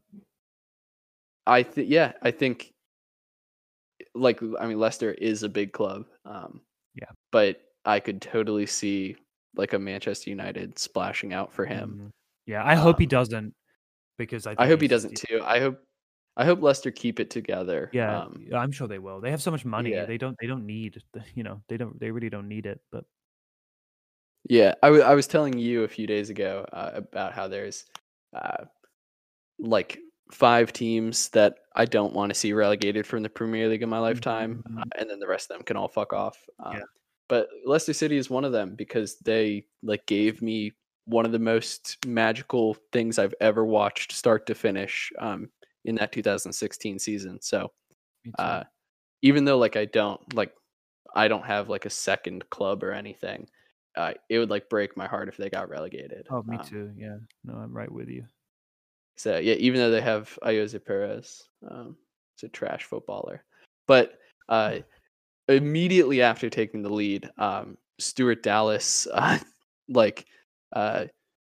I 1.47 1.63
think 1.63 1.91
yeah, 1.91 2.13
I 2.23 2.31
think 2.31 2.73
like 4.15 4.41
I 4.61 4.67
mean 4.67 4.79
Leicester 4.79 5.13
is 5.13 5.43
a 5.43 5.49
big 5.49 5.73
club. 5.73 6.07
Um 6.25 6.63
Yeah. 6.95 7.11
But 7.33 7.61
I 7.85 8.01
could 8.01 8.23
totally 8.23 8.67
see 8.67 9.17
like 9.55 9.73
a 9.75 9.79
Manchester 9.79 10.31
United 10.31 10.79
splashing 10.79 11.33
out 11.35 11.53
for 11.53 11.65
him. 11.67 11.89
Mhm. 12.01 12.11
Yeah. 12.47 12.65
I 12.65 12.75
hope 12.75 12.99
he 12.99 13.05
Um, 13.07 13.09
doesn't 13.19 13.55
because 14.19 14.47
I, 14.47 14.55
I 14.57 14.67
hope 14.67 14.81
he 14.81 14.89
doesn't 14.89 15.15
too. 15.17 15.41
I 15.45 15.61
hope 15.61 15.79
I 16.37 16.45
hope 16.45 16.61
Leicester 16.63 16.91
keep 16.91 17.19
it 17.21 17.31
together. 17.31 17.89
Yeah, 17.93 18.23
Um 18.25 18.47
I'm 18.55 18.73
sure 18.73 18.87
they 18.89 18.99
will. 18.99 19.21
They 19.21 19.31
have 19.31 19.43
so 19.43 19.51
much 19.51 19.65
money. 19.65 19.91
yeah. 19.93 20.05
They 20.05 20.19
don't. 20.19 20.37
They 20.41 20.47
don't 20.47 20.67
need. 20.67 21.03
You 21.35 21.43
know. 21.43 21.63
They 21.69 21.77
don't. 21.77 21.99
They 21.99 22.11
really 22.11 22.29
don't 22.31 22.49
need 22.49 22.67
it. 22.67 22.81
But 22.93 23.05
yeah, 24.49 24.75
I 24.83 24.89
I 24.89 25.15
was 25.15 25.27
telling 25.27 25.59
you 25.59 25.85
a 25.85 25.89
few 25.89 26.07
days 26.07 26.31
ago 26.31 26.67
uh, 26.73 26.91
about 26.95 27.33
how 27.33 27.49
there's 27.49 27.85
uh 28.35 28.65
like 29.59 29.99
five 30.33 30.73
teams 30.73 31.29
that 31.31 31.55
I 31.75 31.85
don't 31.85 32.13
want 32.13 32.31
to 32.31 32.35
see 32.39 32.53
relegated 32.53 33.07
from 33.07 33.23
the 33.23 33.29
Premier 33.31 33.69
League 33.69 33.83
in 33.83 33.89
my 33.89 33.99
lifetime, 33.99 34.63
uh, 34.67 34.81
Mhm. 34.83 34.91
and 34.99 35.11
then 35.11 35.21
the 35.21 35.27
rest 35.27 35.51
of 35.51 35.57
them 35.57 35.65
can 35.65 35.77
all 35.77 35.89
fuck 35.89 36.13
off. 36.13 36.39
Yeah. 36.61 36.79
Um, 36.81 36.83
But 37.29 37.49
Leicester 37.65 37.93
City 37.93 38.17
is 38.17 38.29
one 38.31 38.45
of 38.45 38.53
them 38.53 38.75
because 38.77 39.19
they 39.19 39.67
like 39.83 40.07
gave 40.07 40.43
me 40.43 40.73
one 41.07 41.25
of 41.27 41.33
the 41.33 41.39
most 41.41 42.05
magical 42.07 42.75
things 42.93 43.19
I've 43.19 43.35
ever 43.41 43.65
watched 43.65 44.13
start 44.13 44.47
to 44.47 44.55
finish 44.55 45.13
um, 45.19 45.51
in 45.87 45.95
that 45.97 46.13
2016 46.13 46.99
season. 46.99 47.41
So 47.41 47.73
uh, 48.39 48.65
even 49.23 49.45
though 49.45 49.59
like 49.59 49.77
I 49.77 49.87
don't 49.87 50.21
like 50.35 50.53
I 51.15 51.29
don't 51.29 51.47
have 51.47 51.69
like 51.69 51.87
a 51.87 51.91
second 51.91 52.49
club 52.51 52.83
or 52.85 52.93
anything, 52.93 53.49
uh, 53.97 54.13
it 54.29 54.39
would 54.39 54.51
like 54.51 54.69
break 54.69 54.97
my 54.97 55.07
heart 55.07 55.29
if 55.29 55.37
they 55.37 55.49
got 55.49 55.71
relegated. 55.71 56.27
oh, 56.31 56.43
me 56.43 56.59
Um, 56.59 56.65
too. 56.65 56.93
Yeah. 56.97 57.17
No, 57.45 57.55
I'm 57.55 57.73
right 57.73 57.91
with 57.91 58.09
you. 58.09 58.25
So 59.17 59.39
yeah, 59.39 59.55
even 59.55 59.81
though 59.81 59.91
they 59.91 60.03
have 60.03 60.39
Ayoze 60.43 60.85
Perez, 60.85 61.49
um, 61.71 61.97
it's 62.35 62.43
a 62.43 62.49
trash 62.49 62.85
footballer. 62.85 63.45
But 63.87 64.19
uh, 64.49 64.79
immediately 65.49 66.21
after 66.21 66.51
taking 66.51 66.83
the 66.83 66.93
lead, 66.93 67.31
um, 67.39 67.79
Stuart 67.99 68.43
Dallas 68.43 69.07
uh, 69.13 69.39
like 69.89 70.27
uh, 70.73 71.07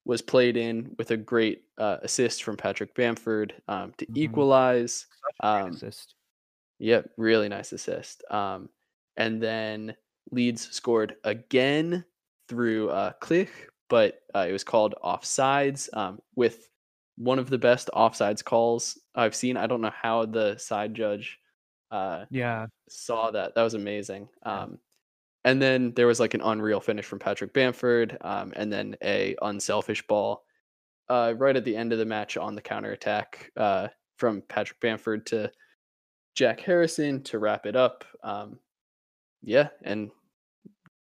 was 0.09 0.23
played 0.23 0.57
in 0.57 0.95
with 0.99 1.11
a 1.13 1.17
great 1.17 1.65
uh, 1.77 1.99
assist 2.03 2.43
from 2.43 2.57
Patrick 2.57 2.95
Bamford 2.95 3.55
um, 3.69 3.93
to 3.99 4.07
Mhm. 4.07 4.17
equalize. 4.17 5.07
Um, 5.41 5.75
assist. 5.75 6.15
Yep, 6.79 7.11
really 7.19 7.49
nice 7.49 7.73
assist. 7.73 8.25
Um, 8.31 8.71
and 9.19 9.41
then 9.41 9.95
Leeds 10.31 10.71
scored 10.71 11.17
again 11.25 12.05
through 12.49 12.89
uh, 12.89 13.13
Klich, 13.21 13.51
but 13.89 14.23
uh, 14.35 14.47
it 14.49 14.53
was 14.53 14.65
called 14.65 14.95
offsides 15.05 15.95
um, 15.95 16.21
with 16.35 16.71
one 17.17 17.39
of 17.39 17.51
the 17.51 17.59
best 17.59 17.91
offsides 17.95 18.43
calls 18.43 18.99
I've 19.15 19.35
seen. 19.35 19.57
I 19.59 19.67
don't 19.67 19.83
know 19.83 19.91
how 19.95 20.25
the 20.25 20.57
side 20.57 20.95
judge 20.95 21.39
uh, 21.91 22.25
Yeah. 22.31 22.67
saw 22.89 23.31
that. 23.33 23.55
That 23.55 23.63
was 23.63 23.75
amazing. 23.75 24.31
Um, 24.43 24.79
and 25.45 25.61
then 25.63 25.93
there 25.95 26.07
was 26.07 26.21
like 26.21 26.35
an 26.35 26.41
unreal 26.43 26.81
finish 26.81 27.05
from 27.05 27.19
Patrick 27.19 27.53
Bamford, 27.53 28.17
um, 28.21 28.53
and 28.57 28.73
then 28.73 28.97
a 29.03 29.37
unselfish 29.43 30.07
ball 30.07 30.45
uh, 31.09 31.35
right 31.37 31.57
at 31.57 31.65
the 31.65 31.77
end 31.77 31.93
of 31.93 31.99
the 31.99 32.05
match 32.05 32.37
on 32.37 32.55
the 32.55 32.61
counter 32.61 32.93
attack 32.93 33.51
uh, 33.57 33.89
from 34.17 34.43
Patrick 34.43 34.81
Bamford 34.81 35.27
to 35.27 35.51
Jack 36.35 36.61
Harrison 36.61 37.23
to 37.25 37.39
wrap 37.39 37.67
it 37.67 37.77
up. 37.77 38.05
Um, 38.23 38.59
yeah, 39.43 39.69
and 39.83 40.11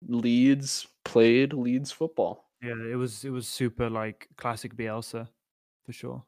Leeds 0.09 0.87
played 1.05 1.53
Leeds 1.53 1.93
football. 1.93 2.49
Yeah. 2.63 2.75
It 2.91 2.97
was. 2.97 3.25
It 3.25 3.31
was 3.31 3.49
super 3.49 3.91
like 3.91 4.29
classic 4.37 4.77
Bielsa, 4.77 5.29
for 5.85 5.93
sure. 5.93 6.25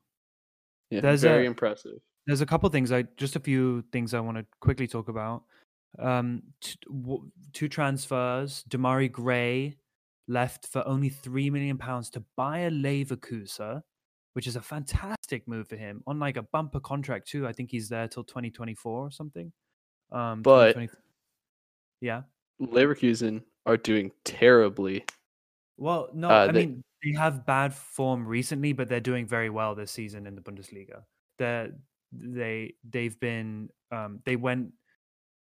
Yeah, 0.91 1.01
There's 1.01 1.23
very 1.23 1.45
a- 1.45 1.49
impressive. 1.49 1.99
There's 2.27 2.41
a 2.41 2.47
couple 2.47 2.69
things 2.71 2.91
I 2.91 3.03
just 3.17 3.37
a 3.37 3.41
few 3.41 3.85
things 3.93 4.15
I 4.15 4.21
want 4.21 4.39
to 4.39 4.47
quickly 4.61 4.87
talk 4.87 5.09
about. 5.09 5.45
Um, 5.99 6.43
t- 6.61 6.77
w- 6.89 7.31
two 7.53 7.69
transfers. 7.69 8.65
Demarai 8.69 9.11
Gray 9.11 9.77
left 10.29 10.67
for 10.67 10.87
only 10.87 11.09
three 11.09 11.51
million 11.51 11.79
pounds 11.79 12.11
to 12.11 12.25
Bayer 12.37 12.71
Leverkusen, 12.71 13.83
which 14.33 14.47
is 14.47 14.57
a 14.57 14.61
fantastic 14.63 15.47
move 15.47 15.69
for 15.69 15.77
him 15.77 16.03
on 16.07 16.19
like 16.19 16.37
a 16.37 16.43
bumper 16.43 16.81
contract 16.81 17.29
too. 17.29 17.47
I 17.47 17.53
think 17.53 17.71
he's 17.71 17.89
there 17.89 18.09
till 18.09 18.25
2024 18.25 18.93
or 19.07 19.11
something. 19.11 19.53
Um, 20.11 20.43
But- 20.43 20.73
2020 20.75 21.03
yeah. 22.01 22.23
Leverkusen 22.61 23.43
are 23.67 23.77
doing 23.77 24.13
terribly. 24.25 25.05
Well, 25.77 26.11
no, 26.15 26.29
Uh, 26.31 26.33
I 26.49 26.53
they- 26.53 26.67
mean 26.67 26.85
they 27.03 27.13
have 27.13 27.45
bad 27.47 27.75
form 27.75 28.27
recently, 28.27 28.73
but 28.73 28.89
they're 28.89 29.01
doing 29.01 29.27
very 29.27 29.51
well 29.51 29.75
this 29.75 29.91
season 29.91 30.27
in 30.27 30.35
the 30.35 30.41
Bundesliga. 30.43 31.05
They're 31.39 31.73
they 32.13 32.77
they've 32.85 33.19
been 33.19 33.71
um, 33.91 34.21
they 34.25 34.37
went 34.37 34.73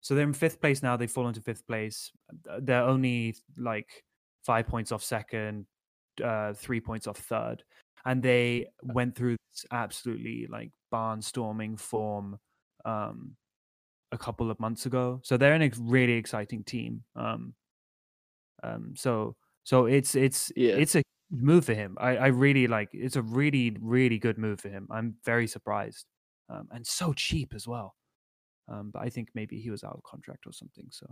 so 0.02 0.14
they're 0.14 0.26
in 0.26 0.32
fifth 0.34 0.60
place 0.60 0.82
now. 0.82 0.96
They've 0.96 1.10
fallen 1.10 1.34
to 1.34 1.40
fifth 1.40 1.66
place. 1.66 2.12
They're 2.60 2.82
only 2.84 3.36
like 3.56 4.04
five 4.44 4.66
points 4.66 4.92
off 4.92 5.02
second, 5.02 5.66
uh, 6.22 6.52
three 6.54 6.80
points 6.80 7.06
off 7.06 7.18
third, 7.18 7.64
and 8.04 8.22
they 8.22 8.66
went 8.82 9.14
through 9.16 9.36
this 9.52 9.64
absolutely 9.72 10.46
like 10.50 10.70
barnstorming 10.92 11.78
form 11.80 12.38
um, 12.84 13.36
a 14.12 14.18
couple 14.18 14.50
of 14.50 14.60
months 14.60 14.86
ago. 14.86 15.20
So 15.24 15.36
they're 15.36 15.54
in 15.54 15.62
a 15.62 15.70
really 15.80 16.14
exciting 16.14 16.64
team. 16.64 17.04
Um, 17.16 17.54
um, 18.62 18.94
so 18.96 19.36
so 19.64 19.86
it's 19.86 20.14
it's 20.14 20.52
Yeah. 20.56 20.74
it's 20.74 20.94
a 20.96 21.02
move 21.30 21.64
for 21.64 21.74
him. 21.74 21.96
I, 22.00 22.16
I 22.16 22.26
really 22.28 22.66
like. 22.66 22.90
It's 22.92 23.16
a 23.16 23.22
really 23.22 23.76
really 23.80 24.18
good 24.18 24.38
move 24.38 24.60
for 24.60 24.68
him. 24.68 24.86
I'm 24.90 25.16
very 25.24 25.46
surprised, 25.46 26.06
um, 26.48 26.68
and 26.72 26.86
so 26.86 27.12
cheap 27.12 27.54
as 27.54 27.66
well. 27.66 27.94
Um, 28.68 28.90
but 28.92 29.02
I 29.02 29.10
think 29.10 29.28
maybe 29.34 29.58
he 29.60 29.70
was 29.70 29.84
out 29.84 29.94
of 29.94 30.02
contract 30.04 30.46
or 30.46 30.52
something. 30.52 30.86
So, 30.90 31.06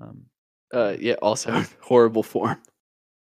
um, 0.00 0.26
Uh, 0.72 0.96
yeah. 0.98 1.14
Also, 1.22 1.50
horrible 1.80 2.22
form. 2.22 2.60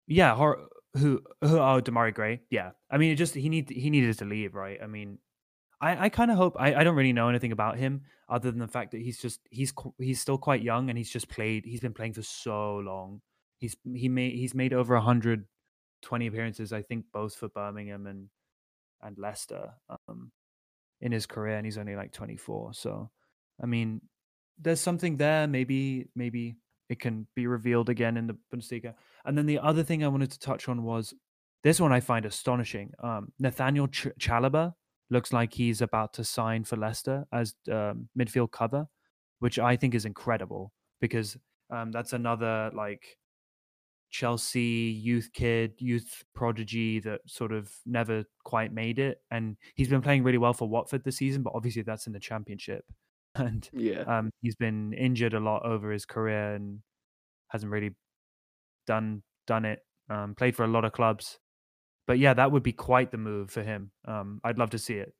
yeah, 0.07 0.36
hor- 0.36 0.68
who 0.95 1.22
who? 1.41 1.57
Oh, 1.57 1.82
Demarai 1.82 2.13
Gray. 2.13 2.41
Yeah, 2.49 2.72
I 2.89 2.97
mean, 2.97 3.11
it 3.11 3.16
just 3.16 3.34
he 3.36 3.49
need 3.49 3.70
he 3.70 3.89
needed 3.89 4.18
to 4.20 4.26
leave, 4.26 4.55
right? 4.55 4.80
I 4.82 4.88
mean, 4.88 5.20
I 5.82 6.05
I 6.05 6.09
kind 6.09 6.32
of 6.32 6.38
hope 6.38 6.55
I 6.59 6.74
I 6.76 6.84
don't 6.84 6.95
really 6.95 7.13
know 7.13 7.28
anything 7.30 7.51
about 7.51 7.78
him 7.78 8.03
other 8.30 8.49
than 8.49 8.59
the 8.59 8.68
fact 8.68 8.91
that 8.91 9.01
he's 9.01 9.20
just 9.20 9.41
he's 9.51 9.74
he's 9.99 10.22
still 10.22 10.38
quite 10.38 10.61
young 10.63 10.89
and 10.89 10.97
he's 10.97 11.09
just 11.11 11.28
played. 11.30 11.66
He's 11.66 11.82
been 11.82 11.93
playing 11.93 12.13
for 12.13 12.22
so 12.24 12.78
long. 12.78 13.22
He's 13.59 13.76
he 13.93 14.07
made 14.09 14.34
he's 14.36 14.55
made 14.55 14.74
over 14.74 14.97
hundred 14.99 15.45
twenty 16.01 16.28
appearances, 16.28 16.72
I 16.72 16.82
think, 16.82 17.05
both 17.11 17.36
for 17.36 17.49
Birmingham 17.49 18.07
and 18.07 18.30
and 19.01 19.18
Leicester. 19.18 19.74
Um, 20.07 20.32
in 21.02 21.12
his 21.12 21.26
career, 21.26 21.58
and 21.58 21.66
he's 21.66 21.78
only 21.78 21.96
like 21.96 22.12
24. 22.12 22.74
So, 22.74 23.10
I 23.62 23.66
mean, 23.66 24.02
there's 24.60 24.82
something 24.82 25.18
there. 25.18 25.48
Maybe, 25.48 26.08
maybe 26.16 26.58
it 26.89 27.00
can 27.00 27.28
be 27.36 27.48
revealed 27.48 27.89
again 27.89 28.18
in 28.18 28.28
the 28.28 28.38
Bundesliga. 28.54 28.93
And 29.26 29.38
then 29.38 29.46
the 29.46 29.60
other 29.60 29.84
thing 29.84 30.04
I 30.04 30.08
wanted 30.08 30.32
to 30.32 30.39
touch 30.39 30.70
on 30.70 30.84
was 30.84 31.14
this 31.64 31.80
one 31.80 31.91
I 31.91 32.00
find 32.00 32.26
astonishing. 32.26 32.91
Um, 33.04 33.32
Nathaniel 33.39 33.88
Ch- 33.88 34.08
Chalobah 34.20 34.74
looks 35.10 35.34
like 35.34 35.54
he's 35.54 35.82
about 35.82 36.14
to 36.14 36.24
sign 36.24 36.64
for 36.64 36.76
Leicester 36.78 37.26
as 37.32 37.56
um, 37.72 38.10
midfield 38.18 38.52
cover, 38.52 38.88
which 39.39 39.60
I 39.60 39.76
think 39.76 39.96
is 39.96 40.06
incredible 40.06 40.72
because 41.02 41.38
um, 41.72 41.91
that's 41.91 42.14
another 42.14 42.72
like 42.74 43.18
Chelsea 44.16 44.61
youth 44.61 45.30
kid, 45.34 45.74
youth 45.80 46.24
prodigy 46.34 46.99
that 47.01 47.20
sort 47.28 47.51
of 47.51 47.74
never 47.86 48.24
quite 48.45 48.72
made 48.72 48.97
it. 48.97 49.22
And 49.30 49.57
he's 49.76 49.89
been 49.89 50.01
playing 50.01 50.24
really 50.24 50.38
well 50.38 50.53
for 50.53 50.70
Watford 50.70 51.03
this 51.03 51.18
season, 51.18 51.43
but 51.43 51.53
obviously 51.53 51.82
that's 51.82 52.07
in 52.07 52.13
the 52.13 52.20
championship. 52.20 52.86
And 53.36 53.70
Yeah. 53.74 54.03
um, 54.07 54.30
he's 54.41 54.55
been 54.55 54.93
injured 54.93 55.34
a 55.34 55.41
lot 55.41 55.66
over 55.66 55.91
his 55.91 56.05
career 56.05 56.55
and 56.55 56.80
hasn't 57.49 57.70
really 57.72 57.91
done 58.88 59.24
done 59.47 59.66
it. 59.66 59.80
Um, 60.09 60.36
played 60.36 60.55
for 60.55 60.63
a 60.63 60.70
lot 60.70 60.86
of 60.86 60.93
clubs, 60.93 61.39
but 62.07 62.18
yeah, 62.18 62.34
that 62.36 62.51
would 62.53 62.63
be 62.63 62.72
quite 62.74 63.11
the 63.11 63.18
move 63.18 63.51
for 63.51 63.63
him. 63.63 63.91
Um, 64.05 64.39
I'd 64.45 64.57
love 64.57 64.70
to 64.72 64.80
see 64.80 64.95
it. 64.95 65.13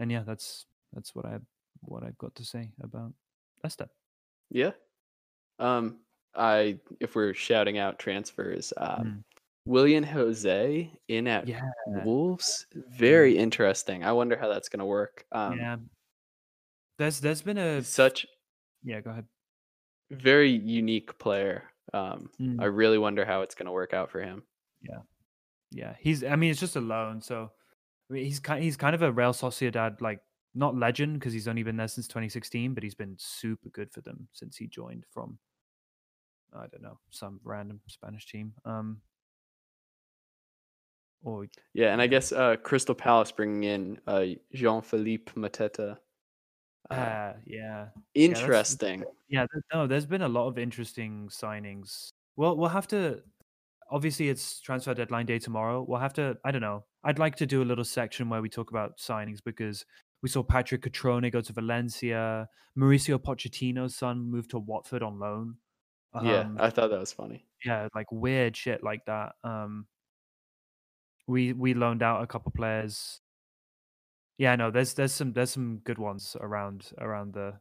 And 0.00 0.10
yeah, 0.10 0.22
that's 0.22 0.64
that's 0.94 1.14
what 1.14 1.26
I 1.26 1.40
what 1.80 2.04
I've 2.04 2.16
got 2.18 2.34
to 2.36 2.44
say 2.44 2.70
about 2.82 3.12
Leicester. 3.62 3.88
Yeah. 4.50 4.72
Um, 5.58 6.00
I 6.38 6.78
if 7.00 7.14
we're 7.16 7.34
shouting 7.34 7.78
out 7.78 7.98
transfers, 7.98 8.72
um, 8.78 9.04
Mm. 9.04 9.24
Willian 9.66 10.04
Jose 10.04 10.90
in 11.08 11.26
at 11.26 11.46
Yeah, 11.48 11.60
Wolves, 12.04 12.66
very 12.74 13.36
interesting. 13.36 14.02
I 14.04 14.12
wonder 14.12 14.36
how 14.38 14.48
that's 14.48 14.68
gonna 14.70 14.86
work. 14.86 15.26
Um, 15.32 15.58
yeah. 15.58 15.76
There's 16.98 17.20
there's 17.20 17.42
been 17.42 17.58
a 17.58 17.82
such 17.82 18.26
yeah. 18.82 19.00
Go 19.00 19.10
ahead. 19.10 19.26
very 20.10 20.50
unique 20.50 21.18
player. 21.18 21.64
Um, 21.94 22.30
Mm. 22.40 22.60
I 22.60 22.66
really 22.66 22.98
wonder 22.98 23.24
how 23.24 23.42
it's 23.42 23.54
gonna 23.54 23.72
work 23.72 23.92
out 23.94 24.10
for 24.10 24.20
him. 24.20 24.42
Yeah, 24.82 25.02
yeah, 25.72 25.96
he's. 26.00 26.24
I 26.24 26.36
mean, 26.36 26.50
it's 26.50 26.60
just 26.60 26.76
a 26.76 26.80
loan, 26.80 27.20
so 27.22 27.50
I 28.10 28.14
mean, 28.14 28.24
he's 28.24 28.40
kind. 28.40 28.62
He's 28.62 28.76
kind 28.76 28.94
of 28.94 29.02
a 29.02 29.12
Real 29.12 29.32
Sociedad 29.32 30.00
like 30.00 30.20
not 30.54 30.76
legend 30.76 31.14
because 31.20 31.32
he's 31.32 31.48
only 31.48 31.62
been 31.62 31.76
there 31.76 31.88
since 31.88 32.08
2016, 32.08 32.74
but 32.74 32.82
he's 32.82 32.94
been 32.94 33.16
super 33.18 33.70
good 33.70 33.92
for 33.92 34.00
them 34.02 34.28
since 34.32 34.56
he 34.56 34.66
joined 34.66 35.04
from. 35.12 35.38
I 36.54 36.66
don't 36.66 36.82
know 36.82 36.98
some 37.10 37.40
random 37.44 37.80
Spanish 37.88 38.26
team. 38.26 38.54
Um. 38.64 39.00
Or 41.24 41.46
Yeah, 41.74 41.92
and 41.92 42.00
I 42.00 42.06
guess 42.06 42.30
uh, 42.30 42.56
Crystal 42.62 42.94
Palace 42.94 43.32
bringing 43.32 43.64
in 43.64 43.98
uh, 44.06 44.24
Jean-Philippe 44.54 45.32
Mateta. 45.32 45.98
Uh, 46.90 46.94
uh, 46.94 47.32
yeah, 47.44 47.86
interesting. 48.14 49.04
yeah. 49.28 49.40
th- 49.52 49.64
No, 49.74 49.86
there's 49.86 50.06
been 50.06 50.22
a 50.22 50.28
lot 50.28 50.46
of 50.46 50.58
interesting 50.58 51.28
signings. 51.28 52.12
Well, 52.36 52.56
we'll 52.56 52.68
have 52.68 52.86
to. 52.88 53.20
Obviously, 53.90 54.28
it's 54.28 54.60
transfer 54.60 54.94
deadline 54.94 55.26
day 55.26 55.38
tomorrow. 55.38 55.84
We'll 55.86 56.00
have 56.00 56.14
to. 56.14 56.36
I 56.44 56.50
don't 56.50 56.62
know. 56.62 56.84
I'd 57.04 57.18
like 57.18 57.36
to 57.36 57.46
do 57.46 57.62
a 57.62 57.66
little 57.66 57.84
section 57.84 58.28
where 58.28 58.40
we 58.40 58.48
talk 58.48 58.70
about 58.70 58.98
signings 58.98 59.38
because 59.44 59.84
we 60.22 60.28
saw 60.28 60.42
Patrick 60.42 60.82
Cutrone 60.82 61.30
go 61.32 61.40
to 61.40 61.52
Valencia. 61.52 62.48
Mauricio 62.78 63.18
Pochettino's 63.18 63.96
son 63.96 64.30
moved 64.30 64.50
to 64.50 64.58
Watford 64.58 65.02
on 65.02 65.18
loan. 65.18 65.56
Yeah, 66.22 66.40
Um, 66.40 66.56
I 66.60 66.70
thought 66.70 66.90
that 66.90 67.00
was 67.00 67.12
funny. 67.12 67.44
yeah, 67.64 67.88
like 67.94 68.10
weird 68.10 68.56
shit 68.56 68.82
like 68.82 69.04
that. 69.06 69.34
Um, 69.44 69.86
we 71.26 71.52
we 71.52 71.74
loaned 71.74 72.02
out 72.02 72.22
a 72.22 72.26
couple 72.26 72.50
players. 72.52 73.20
Yeah, 74.38 74.56
no, 74.56 74.70
there's 74.70 74.94
there's 74.94 75.12
some 75.12 75.32
there's 75.32 75.50
some 75.50 75.78
good 75.84 75.98
ones 75.98 76.36
around 76.40 76.90
around 76.98 77.34
the. 77.34 77.54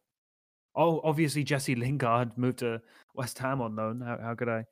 Oh, 0.76 1.02
obviously 1.04 1.44
Jesse 1.44 1.76
Lingard 1.76 2.38
moved 2.38 2.60
to 2.60 2.82
West 3.16 3.38
Ham 3.40 3.62
on 3.62 3.76
loan. 3.76 4.00
How 4.02 4.18
how 4.22 4.36
could 4.36 4.50
I 4.50 4.66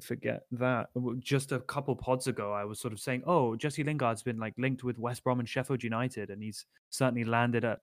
forget 0.00 0.42
that? 0.52 0.90
Just 1.18 1.50
a 1.50 1.58
couple 1.60 1.96
pods 1.96 2.26
ago, 2.28 2.52
I 2.52 2.64
was 2.64 2.78
sort 2.78 2.92
of 2.92 3.00
saying, 3.00 3.24
oh, 3.26 3.56
Jesse 3.56 3.82
Lingard's 3.82 4.22
been 4.22 4.38
like 4.38 4.54
linked 4.58 4.84
with 4.84 4.98
West 4.98 5.24
Brom 5.24 5.40
and 5.40 5.48
Sheffield 5.48 5.82
United, 5.82 6.30
and 6.30 6.42
he's 6.42 6.66
certainly 6.90 7.24
landed 7.24 7.64
at 7.64 7.80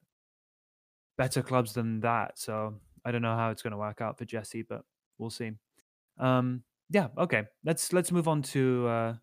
better 1.17 1.41
clubs 1.41 1.73
than 1.73 1.99
that. 2.01 2.39
So 2.39 2.75
I 3.03 3.11
don't 3.11 3.23
know 3.23 3.35
how 3.35 3.49
it's 3.49 3.61
going 3.63 3.71
to 3.71 3.77
work 3.77 3.99
out 3.99 4.17
for 4.17 4.25
Jesse, 4.25 4.61
but 4.61 4.83
we'll 5.19 5.29
see. 5.29 5.51
Um, 6.17 6.63
yeah, 6.89 7.09
okay. 7.17 7.43
Let's 7.63 7.93
let's 7.93 8.11
move 8.11 8.27
on 8.27 8.41
to 8.41 8.87
uh, 8.87 9.13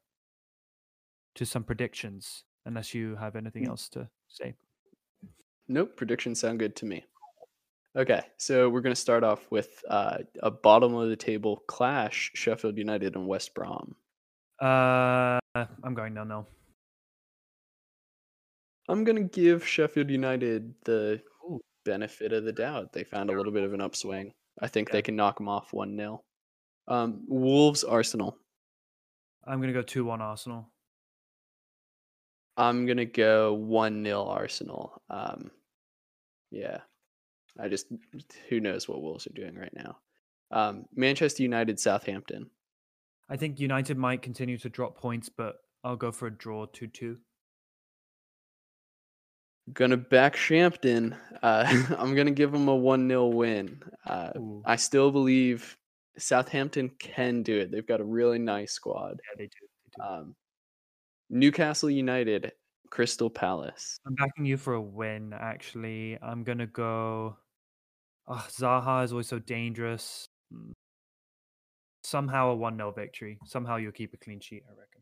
to 1.35 1.45
some 1.45 1.65
predictions. 1.65 2.45
Unless 2.65 2.95
you 2.95 3.15
have 3.17 3.37
anything 3.37 3.65
Mm. 3.65 3.69
else 3.69 3.89
to 3.91 4.09
say. 4.29 4.55
Nope, 5.69 5.97
predictions 5.97 6.41
sound 6.41 6.59
good 6.59 6.75
to 6.77 6.85
me. 6.87 7.05
Okay, 7.97 8.23
so 8.37 8.69
we're 8.69 8.81
going 8.83 8.95
to 8.95 9.01
start 9.01 9.23
off 9.25 9.51
with 9.51 9.83
uh, 9.89 10.19
a 10.43 10.51
bottom 10.51 10.95
of 10.95 11.09
the 11.09 11.17
table 11.17 11.63
clash: 11.69 12.31
Sheffield 12.35 12.77
United 12.77 13.15
and 13.17 13.27
West 13.27 13.55
Brom. 13.55 13.95
Uh, 14.61 15.39
I'm 15.55 15.95
going 15.95 16.13
no 16.15 16.25
no. 16.25 16.47
I'm 18.89 19.03
going 19.05 19.17
to 19.17 19.23
give 19.41 19.67
Sheffield 19.67 20.11
United 20.11 20.75
the 20.85 21.21
benefit 21.85 22.33
of 22.33 22.45
the 22.45 22.53
doubt. 22.53 22.93
They 22.93 23.05
found 23.05 23.31
a 23.31 23.37
little 23.37 23.53
bit 23.53 23.65
of 23.65 23.73
an 23.75 23.81
upswing. 23.81 24.33
I 24.61 24.69
think 24.69 24.91
they 24.91 25.03
can 25.03 25.17
knock 25.17 25.39
them 25.39 25.49
off 25.49 25.73
1 25.73 25.97
0. 25.97 26.23
Um, 26.89 27.25
Wolves, 27.27 27.85
Arsenal. 27.85 28.39
I'm 29.47 29.61
gonna 29.61 29.73
go 29.73 29.83
two 29.83 30.05
one 30.05 30.21
Arsenal. 30.21 30.71
I'm 32.57 32.87
going 32.87 32.97
to 32.97 33.05
go 33.05 33.53
1 33.53 34.05
0 34.05 34.25
Arsenal. 34.25 35.03
Um, 35.11 35.51
yeah, 36.51 36.79
I 37.61 37.69
just, 37.69 37.87
who 38.49 38.61
knows 38.61 38.89
what 38.89 39.03
Wolves 39.03 39.27
are 39.27 39.35
doing 39.35 39.57
right 39.57 39.73
now. 39.75 39.99
Um, 40.51 40.87
Manchester 40.95 41.43
United, 41.43 41.79
Southampton. 41.79 42.51
I 43.29 43.37
think 43.37 43.59
United 43.59 43.99
might 43.99 44.23
continue 44.23 44.57
to 44.59 44.69
drop 44.69 44.97
points, 44.97 45.29
but 45.29 45.57
I'll 45.85 45.97
go 45.97 46.13
for 46.13 46.29
a 46.29 46.31
draw 46.31 46.67
two 46.67 46.87
two. 46.87 47.19
Gonna 49.73 49.97
back 49.97 50.37
Shampton. 50.37 51.17
Uh, 51.43 51.65
I'm 51.99 52.15
gonna 52.15 52.31
give 52.31 52.53
them 52.53 52.69
a 52.69 52.75
one 52.75 53.09
0 53.09 53.27
win. 53.27 53.83
Uh, 54.07 54.31
I 54.65 54.77
still 54.77 55.11
believe 55.11 55.77
Southampton 56.19 56.91
can 56.99 57.43
do 57.43 57.59
it. 57.59 57.71
They've 57.71 57.87
got 57.87 58.01
a 58.01 58.05
really 58.05 58.39
nice 58.39 58.73
squad. 58.73 59.21
Yeah, 59.25 59.37
they 59.39 59.45
do. 59.45 59.51
They 59.99 60.05
do. 60.05 60.11
Um, 60.11 60.35
Newcastle 61.29 61.91
United, 61.91 62.53
Crystal 62.91 63.29
Palace. 63.29 63.99
I'm 64.07 64.15
backing 64.15 64.45
you 64.47 64.57
for 64.57 64.75
a 64.75 64.81
win. 64.81 65.33
Actually, 65.33 66.19
I'm 66.23 66.45
gonna 66.45 66.67
go. 66.67 67.37
Oh, 68.29 68.47
Zaha 68.51 69.05
is 69.05 69.13
always 69.13 69.29
so 69.29 69.39
dangerous. 69.39 70.29
Mm. 70.53 70.73
Somehow 72.05 72.51
a 72.51 72.55
one 72.55 72.77
0 72.77 72.93
victory. 72.93 73.39
Somehow 73.47 73.77
you'll 73.77 73.93
keep 73.93 74.15
a 74.15 74.17
clean 74.17 74.41
sheet. 74.41 74.63
I 74.69 74.71
reckon. 74.71 74.96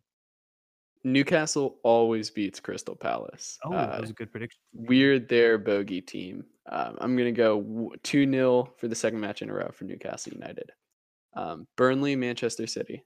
Newcastle 1.04 1.78
always 1.84 2.30
beats 2.30 2.60
Crystal 2.60 2.96
Palace. 2.96 3.58
Oh, 3.64 3.72
Uh, 3.72 3.92
that 3.92 4.00
was 4.00 4.10
a 4.10 4.14
good 4.14 4.30
prediction. 4.32 4.58
weird 4.72 5.28
their 5.28 5.58
bogey 5.58 6.00
team. 6.00 6.44
Um, 6.66 6.96
I'm 7.00 7.14
gonna 7.16 7.30
go 7.32 7.92
two 8.02 8.24
0 8.30 8.74
for 8.78 8.88
the 8.88 8.94
second 8.94 9.20
match 9.20 9.42
in 9.42 9.50
a 9.50 9.54
row 9.54 9.70
for 9.72 9.84
Newcastle 9.84 10.32
United. 10.32 10.70
Um, 11.34 11.66
Burnley, 11.76 12.16
Manchester 12.16 12.66
City. 12.66 13.04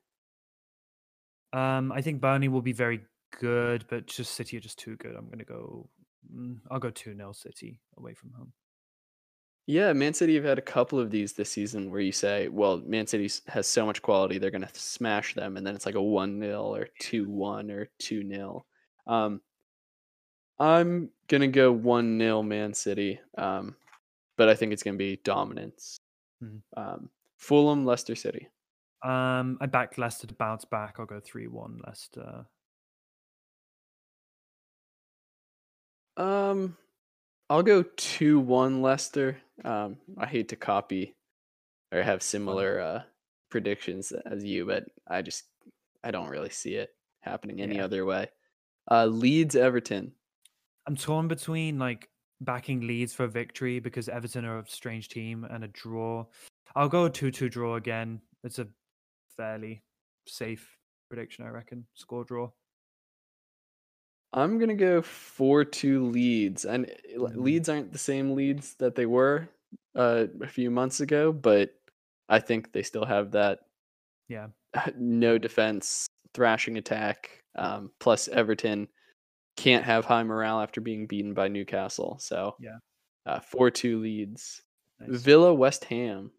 Um, 1.52 1.90
I 1.92 2.00
think 2.02 2.20
Burnley 2.20 2.48
will 2.48 2.62
be 2.62 2.72
very 2.72 3.00
good, 3.40 3.84
but 3.88 4.06
just 4.06 4.34
City 4.34 4.56
are 4.56 4.60
just 4.60 4.78
too 4.78 4.96
good. 4.96 5.16
I'm 5.16 5.28
gonna 5.28 5.44
go. 5.44 5.88
mm, 6.32 6.58
I'll 6.70 6.78
go 6.78 6.90
two 6.90 7.14
0 7.16 7.32
City 7.32 7.80
away 7.96 8.14
from 8.14 8.30
home. 8.32 8.52
Yeah, 9.68 9.92
Man 9.92 10.14
City 10.14 10.34
have 10.36 10.44
had 10.44 10.58
a 10.58 10.62
couple 10.62 10.98
of 10.98 11.10
these 11.10 11.34
this 11.34 11.50
season 11.50 11.90
where 11.90 12.00
you 12.00 12.10
say, 12.10 12.48
well, 12.48 12.78
Man 12.86 13.06
City 13.06 13.30
has 13.48 13.66
so 13.68 13.84
much 13.84 14.00
quality, 14.00 14.38
they're 14.38 14.50
going 14.50 14.66
to 14.66 14.70
smash 14.72 15.34
them. 15.34 15.58
And 15.58 15.66
then 15.66 15.74
it's 15.74 15.84
like 15.84 15.94
a 15.94 16.02
1 16.02 16.40
0 16.40 16.62
or 16.62 16.88
2 17.00 17.28
1 17.28 17.70
or 17.70 17.90
2 17.98 18.26
0. 18.26 18.64
Um, 19.06 19.42
I'm 20.58 21.10
going 21.28 21.42
to 21.42 21.48
go 21.48 21.70
1 21.70 22.18
0 22.18 22.42
Man 22.42 22.72
City, 22.72 23.20
um, 23.36 23.76
but 24.38 24.48
I 24.48 24.54
think 24.54 24.72
it's 24.72 24.82
going 24.82 24.94
to 24.94 24.98
be 24.98 25.20
dominance. 25.22 25.98
Mhm. 26.42 26.62
Um, 26.74 27.10
Fulham, 27.36 27.84
Leicester 27.84 28.14
City. 28.14 28.48
Um, 29.04 29.58
I 29.60 29.66
backed 29.66 29.98
Leicester 29.98 30.26
to 30.28 30.34
bounce 30.34 30.64
back. 30.64 30.96
I'll 30.98 31.04
go 31.04 31.20
three 31.20 31.46
one 31.46 31.78
Leicester. 31.86 32.46
Um, 36.16 36.78
I'll 37.50 37.62
go 37.62 37.82
2 37.82 38.40
1 38.40 38.82
Leicester. 38.82 39.38
Um, 39.64 39.96
I 40.18 40.26
hate 40.26 40.48
to 40.50 40.56
copy 40.56 41.14
or 41.92 42.02
have 42.02 42.22
similar 42.22 42.80
uh, 42.80 43.02
predictions 43.50 44.12
as 44.12 44.44
you, 44.44 44.66
but 44.66 44.84
I 45.06 45.22
just 45.22 45.44
I 46.04 46.10
don't 46.10 46.28
really 46.28 46.50
see 46.50 46.74
it 46.74 46.90
happening 47.20 47.60
any 47.60 47.76
Yeah. 47.76 47.84
other 47.84 48.04
way. 48.04 48.28
Uh, 48.90 49.06
Leeds 49.06 49.56
Everton. 49.56 50.12
I'm 50.86 50.96
torn 50.96 51.28
between 51.28 51.78
like 51.78 52.08
backing 52.40 52.86
Leeds 52.86 53.14
for 53.14 53.26
victory 53.26 53.80
because 53.80 54.08
Everton 54.08 54.44
are 54.44 54.58
a 54.60 54.66
strange 54.66 55.08
team 55.08 55.44
and 55.44 55.64
a 55.64 55.68
draw. 55.68 56.26
I'll 56.76 56.88
go 56.88 57.08
two 57.08 57.30
two 57.30 57.48
draw 57.48 57.76
again. 57.76 58.20
It's 58.44 58.58
a 58.58 58.68
fairly 59.36 59.82
safe 60.26 60.76
prediction, 61.08 61.44
I 61.46 61.48
reckon. 61.48 61.86
Score 61.94 62.24
draw. 62.24 62.50
I'm 64.32 64.58
gonna 64.58 64.74
go 64.74 65.00
four 65.02 65.64
two 65.64 66.06
Leeds, 66.06 66.64
and 66.64 66.86
uh, 66.86 67.20
Le- 67.22 67.30
Mm. 67.32 67.68
Aren't 67.68 67.92
the 67.92 67.98
same 67.98 68.34
Leeds 68.34 68.74
that 68.74 68.94
they 68.94 69.06
were 69.06 69.48
uh, 69.94 70.26
a 70.42 70.46
few 70.48 70.70
months 70.70 71.00
ago, 71.00 71.32
but 71.32 71.74
I 72.28 72.38
think 72.40 72.72
they 72.72 72.82
still 72.82 73.04
have 73.06 73.30
that 73.32 73.60
Yeah. 74.28 74.48
no 74.96 75.38
defense, 75.38 76.06
thrashing 76.34 76.76
attack. 76.76 77.42
Um, 77.56 77.90
plus 77.98 78.28
Everton 78.28 78.86
can't 79.56 79.84
have 79.84 80.04
high 80.04 80.22
morale 80.22 80.60
after 80.60 80.80
being 80.80 81.06
beaten 81.06 81.34
by 81.34 81.48
Newcastle, 81.48 82.18
so 82.20 82.54
Yeah. 82.60 82.78
uh, 83.26 83.40
four 83.40 83.70
two 83.70 83.98
Leeds. 84.00 84.62
Nice. 85.00 85.20
Villa 85.22 85.54
West 85.54 85.84
Ham. 85.86 86.30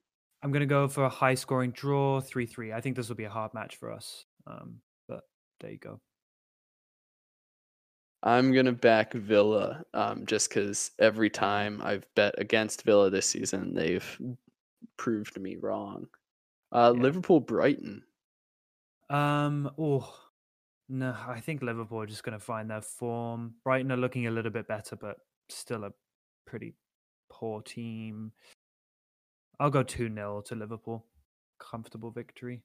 I'm 0.43 0.51
gonna 0.51 0.65
go 0.67 0.87
for 0.87 1.03
a 1.05 1.09
high 1.09 1.33
scoring 1.35 1.71
draw, 1.71 2.21
three 2.21 2.45
three. 2.45 2.71
I 2.71 2.81
think 2.81 2.95
this 2.95 3.09
will 3.09 3.15
be 3.15 3.23
a 3.25 3.29
hard 3.29 3.53
match 3.53 3.75
for 3.77 3.91
us. 3.91 4.25
Um, 4.47 4.79
but 5.07 5.21
there 5.59 5.71
you 5.71 5.77
go. 5.79 5.99
I'm 8.23 8.51
gonna 8.53 8.73
back 8.73 9.13
Villa, 9.13 9.83
um, 9.93 10.25
just 10.25 10.49
because 10.49 10.91
every 10.99 11.29
time 11.29 11.81
I've 11.83 12.05
bet 12.15 12.35
against 12.37 12.83
Villa 12.83 13.09
this 13.09 13.27
season, 13.27 13.73
they've 13.73 14.19
proved 14.97 15.39
me 15.39 15.55
wrong. 15.55 16.07
Uh, 16.71 16.93
Yeah. 16.95 17.01
Liverpool 17.01 17.39
Brighton. 17.39 18.03
Um, 19.09 19.71
oh 19.77 20.13
no, 20.89 21.15
I 21.27 21.39
think 21.39 21.61
Liverpool 21.61 22.01
are 22.01 22.05
just 22.05 22.23
gonna 22.23 22.39
find 22.39 22.69
their 22.69 22.81
form. 22.81 23.55
Brighton 23.63 23.91
are 23.91 23.97
looking 23.97 24.27
a 24.27 24.31
little 24.31 24.51
bit 24.51 24.67
better, 24.67 24.95
but 24.95 25.17
still 25.47 25.85
a 25.85 25.93
pretty 26.45 26.73
poor 27.29 27.61
team. 27.61 28.31
I'll 29.59 29.69
go 29.69 29.83
2 29.83 30.13
0 30.13 30.41
to 30.41 30.55
Liverpool. 30.55 31.05
Comfortable 31.59 32.11
victory. 32.11 32.63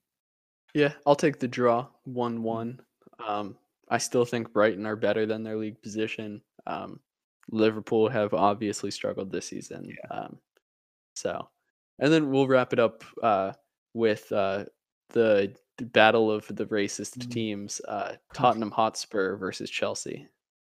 Yeah, 0.74 0.92
I'll 1.06 1.16
take 1.16 1.38
the 1.38 1.48
draw, 1.48 1.88
one-one. 2.04 2.80
Um, 3.24 3.56
I 3.94 3.98
still 3.98 4.24
think 4.24 4.52
Brighton 4.52 4.86
are 4.86 4.96
better 4.96 5.26
than 5.26 5.42
their 5.44 5.56
league 5.56 5.80
position. 5.82 6.42
Um, 6.66 7.00
Liverpool 7.50 8.08
have 8.08 8.34
obviously 8.34 8.90
struggled 8.90 9.30
this 9.30 9.48
season. 9.48 9.96
Um, 10.10 10.40
so, 11.16 11.50
and 11.98 12.12
then 12.12 12.30
we'll 12.30 12.48
wrap 12.48 12.72
it 12.72 12.78
up 12.80 13.04
uh, 13.22 13.52
with 13.94 14.30
uh, 14.32 14.66
the 15.10 15.56
battle 15.80 16.30
of 16.30 16.46
the 16.48 16.66
racist 16.66 17.18
Mm. 17.18 17.30
teams: 17.30 17.80
uh, 17.88 18.16
Tottenham 18.34 18.70
Hotspur 18.72 19.36
versus 19.36 19.70
Chelsea. 19.70 20.28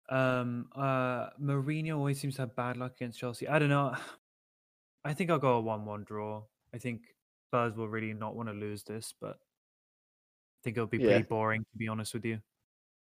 Um, 0.09 0.69
uh, 0.75 1.31
Mourinho 1.41 1.97
always 1.99 2.21
seems 2.21 2.37
to 2.37 2.43
have 2.43 2.55
bad 2.55 2.77
luck 2.77 2.95
against 2.97 3.19
Chelsea. 3.19 3.49
I 3.49 3.59
don't 3.59 3.69
know. 3.69 3.97
I 5.05 5.15
think 5.15 5.31
I'll 5.31 5.39
go 5.39 5.57
a 5.59 5.61
1 5.61 5.85
1 5.85 6.05
draw. 6.05 6.45
I 6.75 6.79
think 6.79 7.15
Spurs 7.49 7.77
will 7.77 7.89
really 7.89 8.13
not 8.15 8.37
want 8.37 8.49
to 8.49 8.55
lose 8.55 8.85
this, 8.85 9.13
but 9.21 9.39
I 9.41 10.61
think 10.65 10.77
it'll 10.77 10.87
be 10.87 10.99
Yeah. 10.99 11.01
pretty 11.01 11.23
boring, 11.23 11.63
to 11.65 11.79
be 11.79 11.89
honest 11.89 12.13
with 12.15 12.25
you. 12.25 12.41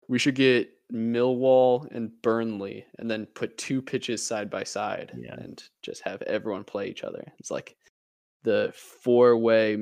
We 0.09 0.19
should 0.19 0.35
get 0.35 0.71
Millwall 0.93 1.87
and 1.95 2.11
Burnley, 2.23 2.87
and 2.99 3.11
then 3.11 3.27
put 3.27 3.59
two 3.59 3.83
pitches 3.83 4.25
side 4.27 4.49
by 4.49 4.65
side, 4.65 5.13
Yeah. 5.19 5.35
and 5.35 5.63
just 5.83 6.03
have 6.03 6.23
everyone 6.23 6.65
play 6.65 6.89
each 6.89 7.05
other. 7.05 7.23
It's 7.39 7.51
like 7.51 7.77
the 8.43 8.73
four-way 8.75 9.77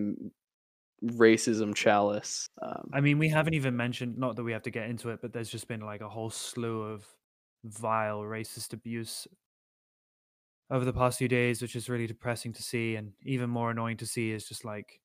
racism 1.05 1.75
chalice. 1.75 2.49
Um, 2.61 2.91
I 2.93 3.01
mean, 3.01 3.19
we 3.19 3.29
haven't 3.29 3.55
even 3.55 3.77
mentioned, 3.77 4.19
not 4.19 4.35
that 4.37 4.43
we 4.45 4.53
have 4.53 4.63
to 4.63 4.71
get 4.71 4.91
into 4.91 5.11
it, 5.11 5.21
but 5.23 5.33
there's 5.33 5.51
just 5.51 5.69
been 5.69 5.81
like 5.83 6.01
a 6.01 6.09
whole 6.09 6.31
slew 6.31 6.83
of 6.83 7.07
vile 7.65 8.21
racist 8.23 8.73
abuse 8.73 9.29
over 10.71 10.85
the 10.85 10.93
past 10.93 11.19
few 11.19 11.29
days, 11.29 11.63
which 11.63 11.77
is 11.77 11.89
really 11.89 12.07
depressing 12.09 12.53
to 12.55 12.63
see. 12.63 12.97
And 12.97 13.13
even 13.23 13.49
more 13.51 13.71
annoying 13.71 13.99
to 13.99 14.07
see 14.07 14.33
is 14.33 14.49
just 14.49 14.65
like, 14.65 15.01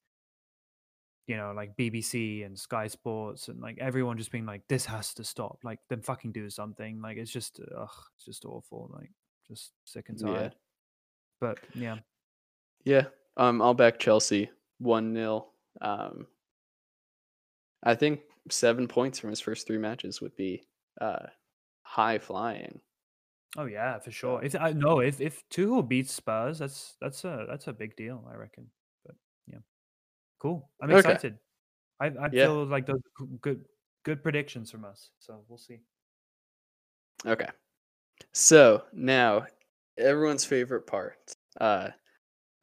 you 1.32 1.38
know, 1.38 1.54
like 1.56 1.78
BBC 1.78 2.46
and 2.46 2.60
Sky 2.60 2.88
Sports 2.88 3.48
and 3.48 3.62
like 3.62 3.78
everyone 3.80 4.18
just 4.18 4.32
being 4.34 4.46
like, 4.46 4.68
this 4.68 4.86
has 4.86 5.14
to 5.14 5.24
stop. 5.24 5.60
Like, 5.64 5.80
then 5.90 6.02
fucking 6.02 6.34
do 6.34 6.50
something. 6.50 7.02
Like, 7.02 7.16
it's 7.16 7.32
just, 7.32 7.62
ugh, 7.78 7.90
it's 8.18 8.26
just 8.26 8.44
awful. 8.44 8.92
Like, 8.94 9.10
just 9.48 9.72
sick 9.86 10.10
and 10.10 10.20
Yeah. 10.20 10.28
tired. 10.28 10.56
But 11.40 11.60
yeah, 11.74 12.00
Yeah, 12.84 13.06
um, 13.38 13.62
I'll 13.62 13.74
back 13.74 13.98
Chelsea 13.98 14.52
one 14.80 15.14
0 15.16 15.48
Um, 15.80 16.28
I 17.82 17.96
think 17.96 18.22
seven 18.50 18.88
points 18.90 19.20
from 19.20 19.30
his 19.30 19.40
first 19.40 19.68
three 19.68 19.78
matches 19.78 20.20
would 20.20 20.36
be 20.36 20.64
uh, 21.00 21.28
high 21.84 22.20
flying. 22.20 22.82
Oh 23.58 23.66
yeah, 23.66 24.00
for 24.00 24.12
sure. 24.12 24.44
If 24.44 24.56
I 24.56 24.72
no, 24.74 25.00
if 25.00 25.22
if 25.22 25.48
Tuchel 25.50 25.88
beats 25.88 26.14
Spurs, 26.14 26.60
that's 26.60 26.96
that's 27.02 27.24
a 27.26 27.46
that's 27.50 27.68
a 27.68 27.74
big 27.74 27.96
deal, 27.96 28.28
I 28.32 28.36
reckon. 28.36 28.70
Cool. 30.42 30.68
I'm 30.82 30.90
Okay. 30.92 31.10
excited. 31.10 31.38
I 32.00 32.08
I 32.08 32.30
Yeah. 32.30 32.48
feel 32.48 32.66
like 32.66 32.88
those 32.88 33.02
good 33.42 33.64
good 34.04 34.24
predictions 34.24 34.72
from 34.72 34.86
us. 34.86 35.12
So 35.20 35.46
we'll 35.48 35.60
see. 35.60 35.82
Okay, 37.28 37.50
so 38.34 38.84
now 38.94 39.46
everyone's 40.00 40.44
favorite 40.44 40.88
part: 40.88 41.36
uh, 41.60 41.90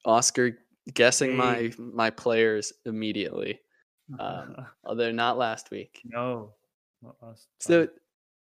Oscar 0.05 0.59
guessing 0.93 1.37
my 1.37 1.73
my 1.79 2.11
players 2.11 2.73
immediately. 2.85 3.61
Um, 4.19 4.57
although 4.85 5.13
not 5.13 5.39
last 5.39 5.71
week. 5.71 6.03
no, 6.05 6.55
not 7.01 7.17
us. 7.23 7.47
So, 7.61 7.89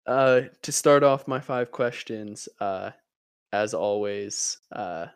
uh, 0.07 0.41
to 0.63 0.73
start 0.73 1.05
off 1.05 1.29
my 1.29 1.39
five 1.39 1.71
questions, 1.71 2.49
uh, 2.61 2.91
as 3.53 3.75
always, 3.75 4.59
uh, 4.73 5.07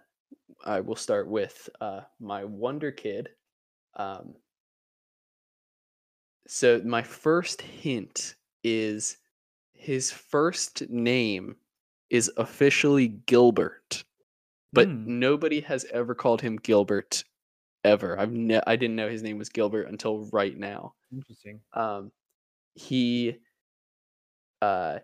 I 0.64 0.80
will 0.80 0.96
start 0.96 1.26
with 1.26 1.68
uh, 1.80 2.02
my 2.20 2.44
Wonder 2.44 2.92
Kid. 2.92 3.30
Um, 3.94 4.36
so, 6.46 6.80
my 6.84 7.02
first 7.02 7.62
hint 7.62 8.34
is 8.64 9.18
his 9.74 10.12
first 10.12 10.88
name 10.90 11.56
is 12.10 12.30
officially 12.36 13.08
Gilbert, 13.08 14.04
but 14.74 14.94
Hmm. 14.94 15.06
nobody 15.06 15.60
has 15.60 15.86
ever 15.86 16.14
called 16.14 16.42
him 16.42 16.56
Gilbert 16.56 17.24
ever. 17.84 18.18
I've 18.18 18.32
ne- 18.32 18.62
I 18.66 18.76
didn't 18.76 18.96
know 18.96 19.10
his 19.10 19.22
name 19.22 19.38
was 19.38 19.50
Gilbert 19.50 19.88
until 19.88 20.26
right 20.32 20.56
now 20.56 20.94
interesting. 21.12 21.62
um, 21.74 22.12
he 22.74 23.38
uh, 24.60 25.00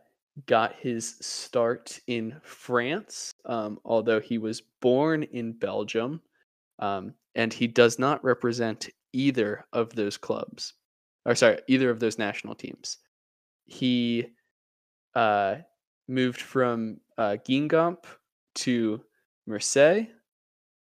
got 0.46 0.74
his 0.76 1.16
start 1.20 2.00
in 2.06 2.40
France, 2.42 3.32
um, 3.44 3.80
although 3.84 4.20
he 4.20 4.38
was 4.38 4.60
born 4.60 5.22
in 5.24 5.52
Belgium, 5.52 6.22
um, 6.78 7.14
and 7.34 7.52
he 7.52 7.66
does 7.66 7.98
not 7.98 8.22
represent 8.24 8.88
either 9.12 9.66
of 9.72 9.94
those 9.94 10.16
clubs, 10.16 10.74
or 11.24 11.34
sorry, 11.34 11.58
either 11.68 11.90
of 11.90 12.00
those 12.00 12.18
national 12.18 12.54
teams. 12.54 12.98
He 13.64 14.26
uh, 15.14 15.56
moved 16.08 16.40
from 16.40 17.00
uh, 17.16 17.36
Guingamp 17.46 18.04
to 18.56 19.02
Marseille 19.46 20.06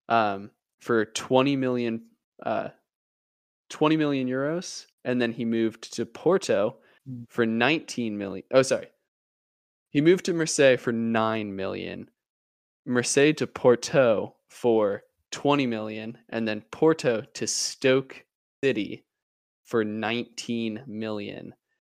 um, 0.09 0.51
for 0.81 1.05
20 1.05 1.55
million 1.55 2.05
uh, 2.43 2.69
20 3.69 3.97
million 3.97 4.27
euros 4.29 4.85
and 5.03 5.21
then 5.21 5.31
he 5.33 5.43
moved 5.43 5.93
to 5.95 6.05
Porto 6.05 6.77
Mm. 7.09 7.25
for 7.29 7.45
19 7.45 8.17
million. 8.17 8.43
Oh 8.51 8.61
sorry. 8.61 8.87
He 9.89 10.01
moved 10.01 10.25
to 10.25 10.33
Marseille 10.33 10.77
for 10.77 10.91
9 10.91 11.55
million. 11.55 12.09
Marseille 12.85 13.33
to 13.33 13.47
Porto 13.47 14.35
for 14.49 15.03
20 15.31 15.67
million 15.67 16.17
and 16.29 16.47
then 16.47 16.61
Porto 16.71 17.21
to 17.33 17.47
Stoke 17.47 18.23
City 18.63 19.05
for 19.65 19.83
19 19.83 20.83
million. 20.87 21.53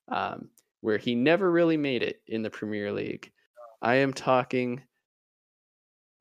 Um, 0.08 0.50
where 0.82 0.98
he 0.98 1.14
never 1.14 1.50
really 1.50 1.76
made 1.76 2.02
it 2.02 2.20
in 2.26 2.42
the 2.42 2.50
Premier 2.50 2.92
League. 2.92 3.30
I 3.80 3.96
am 3.96 4.12
talking. 4.12 4.82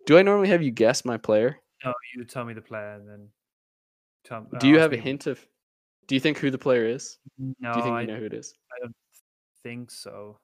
Do 0.06 0.18
I 0.18 0.22
normally 0.22 0.50
have 0.50 0.62
you 0.62 0.72
guess 0.72 1.04
my 1.04 1.18
player? 1.18 1.60
No, 1.84 1.94
you 2.16 2.24
tell 2.24 2.46
me 2.46 2.54
the 2.54 2.62
player 2.62 2.94
and 2.94 3.08
then. 3.10 3.28
Tell, 4.24 4.48
Do 4.60 4.68
you 4.68 4.80
have 4.80 4.94
a 4.94 4.98
hint 4.98 5.26
of? 5.26 5.46
Do 6.08 6.16
you 6.16 6.22
think 6.22 6.38
who 6.38 6.52
the 6.52 6.58
player 6.58 6.86
is? 6.86 7.18
No, 7.38 7.74
Do 7.74 7.80
you 7.80 7.84
think 7.84 7.96
I 7.96 8.02
you 8.02 8.08
know 8.08 8.18
who 8.18 8.26
it 8.26 8.34
is? 8.34 8.54
I 8.72 8.80
don't 8.84 8.96
think 9.64 9.90
so. 9.90 10.38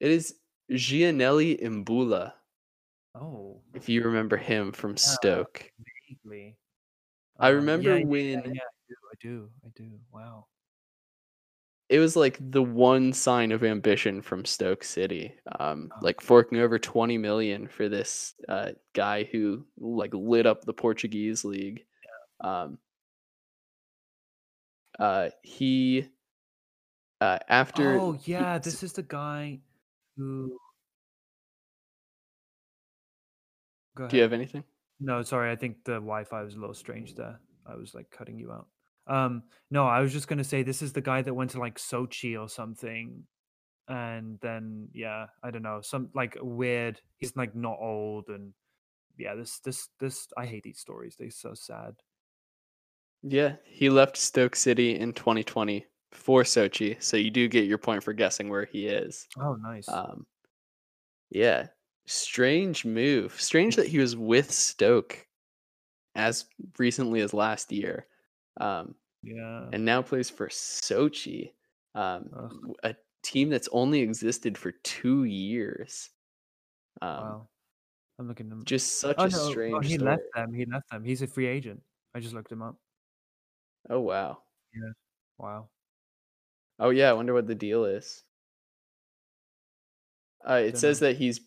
It 0.00 0.10
is 0.10 0.34
Gianelli 0.70 1.56
Imbula. 1.62 2.32
Oh, 3.14 3.60
If 3.74 3.88
you 3.88 4.02
remember 4.02 4.36
him 4.36 4.72
from 4.72 4.96
Stoke, 4.96 5.70
vaguely. 6.08 6.56
I 7.38 7.48
Um, 7.50 7.56
remember 7.56 7.90
yeah, 7.90 7.96
yeah, 7.98 8.04
when 8.06 8.28
Yeah, 8.44 8.46
yeah, 8.46 8.60
I 8.62 8.84
do. 8.88 8.94
I 9.10 9.14
do. 9.20 9.50
I 9.66 9.68
do. 9.74 10.00
Wow. 10.10 10.46
it 11.88 11.98
was 11.98 12.16
like 12.16 12.38
the 12.40 12.62
one 12.62 13.12
sign 13.12 13.52
of 13.52 13.62
ambition 13.62 14.22
from 14.22 14.46
Stoke 14.46 14.82
City. 14.82 15.34
Um, 15.60 15.90
Oh. 15.92 15.98
like 16.00 16.20
forking 16.22 16.58
over 16.58 16.78
20 16.78 17.18
million 17.18 17.68
for 17.68 17.88
this 17.88 18.34
uh, 18.48 18.72
guy 18.94 19.24
who 19.24 19.66
like 19.76 20.14
lit 20.14 20.46
up 20.46 20.62
the 20.64 20.72
Portuguese 20.72 21.44
league. 21.44 21.84
Um, 22.40 22.78
uh, 24.98 25.30
he 25.42 26.08
uh, 27.20 27.38
after 27.48 27.98
Oh 27.98 28.12
he- 28.12 28.32
yeah, 28.32 28.58
this 28.58 28.82
is 28.82 28.92
the 28.94 29.02
guy 29.02 29.60
who. 30.16 30.58
Go 33.96 34.08
do 34.08 34.16
you 34.16 34.22
have 34.22 34.32
anything? 34.32 34.64
No, 35.00 35.22
sorry. 35.22 35.50
I 35.50 35.56
think 35.56 35.84
the 35.84 35.94
Wi-Fi 35.94 36.42
was 36.42 36.54
a 36.54 36.58
little 36.60 36.74
strange 36.74 37.14
there. 37.14 37.40
I 37.66 37.76
was 37.76 37.94
like 37.94 38.10
cutting 38.10 38.38
you 38.38 38.52
out. 38.52 38.66
Um, 39.06 39.42
no, 39.70 39.86
I 39.86 40.00
was 40.00 40.12
just 40.12 40.28
gonna 40.28 40.44
say 40.44 40.62
this 40.62 40.82
is 40.82 40.92
the 40.92 41.00
guy 41.00 41.22
that 41.22 41.34
went 41.34 41.50
to 41.52 41.58
like 41.58 41.78
Sochi 41.78 42.40
or 42.40 42.48
something, 42.48 43.24
and 43.88 44.38
then 44.40 44.88
yeah, 44.92 45.26
I 45.42 45.50
don't 45.50 45.62
know, 45.62 45.80
some 45.82 46.10
like 46.14 46.36
weird. 46.40 47.00
He's 47.18 47.36
like 47.36 47.54
not 47.54 47.78
old, 47.80 48.28
and 48.28 48.52
yeah, 49.18 49.34
this 49.34 49.58
this 49.60 49.88
this. 49.98 50.28
I 50.36 50.46
hate 50.46 50.62
these 50.62 50.78
stories. 50.78 51.16
They're 51.18 51.30
so 51.30 51.54
sad. 51.54 51.94
Yeah, 53.22 53.56
he 53.64 53.88
left 53.88 54.16
Stoke 54.16 54.56
City 54.56 54.98
in 54.98 55.12
2020 55.12 55.86
for 56.12 56.42
Sochi, 56.42 57.00
so 57.02 57.16
you 57.16 57.30
do 57.30 57.48
get 57.48 57.66
your 57.66 57.78
point 57.78 58.02
for 58.02 58.12
guessing 58.12 58.48
where 58.48 58.64
he 58.64 58.86
is. 58.86 59.26
Oh, 59.40 59.54
nice. 59.54 59.88
Um, 59.88 60.26
yeah, 61.30 61.68
strange 62.12 62.84
move. 62.84 63.40
Strange 63.40 63.76
that 63.76 63.88
he 63.88 63.98
was 63.98 64.16
with 64.16 64.50
Stoke 64.50 65.26
as 66.14 66.44
recently 66.78 67.20
as 67.20 67.32
last 67.32 67.72
year, 67.72 68.06
um, 68.60 68.94
yeah. 69.22 69.66
and 69.72 69.84
now 69.84 70.02
plays 70.02 70.28
for 70.28 70.48
Sochi, 70.48 71.52
um, 71.94 72.74
a 72.82 72.94
team 73.22 73.48
that's 73.48 73.68
only 73.72 74.00
existed 74.00 74.58
for 74.58 74.72
two 74.84 75.24
years. 75.24 76.10
Um, 77.00 77.08
wow. 77.08 77.48
I'm 78.18 78.28
looking 78.28 78.50
him. 78.50 78.62
Just 78.64 79.00
such 79.00 79.16
Oh 79.18 79.24
a 79.24 79.28
no, 79.28 79.38
oh, 79.40 79.50
strange 79.50 79.86
he 79.86 79.94
story. 79.94 80.10
left 80.10 80.22
them. 80.34 80.52
He 80.52 80.64
left 80.66 80.90
them. 80.90 81.04
He's 81.04 81.22
a 81.22 81.26
free 81.26 81.46
agent. 81.46 81.82
I 82.14 82.20
just 82.20 82.34
looked 82.34 82.52
him 82.52 82.62
up. 82.62 82.76
Oh 83.88 84.00
wow. 84.00 84.38
Yeah. 84.74 84.92
Wow. 85.38 85.68
Oh 86.78 86.90
yeah, 86.90 87.10
I 87.10 87.14
wonder 87.14 87.32
what 87.32 87.46
the 87.46 87.54
deal 87.54 87.84
is. 87.84 88.22
Uh, 90.48 90.54
it 90.54 90.76
says 90.76 91.00
that 91.00 91.16
he's 91.16 91.40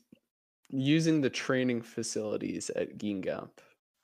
using 0.70 1.22
the 1.22 1.30
training 1.30 1.82
facilities 1.82 2.70
at 2.72 2.98
Guingamp. 2.98 3.50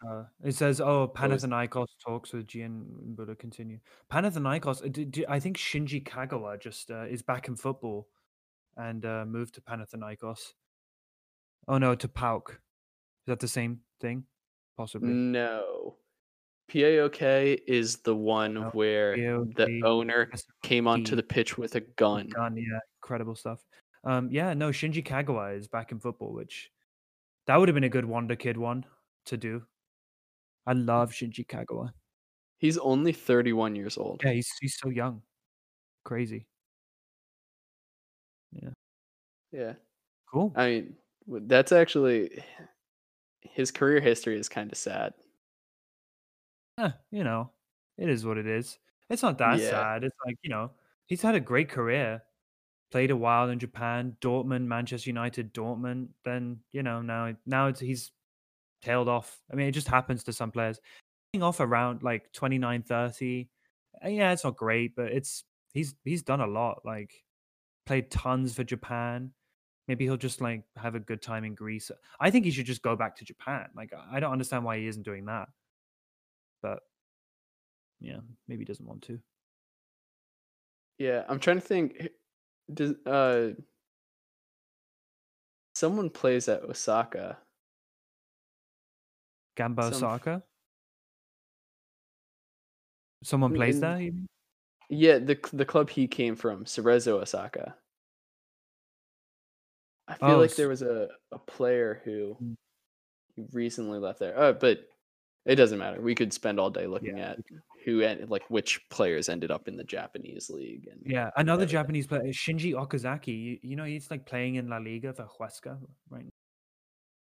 Uh, 0.08 0.24
it 0.44 0.56
says, 0.56 0.82
"Oh, 0.82 1.12
Panathinaikos 1.14 1.88
talks 2.04 2.34
with 2.34 2.48
Gian 2.48 2.86
Buddha 3.16 3.36
continue." 3.36 3.80
Panathinaikos, 4.12 4.82
uh, 4.84 5.26
I 5.30 5.40
think 5.40 5.58
Shinji 5.58 6.04
Kagawa 6.04 6.60
just 6.60 6.90
uh, 6.90 7.04
is 7.04 7.22
back 7.22 7.48
in 7.48 7.56
football 7.56 8.08
and 8.78 9.06
uh, 9.06 9.26
moved 9.26 9.54
to 9.56 9.62
Panathinaikos. 9.62 10.54
Oh 11.68 11.78
no, 11.78 11.94
to 11.94 12.08
PAOK. 12.08 12.50
Is 12.50 13.28
that 13.28 13.40
the 13.40 13.48
same 13.48 13.82
thing? 14.00 14.24
Possibly. 14.76 15.10
No. 15.10 15.98
PAOK 16.72 17.62
is 17.68 17.98
the 17.98 18.16
one 18.16 18.56
No, 18.56 18.70
where 18.72 19.16
the 19.16 19.82
owner 19.86 20.32
came 20.64 20.88
onto 20.88 21.16
the 21.16 21.24
pitch 21.24 21.58
with 21.58 21.76
a 21.76 21.82
gun. 21.82 22.28
Gun, 22.30 22.56
yeah, 22.56 22.80
incredible 23.04 23.36
stuff. 23.36 23.60
Um, 24.04 24.30
yeah, 24.32 24.54
no, 24.54 24.70
Shinji 24.70 25.04
Kagawa 25.06 25.56
is 25.56 25.68
back 25.68 25.92
in 25.92 26.00
football, 26.00 26.34
which 26.34 26.72
that 27.48 27.58
would 27.58 27.70
have 27.70 27.76
been 27.76 27.84
a 27.86 27.90
good 27.90 28.06
Wonder 28.06 28.36
Kid 28.36 28.58
one 28.58 28.86
to 29.26 29.38
do. 29.38 29.68
I 30.66 30.74
love 30.74 31.12
Shinji 31.12 31.46
Kagawa. 31.46 31.94
He's 32.60 32.78
only 32.78 33.12
31 33.12 33.76
years 33.76 33.98
old. 33.98 34.24
Yeah, 34.24 34.32
he's 34.34 34.50
he's 34.60 34.78
so 34.78 34.90
young, 34.90 35.24
crazy. 36.06 36.48
Yeah. 38.52 38.72
Yeah. 39.52 39.76
Cool. 40.26 40.56
I 40.56 40.68
mean, 40.68 40.98
that's 41.28 41.72
actually 41.72 42.44
his 43.42 43.72
career 43.72 44.00
history 44.02 44.40
is 44.40 44.50
kind 44.50 44.72
of 44.72 44.78
sad. 44.78 45.14
Eh, 46.78 46.92
you 47.12 47.24
know, 47.24 47.52
it 47.98 48.10
is 48.10 48.26
what 48.26 48.38
it 48.38 48.48
is. 48.48 48.80
It's 49.10 49.22
not 49.24 49.38
that 49.40 49.62
Yeah. 49.62 49.64
sad. 49.64 50.04
It's 50.04 50.16
like, 50.26 50.38
you 50.42 50.50
know, 50.50 50.72
he's 51.06 51.22
had 51.22 51.36
a 51.36 51.40
great 51.40 51.70
career. 51.70 52.24
Played 52.92 53.12
a 53.12 53.16
while 53.16 53.50
in 53.50 53.60
Japan, 53.60 54.18
Dortmund, 54.22 54.66
Manchester 54.66 55.10
United, 55.10 55.54
Dortmund. 55.54 56.10
Then, 56.26 56.60
you 56.74 56.84
know, 56.84 57.02
now 57.02 57.34
now 57.46 57.72
he's 57.74 58.12
tailed 58.82 59.08
off. 59.10 59.42
I 59.52 59.56
mean, 59.56 59.68
it 59.68 59.72
just 59.74 59.88
happens 59.88 60.24
to 60.26 60.34
some 60.34 60.52
players. 60.52 60.80
Off 61.42 61.62
around 61.62 62.04
like 62.04 62.34
29, 62.34 62.84
30. 62.84 63.50
uh, 64.04 64.10
Yeah, 64.10 64.34
it's 64.34 64.44
not 64.44 64.58
great, 64.58 64.96
but 64.96 65.12
it's 65.14 65.46
he's 65.74 65.96
he's 66.04 66.24
done 66.24 66.42
a 66.42 66.48
lot. 66.48 66.82
Like 66.86 67.24
played 67.86 68.12
tons 68.12 68.54
for 68.56 68.64
Japan. 68.66 69.32
Maybe 69.88 70.06
he'll 70.06 70.18
just 70.18 70.42
like 70.42 70.64
have 70.76 70.96
a 70.96 71.00
good 71.00 71.22
time 71.22 71.46
in 71.46 71.56
Greece. 71.56 71.92
I 72.20 72.32
think 72.32 72.46
he 72.46 72.52
should 72.52 72.66
just 72.66 72.82
go 72.82 72.96
back 72.98 73.16
to 73.18 73.26
Japan. 73.26 73.70
Like 73.76 73.94
I 74.12 74.20
don't 74.20 74.32
understand 74.34 74.66
why 74.66 74.78
he 74.80 74.88
isn't 74.88 75.04
doing 75.04 75.26
that. 75.26 75.50
But 76.62 76.80
yeah, 78.00 78.20
maybe 78.48 78.62
he 78.62 78.66
doesn't 78.66 78.86
want 78.86 79.04
to. 79.04 79.20
Yeah, 80.98 81.24
I'm 81.28 81.40
trying 81.40 81.58
to 81.60 81.66
think. 81.66 82.10
Does 82.74 82.96
uh 83.06 83.52
someone 85.76 86.10
plays 86.10 86.48
at 86.50 86.64
Osaka? 86.64 87.38
Gamba 89.58 89.84
Some 89.84 89.94
Osaka. 89.94 90.44
Someone 93.24 93.54
plays 93.54 93.76
in- 93.76 93.82
there. 93.82 94.00
you 94.02 94.12
mean? 94.14 94.28
Yeah, 94.90 95.20
the 95.20 95.40
the 95.54 95.66
club 95.66 95.90
he 95.90 96.08
came 96.08 96.36
from, 96.36 96.66
Cerezo 96.66 97.22
Osaka. 97.22 97.76
I 100.08 100.16
feel 100.16 100.30
Oh, 100.32 100.38
like 100.40 100.56
there 100.56 100.68
was 100.68 100.82
a, 100.82 101.08
a 101.32 101.40
player 101.40 102.02
who 102.04 102.36
Mm. 102.42 102.56
who 103.36 103.48
recently 103.54 104.00
left 104.00 104.20
there. 104.20 104.38
Oh, 104.38 104.52
but 104.54 104.80
it 105.46 105.56
doesn't 105.56 105.80
matter. 105.80 106.02
We 106.02 106.16
could 106.16 106.34
spend 106.34 106.60
all 106.60 106.70
day 106.70 106.88
looking 106.88 107.18
Yeah, 107.18 107.32
at 107.32 107.40
who 107.84 108.02
en- 108.02 108.28
like 108.30 108.50
which 108.50 108.88
players 108.90 109.30
ended 109.30 109.52
up 109.52 109.68
in 109.68 109.76
the 109.78 109.84
Japanese 109.84 110.50
league. 110.50 110.88
And 110.92 111.02
Yeah, 111.06 111.30
another. 111.38 111.66
Japanese 111.66 112.08
player, 112.08 112.22
Shinji 112.32 112.74
Okazaki. 112.74 113.28
You, 113.44 113.60
you 113.62 113.76
know, 113.76 113.84
he's 113.86 114.10
like 114.12 114.26
playing 114.26 114.56
in 114.56 114.70
La 114.70 114.78
Liga 114.78 115.14
for 115.14 115.26
Huesca 115.26 115.80
right 116.10 116.24
now. 116.24 116.30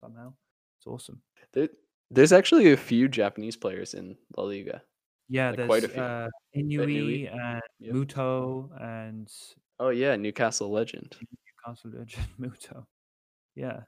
Somehow, 0.02 0.34
it's 0.78 0.86
awesome. 0.86 1.20
there, 1.52 1.68
there's 2.10 2.32
actually 2.32 2.72
a 2.72 2.76
few 2.76 3.08
Japanese 3.08 3.56
players 3.56 3.94
in 3.94 4.16
La 4.36 4.44
Liga. 4.44 4.82
Yeah, 5.28 5.48
Like, 5.48 5.56
there's 5.56 5.68
quite 5.68 5.84
a 5.84 5.88
few. 5.88 6.02
uh, 6.02 6.28
Inui, 6.56 6.78
Inui 7.28 7.34
and 7.34 7.62
yep. 7.80 7.94
Muto 7.94 8.70
and 8.80 9.28
Oh 9.80 9.88
yeah, 9.90 10.14
Newcastle 10.16 10.70
legend. 10.70 11.16
Newcastle 11.66 11.90
legend 11.98 12.26
Muto. 12.40 12.84
Yeah, 13.56 13.80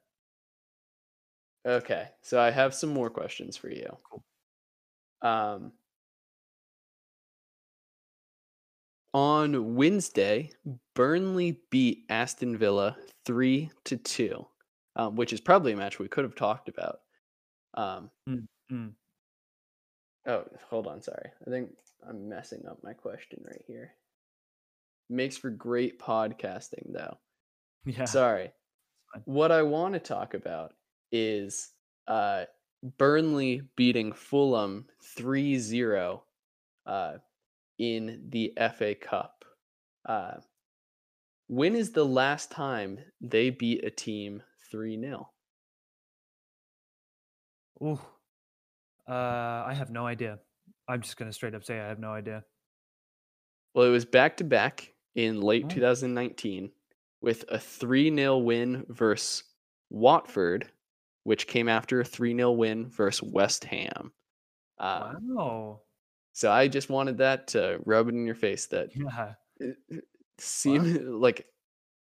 Okay, 1.66 2.08
so 2.22 2.40
I 2.40 2.50
have 2.50 2.74
some 2.74 2.90
more 2.90 3.10
questions 3.10 3.56
for 3.56 3.68
you. 3.70 3.86
Cool. 4.10 4.22
Um, 5.22 5.72
on 9.14 9.74
Wednesday, 9.74 10.50
Burnley 10.94 11.60
beat 11.70 12.04
Aston 12.08 12.56
Villa 12.56 12.96
three 13.24 13.70
to 13.84 13.96
two, 13.96 14.46
um, 14.96 15.16
which 15.16 15.32
is 15.32 15.40
probably 15.40 15.72
a 15.72 15.76
match 15.76 15.98
we 15.98 16.08
could 16.08 16.24
have 16.24 16.34
talked 16.34 16.68
about. 16.68 17.00
Um, 17.74 18.10
mm. 18.28 18.92
oh, 20.26 20.44
hold 20.68 20.86
on, 20.86 21.02
sorry. 21.02 21.30
I 21.46 21.50
think 21.50 21.70
I'm 22.08 22.28
messing 22.28 22.64
up 22.68 22.78
my 22.82 22.92
question 22.92 23.40
right 23.44 23.62
here. 23.66 23.92
Makes 25.10 25.38
for 25.38 25.50
great 25.50 25.98
podcasting, 25.98 26.92
though. 26.92 27.16
yeah. 27.84 28.04
Sorry. 28.04 28.52
What 29.24 29.52
I 29.52 29.62
want 29.62 29.94
to 29.94 30.00
talk 30.00 30.34
about 30.34 30.74
is 31.10 31.70
uh, 32.06 32.44
Burnley 32.98 33.62
beating 33.76 34.12
Fulham 34.12 34.86
3 35.16 35.58
0 35.58 36.22
uh, 36.86 37.14
in 37.78 38.24
the 38.28 38.52
FA 38.76 38.94
Cup. 38.94 39.44
Uh, 40.06 40.34
when 41.46 41.74
is 41.74 41.92
the 41.92 42.04
last 42.04 42.50
time 42.50 42.98
they 43.20 43.50
beat 43.50 43.84
a 43.84 43.90
team 43.90 44.42
3 44.70 45.00
0? 45.00 45.30
Ooh. 47.82 48.00
Uh, 49.08 49.64
I 49.66 49.74
have 49.74 49.90
no 49.90 50.06
idea. 50.06 50.38
I'm 50.88 51.00
just 51.00 51.16
gonna 51.16 51.32
straight 51.32 51.54
up 51.54 51.64
say 51.64 51.78
I 51.80 51.88
have 51.88 51.98
no 51.98 52.12
idea. 52.12 52.44
Well, 53.74 53.86
it 53.86 53.90
was 53.90 54.04
back 54.04 54.36
to 54.38 54.44
back 54.44 54.92
in 55.14 55.40
late 55.40 55.64
Oh. 55.66 55.68
2019 55.68 56.70
with 57.20 57.44
a 57.48 57.58
3 57.58 58.14
0 58.14 58.38
win 58.38 58.84
versus 58.88 59.44
Watford, 59.90 60.70
which 61.24 61.46
came 61.46 61.68
after 61.68 62.00
a 62.00 62.04
3 62.04 62.34
0 62.34 62.52
win 62.52 62.88
versus 62.90 63.22
West 63.22 63.64
Ham. 63.64 64.12
Um, 64.78 65.34
Wow. 65.34 65.80
So 66.38 66.52
I 66.52 66.68
just 66.68 66.88
wanted 66.88 67.18
that 67.18 67.48
to 67.48 67.80
rub 67.84 68.06
it 68.06 68.14
in 68.14 68.24
your 68.24 68.36
face 68.36 68.66
that 68.66 68.94
Yeah. 68.94 69.34
it- 69.58 69.76
it 69.88 70.04
seem 70.38 70.78
like 71.20 71.48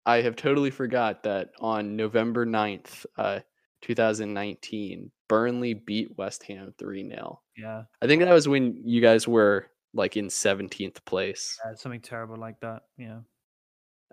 I 0.07 0.21
have 0.21 0.36
totally 0.36 0.71
forgot 0.71 1.21
that 1.23 1.51
on 1.59 1.95
November 1.95 2.43
9th, 2.43 3.05
uh, 3.15 3.41
2019, 3.81 5.11
Burnley 5.29 5.75
beat 5.75 6.17
West 6.17 6.41
Ham 6.45 6.73
3 6.79 7.07
0. 7.07 7.41
Yeah. 7.55 7.84
I 8.01 8.07
think 8.07 8.23
that 8.23 8.34
was 8.34 8.47
when 8.47 8.81
you 8.84 9.01
guys 9.01 9.27
were 9.27 9.67
like 9.93 10.17
in 10.17 10.29
17th 10.29 11.05
place. 11.05 11.55
yeah. 11.63 11.75
Something 11.75 12.01
terrible 12.01 12.38
like 12.38 12.59
that. 12.61 12.81
Yeah. 12.97 13.19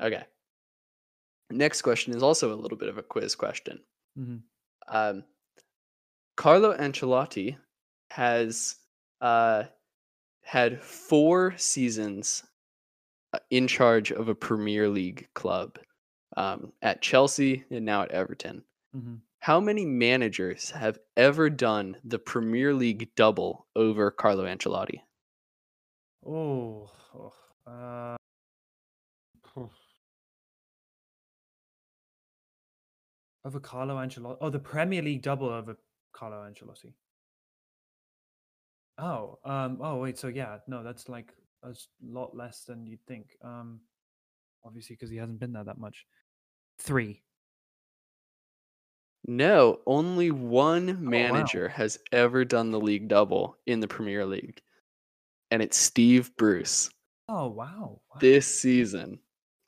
Okay. 0.03 0.25
Next 1.51 1.81
question 1.81 2.14
is 2.14 2.23
also 2.23 2.53
a 2.53 2.61
little 2.61 2.77
bit 2.77 2.91
of 2.91 2.99
a 2.99 3.03
quiz 3.03 3.35
question. 3.35 3.81
hmm 4.16 4.37
Um, 4.87 5.25
Carlo 6.37 6.77
Ancelotti 6.77 7.57
has 8.11 8.77
uh, 9.23 9.64
had 10.51 10.83
four 10.83 11.55
seasons 11.57 12.43
uh, 13.33 13.39
in 13.51 13.69
charge 13.69 14.11
of 14.11 14.29
a 14.29 14.35
Premier 14.35 14.89
League 14.89 15.29
club 15.33 15.79
um, 16.37 16.73
at 16.83 17.01
Chelsea 17.01 17.65
and 17.71 17.85
now 17.85 18.03
at 18.03 18.11
Everton. 18.11 18.65
hmm 18.93 19.15
How 19.39 19.61
many 19.61 19.87
managers 19.87 20.73
have 20.73 20.99
ever 21.17 21.51
done 21.51 21.99
the 22.03 22.19
Premier 22.19 22.75
League 22.75 23.11
double 23.15 23.69
over 23.77 24.11
Carlo 24.11 24.45
Ancelotti? 24.45 25.03
Oh. 26.27 26.91
oh, 27.15 27.33
Uh, 27.65 28.17
phew. 29.55 29.71
over 33.45 33.61
Carlo 33.61 33.99
Ancelotti. 33.99 34.37
Oh, 34.41 34.51
the 34.51 34.59
Premier 34.59 35.01
League 35.03 35.23
double 35.23 35.49
over 35.49 35.77
Carlo 36.13 36.43
Ancelotti. 36.43 36.93
Oh, 39.01 39.39
um, 39.45 39.79
oh 39.81 39.97
wait, 39.99 40.19
so 40.19 40.29
yeah, 40.29 40.59
no, 40.67 40.83
that's 40.83 41.09
like 41.09 41.33
a 41.63 41.75
lot 42.03 42.37
less 42.37 42.65
than 42.65 42.87
you'd 42.87 43.05
think. 43.07 43.37
Um, 43.43 43.81
obviously 44.65 44.95
because 44.97 45.11
he 45.11 45.17
hasn't 45.17 45.41
been 45.41 45.53
there 45.53 45.65
that 45.65 45.79
much. 45.79 46.07
Three. 46.79 47.23
No, 49.27 49.81
only 49.87 50.31
one 50.31 50.91
Oh, 50.91 50.93
wow. 50.95 50.99
manager 51.11 51.69
has 51.69 51.99
ever 52.13 52.45
done 52.45 52.71
the 52.71 52.81
league 52.81 53.09
double 53.09 53.57
in 53.67 53.81
the 53.81 53.89
Premier 53.89 54.25
League, 54.27 54.61
and 55.51 55.63
it's 55.63 55.77
Steve 55.77 56.35
Bruce 56.37 56.91
Oh 57.29 57.49
wow. 57.49 58.01
wow. 58.11 58.19
this 58.21 58.47
season 58.61 59.19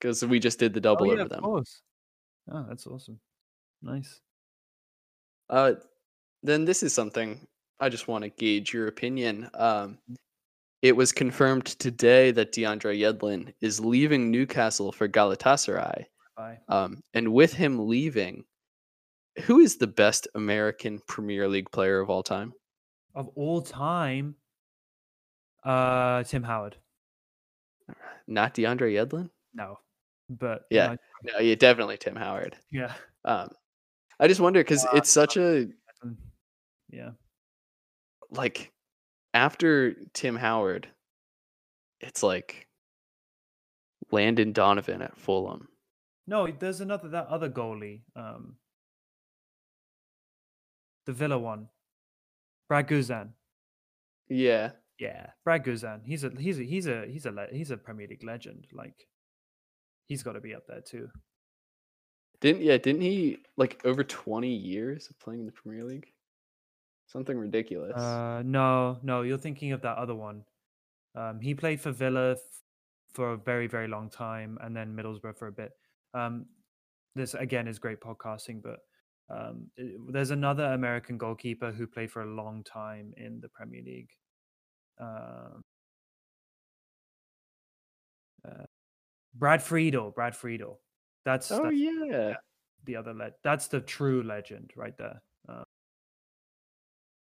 because 0.00 0.24
we 0.24 0.40
just 0.40 0.58
did 0.58 0.74
the 0.74 0.80
double 0.80 1.06
oh, 1.06 1.08
yeah, 1.08 1.12
over 1.14 1.22
of 1.22 1.28
them. 1.28 1.40
course. 1.42 1.82
Oh, 2.50 2.64
that's 2.68 2.86
awesome. 2.86 3.20
Nice. 3.82 4.20
Uh, 5.48 5.74
then 6.42 6.64
this 6.64 6.82
is 6.82 6.92
something 6.92 7.46
I 7.82 7.88
just 7.88 8.06
want 8.06 8.22
to 8.22 8.30
gauge 8.30 8.72
your 8.72 8.86
opinion. 8.86 9.50
Um, 9.54 9.98
it 10.82 10.96
was 10.96 11.10
confirmed 11.10 11.66
today 11.66 12.30
that 12.30 12.52
DeAndre 12.52 12.96
Yedlin 12.96 13.52
is 13.60 13.80
leaving 13.80 14.30
Newcastle 14.30 14.92
for 14.92 15.08
Galatasaray. 15.08 16.04
Um, 16.68 17.02
and 17.12 17.32
with 17.32 17.52
him 17.52 17.88
leaving, 17.88 18.44
who 19.42 19.58
is 19.58 19.78
the 19.78 19.88
best 19.88 20.28
American 20.36 21.00
Premier 21.08 21.48
League 21.48 21.72
player 21.72 21.98
of 21.98 22.08
all 22.08 22.22
time? 22.22 22.52
Of 23.16 23.28
all 23.34 23.60
time, 23.60 24.36
uh, 25.64 26.22
Tim 26.22 26.44
Howard. 26.44 26.76
Not 28.28 28.54
DeAndre 28.54 28.94
Yedlin? 28.94 29.28
No, 29.54 29.80
but 30.30 30.66
Yeah. 30.70 30.94
No, 31.24 31.40
yeah, 31.40 31.56
definitely 31.56 31.96
Tim 31.96 32.14
Howard. 32.14 32.56
yeah, 32.70 32.94
Um, 33.24 33.50
I 34.20 34.28
just 34.28 34.40
wonder 34.40 34.60
because 34.60 34.86
it's 34.92 35.10
such 35.10 35.36
a 35.36 35.68
mm, 36.04 36.16
yeah. 36.90 37.10
Like 38.32 38.72
after 39.34 39.94
Tim 40.12 40.36
Howard, 40.36 40.88
it's 42.00 42.22
like 42.22 42.66
Landon 44.10 44.52
Donovan 44.52 45.02
at 45.02 45.16
Fulham. 45.16 45.68
No, 46.26 46.46
there's 46.46 46.80
another 46.80 47.08
that 47.10 47.26
other 47.28 47.50
goalie. 47.50 48.02
Um, 48.16 48.56
the 51.06 51.12
Villa 51.12 51.38
one, 51.38 51.68
Brad 52.68 52.88
Guzan. 52.88 53.30
Yeah, 54.28 54.72
Yeah, 54.98 55.30
Brad 55.44 55.64
Guzan. 55.64 56.00
He's 56.04 56.24
a 56.24 56.30
he's 56.38 56.58
a 56.58 56.62
he's 56.62 56.86
a 56.86 57.06
he's 57.06 57.26
a 57.26 57.48
he's 57.50 57.70
a 57.70 57.76
Premier 57.76 58.06
League 58.08 58.22
legend. 58.24 58.66
Like, 58.72 58.94
he's 60.06 60.22
got 60.22 60.34
to 60.34 60.40
be 60.40 60.54
up 60.54 60.66
there 60.68 60.80
too. 60.80 61.08
didn't 62.40 62.62
yeah 62.62 62.76
didn't 62.76 63.02
he 63.02 63.38
like 63.56 63.80
over 63.84 64.04
twenty 64.04 64.54
years 64.54 65.08
of 65.10 65.18
playing 65.18 65.40
in 65.40 65.46
the 65.46 65.52
Premier 65.52 65.84
League? 65.84 66.06
Something 67.12 67.36
ridiculous. 67.36 67.92
Uh, 67.94 68.42
no, 68.42 68.98
no, 69.02 69.20
you're 69.20 69.36
thinking 69.36 69.72
of 69.72 69.82
that 69.82 69.98
other 69.98 70.14
one. 70.14 70.44
Um, 71.14 71.40
he 71.40 71.54
played 71.54 71.78
for 71.78 71.92
Villa 71.92 72.32
f- 72.32 72.38
for 73.12 73.32
a 73.32 73.36
very, 73.36 73.66
very 73.66 73.86
long 73.86 74.08
time, 74.08 74.56
and 74.62 74.74
then 74.74 74.96
Middlesbrough 74.96 75.36
for 75.36 75.48
a 75.48 75.52
bit. 75.52 75.72
Um, 76.14 76.46
this 77.14 77.34
again 77.34 77.68
is 77.68 77.78
great 77.78 78.00
podcasting, 78.00 78.62
but 78.62 78.78
um, 79.28 79.70
i- 79.78 79.92
there's 80.08 80.30
another 80.30 80.64
American 80.72 81.18
goalkeeper 81.18 81.70
who 81.70 81.86
played 81.86 82.10
for 82.10 82.22
a 82.22 82.34
long 82.34 82.64
time 82.64 83.12
in 83.18 83.40
the 83.40 83.48
Premier 83.50 83.82
League. 83.84 84.10
Um, 84.98 85.60
uh, 88.48 88.64
Brad 89.34 89.62
Friedel, 89.62 90.12
Brad 90.12 90.34
Friedel. 90.34 90.80
That's, 91.26 91.50
oh 91.52 91.64
that's 91.64 91.76
yeah, 91.76 92.34
the 92.84 92.96
other 92.96 93.12
le- 93.12 93.32
that's 93.44 93.68
the 93.68 93.80
true 93.82 94.22
legend 94.22 94.70
right 94.76 94.96
there. 94.96 95.20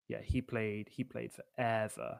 Yeah, 0.09 0.21
he 0.21 0.41
played 0.41 0.89
he 0.91 1.03
played 1.03 1.31
forever. 1.31 2.19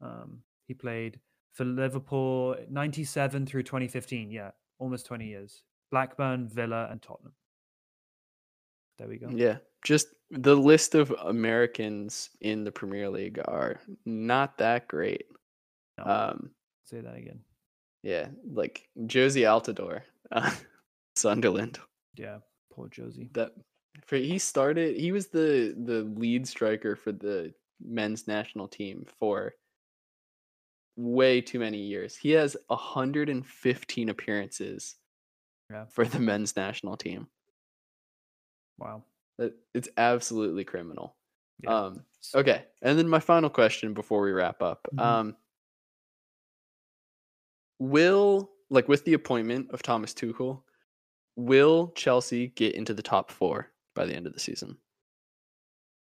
Um, 0.00 0.42
he 0.66 0.74
played 0.74 1.20
for 1.54 1.64
Liverpool 1.64 2.56
97 2.68 3.46
through 3.46 3.62
2015. 3.62 4.30
Yeah, 4.30 4.50
almost 4.78 5.06
20 5.06 5.26
years. 5.26 5.62
Blackburn, 5.90 6.48
Villa, 6.48 6.88
and 6.90 7.00
Tottenham. 7.00 7.32
There 8.98 9.08
we 9.08 9.18
go. 9.18 9.28
yeah. 9.30 9.58
Just 9.84 10.08
the 10.30 10.56
list 10.56 10.94
of 10.96 11.10
Americans 11.12 12.30
in 12.40 12.64
the 12.64 12.72
Premier 12.72 13.08
League 13.08 13.38
are 13.46 13.78
not 14.04 14.58
that 14.58 14.88
great. 14.88 15.26
No, 15.98 16.04
Um, 16.04 16.50
say 16.84 17.00
that 17.00 17.14
again. 17.16 17.40
yeah, 18.02 18.26
like 18.50 18.88
Jozy 19.02 19.42
Altidore, 19.42 20.02
uh, 20.32 20.50
Sunderland. 21.16 21.78
Yeah, 22.16 22.38
poor 22.72 22.88
Jozy. 22.88 23.32
that 23.34 23.52
for 24.04 24.16
he 24.16 24.38
started 24.38 24.96
he 24.96 25.12
was 25.12 25.28
the 25.28 25.74
the 25.84 26.02
lead 26.18 26.46
striker 26.46 26.96
for 26.96 27.12
the 27.12 27.54
men's 27.80 28.26
national 28.26 28.68
team 28.68 29.04
for 29.18 29.54
way 30.96 31.40
too 31.42 31.58
many 31.58 31.78
years. 31.78 32.16
He 32.16 32.30
has 32.30 32.56
115 32.68 34.08
appearances 34.08 34.96
Yeah. 35.70 35.86
for 35.86 36.04
the 36.06 36.20
men's 36.20 36.56
national 36.56 36.96
team. 36.96 37.28
Wow. 38.78 39.04
That 39.38 39.54
it's 39.74 39.88
absolutely 39.96 40.64
criminal. 40.64 41.16
Yeah. 41.62 41.74
Um 41.74 42.04
okay, 42.34 42.66
and 42.82 42.98
then 42.98 43.08
my 43.08 43.20
final 43.20 43.50
question 43.50 43.94
before 43.94 44.22
we 44.22 44.32
wrap 44.32 44.62
up. 44.62 44.86
Mhm. 44.94 45.00
Um 45.00 45.36
will 47.80 48.50
like 48.70 48.88
with 48.88 49.04
the 49.04 49.12
appointment 49.14 49.70
of 49.70 49.82
Thomas 49.82 50.12
Tuchel, 50.14 50.62
will 51.36 51.92
Chelsea 51.96 52.48
get 52.48 52.74
into 52.74 52.94
the 52.94 53.02
top 53.02 53.30
4 53.30 53.72
by 53.96 54.04
the 54.06 54.14
end 54.14 54.28
of 54.28 54.34
the 54.34 54.38
season? 54.38 54.76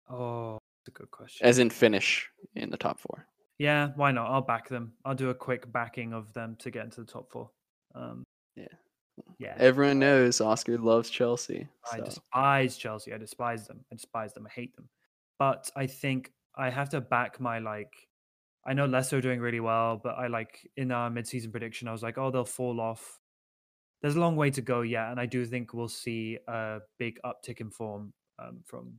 Oh, 0.09 0.59
that's 0.87 0.95
a 0.95 0.99
good 0.99 1.11
question. 1.11 1.47
As 1.47 1.59
in 1.59 1.71
finish 1.71 2.29
in 2.55 2.71
the 2.71 2.77
top 2.77 3.01
4. 3.01 3.27
Yeah, 3.59 3.89
why 3.97 4.11
not? 4.13 4.31
I'll 4.31 4.41
back 4.41 4.69
them. 4.69 4.93
I'll 5.05 5.15
do 5.15 5.31
a 5.31 5.35
quick 5.35 5.71
backing 5.71 6.13
of 6.15 6.33
them 6.33 6.57
to 6.61 6.71
get 6.71 6.85
into 6.85 7.01
the 7.03 7.13
top 7.13 7.31
four. 7.31 7.51
Um, 7.95 8.23
Yeah. 8.57 8.65
Yeah. 9.39 9.55
Everyone 9.59 9.99
knows 9.99 10.41
Oscar 10.41 10.79
loves 10.79 11.11
Chelsea. 11.11 11.69
I 11.93 11.99
so- 11.99 12.05
despise 12.05 12.79
Chelsea. 12.79 13.13
I 13.13 13.19
despise 13.19 13.67
them. 13.67 13.85
I 13.93 13.97
despise 13.97 14.33
them. 14.33 14.47
I 14.47 14.51
hate 14.51 14.75
them. 14.77 14.89
But 15.39 15.71
I 15.77 15.87
think 15.87 16.33
I 16.57 16.71
have 16.71 16.89
to 16.91 17.03
back 17.03 17.39
my 17.39 17.59
like. 17.59 17.93
I 18.67 18.73
know 18.73 18.87
Leicester 18.87 19.19
are 19.19 19.21
doing 19.23 19.41
really 19.41 19.61
well, 19.61 20.01
but 20.03 20.15
I 20.17 20.29
like 20.29 20.67
in 20.79 20.91
our 20.91 21.11
mid-season 21.11 21.51
prediction, 21.51 21.87
I 21.89 21.93
was 21.93 22.03
like, 22.03 22.17
oh, 22.17 22.31
they'll 22.31 22.45
fall 22.47 22.81
off. 22.81 23.20
There's 24.03 24.17
a 24.17 24.21
long 24.21 24.37
way 24.37 24.51
to 24.51 24.63
go 24.63 24.81
yet, 24.81 25.11
and 25.11 25.21
I 25.21 25.27
do 25.27 25.45
think 25.45 25.75
we'll 25.75 25.89
see 25.89 26.39
a 26.49 26.79
big 26.99 27.19
uptick 27.25 27.61
in 27.61 27.71
form 27.71 28.13
um, 28.39 28.61
from 28.65 28.95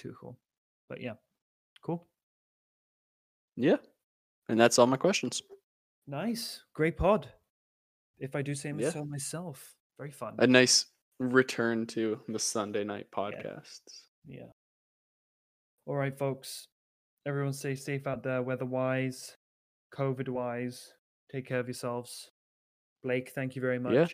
Tuchel. 0.00 0.36
But 0.88 1.00
yeah, 1.02 1.14
cool, 1.82 2.06
yeah. 3.56 3.76
And 4.48 4.58
that's 4.58 4.78
all 4.78 4.86
my 4.86 4.96
questions. 4.96 5.42
nice, 6.06 6.62
great 6.72 6.96
pod. 6.96 7.28
If 8.18 8.34
I 8.34 8.42
do 8.42 8.54
say 8.54 8.72
Yeah. 8.76 8.90
so 8.90 9.04
myself, 9.04 9.74
very 9.98 10.10
fun. 10.10 10.36
A 10.38 10.46
nice 10.46 10.86
return 11.20 11.86
to 11.88 12.20
the 12.28 12.38
Sunday 12.38 12.84
night 12.84 13.08
podcasts. 13.10 14.04
Yeah. 14.26 14.46
All 15.86 15.96
right, 15.96 16.16
folks. 16.16 16.68
Everyone 17.26 17.52
stay 17.52 17.74
safe 17.74 18.06
out 18.06 18.22
there, 18.22 18.42
weather 18.42 18.64
wise, 18.64 19.36
COVID 19.94 20.28
wise. 20.30 20.94
Take 21.30 21.46
care 21.46 21.60
of 21.60 21.66
yourselves. 21.66 22.30
Blake, 23.02 23.30
thank 23.34 23.54
you 23.54 23.60
very 23.62 23.78
much. 23.78 23.92
Yeah. 23.94 24.06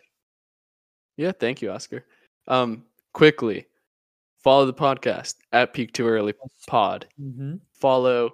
Yeah, 1.17 1.31
thank 1.31 1.61
you, 1.61 1.71
Oscar. 1.71 2.05
Um, 2.47 2.83
quickly, 3.13 3.67
follow 4.43 4.65
the 4.65 4.73
podcast 4.73 5.35
at 5.51 5.73
Peak 5.73 5.93
Too 5.93 6.07
Early 6.07 6.33
Pod. 6.67 7.07
Mm-hmm. 7.21 7.55
Follow 7.73 8.31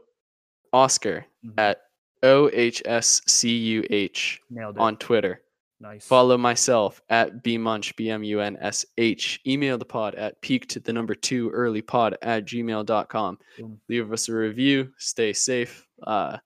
Oscar 0.74 1.26
Mhm. 1.46 1.54
at 1.58 1.82
O 2.24 2.50
H 2.54 2.82
S 2.86 3.22
C 3.28 3.56
U 3.58 3.84
H 3.90 4.42
on 4.78 4.98
Twitter. 4.98 5.42
nice. 5.80 6.06
Follow 6.06 6.38
myself 6.38 7.02
at 7.10 7.44
bmunch, 7.44 7.96
B 7.96 8.10
M 8.12 8.24
U 8.24 8.40
N 8.40 8.58
S 8.62 8.86
H. 8.98 9.40
Email 9.48 9.78
the 9.80 9.86
pod 9.86 10.14
at 10.16 10.40
peak 10.42 10.68
to 10.68 10.80
the 10.80 10.94
number 10.94 11.16
two 11.16 11.50
early 11.50 11.82
pod 11.82 12.16
at 12.22 12.46
gmail.com. 12.46 13.38
Boom. 13.58 13.82
Leave 13.90 14.12
us 14.14 14.30
a 14.30 14.34
review. 14.34 14.92
Stay 14.98 15.34
safe. 15.34 15.88
Uh, 16.04 16.38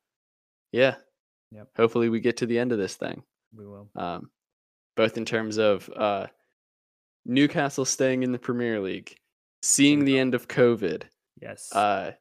yeah. 0.72 0.96
Yep. 1.52 1.68
Hopefully, 1.76 2.10
we 2.10 2.20
get 2.22 2.38
to 2.38 2.46
the 2.46 2.58
end 2.60 2.72
of 2.72 2.78
this 2.78 2.96
thing, 2.96 3.24
We 3.54 3.66
will. 3.66 3.90
um, 3.96 4.30
both 4.96 5.18
in 5.18 5.26
terms 5.26 5.58
of 5.58 5.90
uh, 5.96 6.28
Newcastle 7.26 7.86
staying 7.86 8.24
in 8.24 8.32
the 8.32 8.40
Premier 8.40 8.80
League, 8.80 9.16
seeing 9.62 10.06
the 10.06 10.18
end 10.20 10.34
of 10.36 10.48
COVID, 10.48 11.04
Yes. 11.42 11.74
uh, 11.74 12.12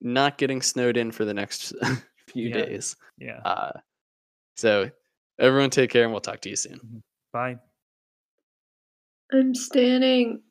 not 0.00 0.38
getting 0.38 0.62
snowed 0.62 0.96
in 0.96 1.10
for 1.10 1.24
the 1.24 1.34
next 1.34 1.72
few 2.28 2.48
Yeah. 2.48 2.54
days. 2.54 2.96
yeah. 3.18 3.40
Uh, 3.44 3.72
so, 4.56 4.90
everyone 5.38 5.70
take 5.70 5.90
care 5.90 6.02
and 6.04 6.12
we'll 6.12 6.20
talk 6.20 6.40
to 6.40 6.50
you 6.50 6.56
soon. 6.56 7.02
Bye. 7.32 7.56
I'm 9.32 9.54
standing. 9.54 10.42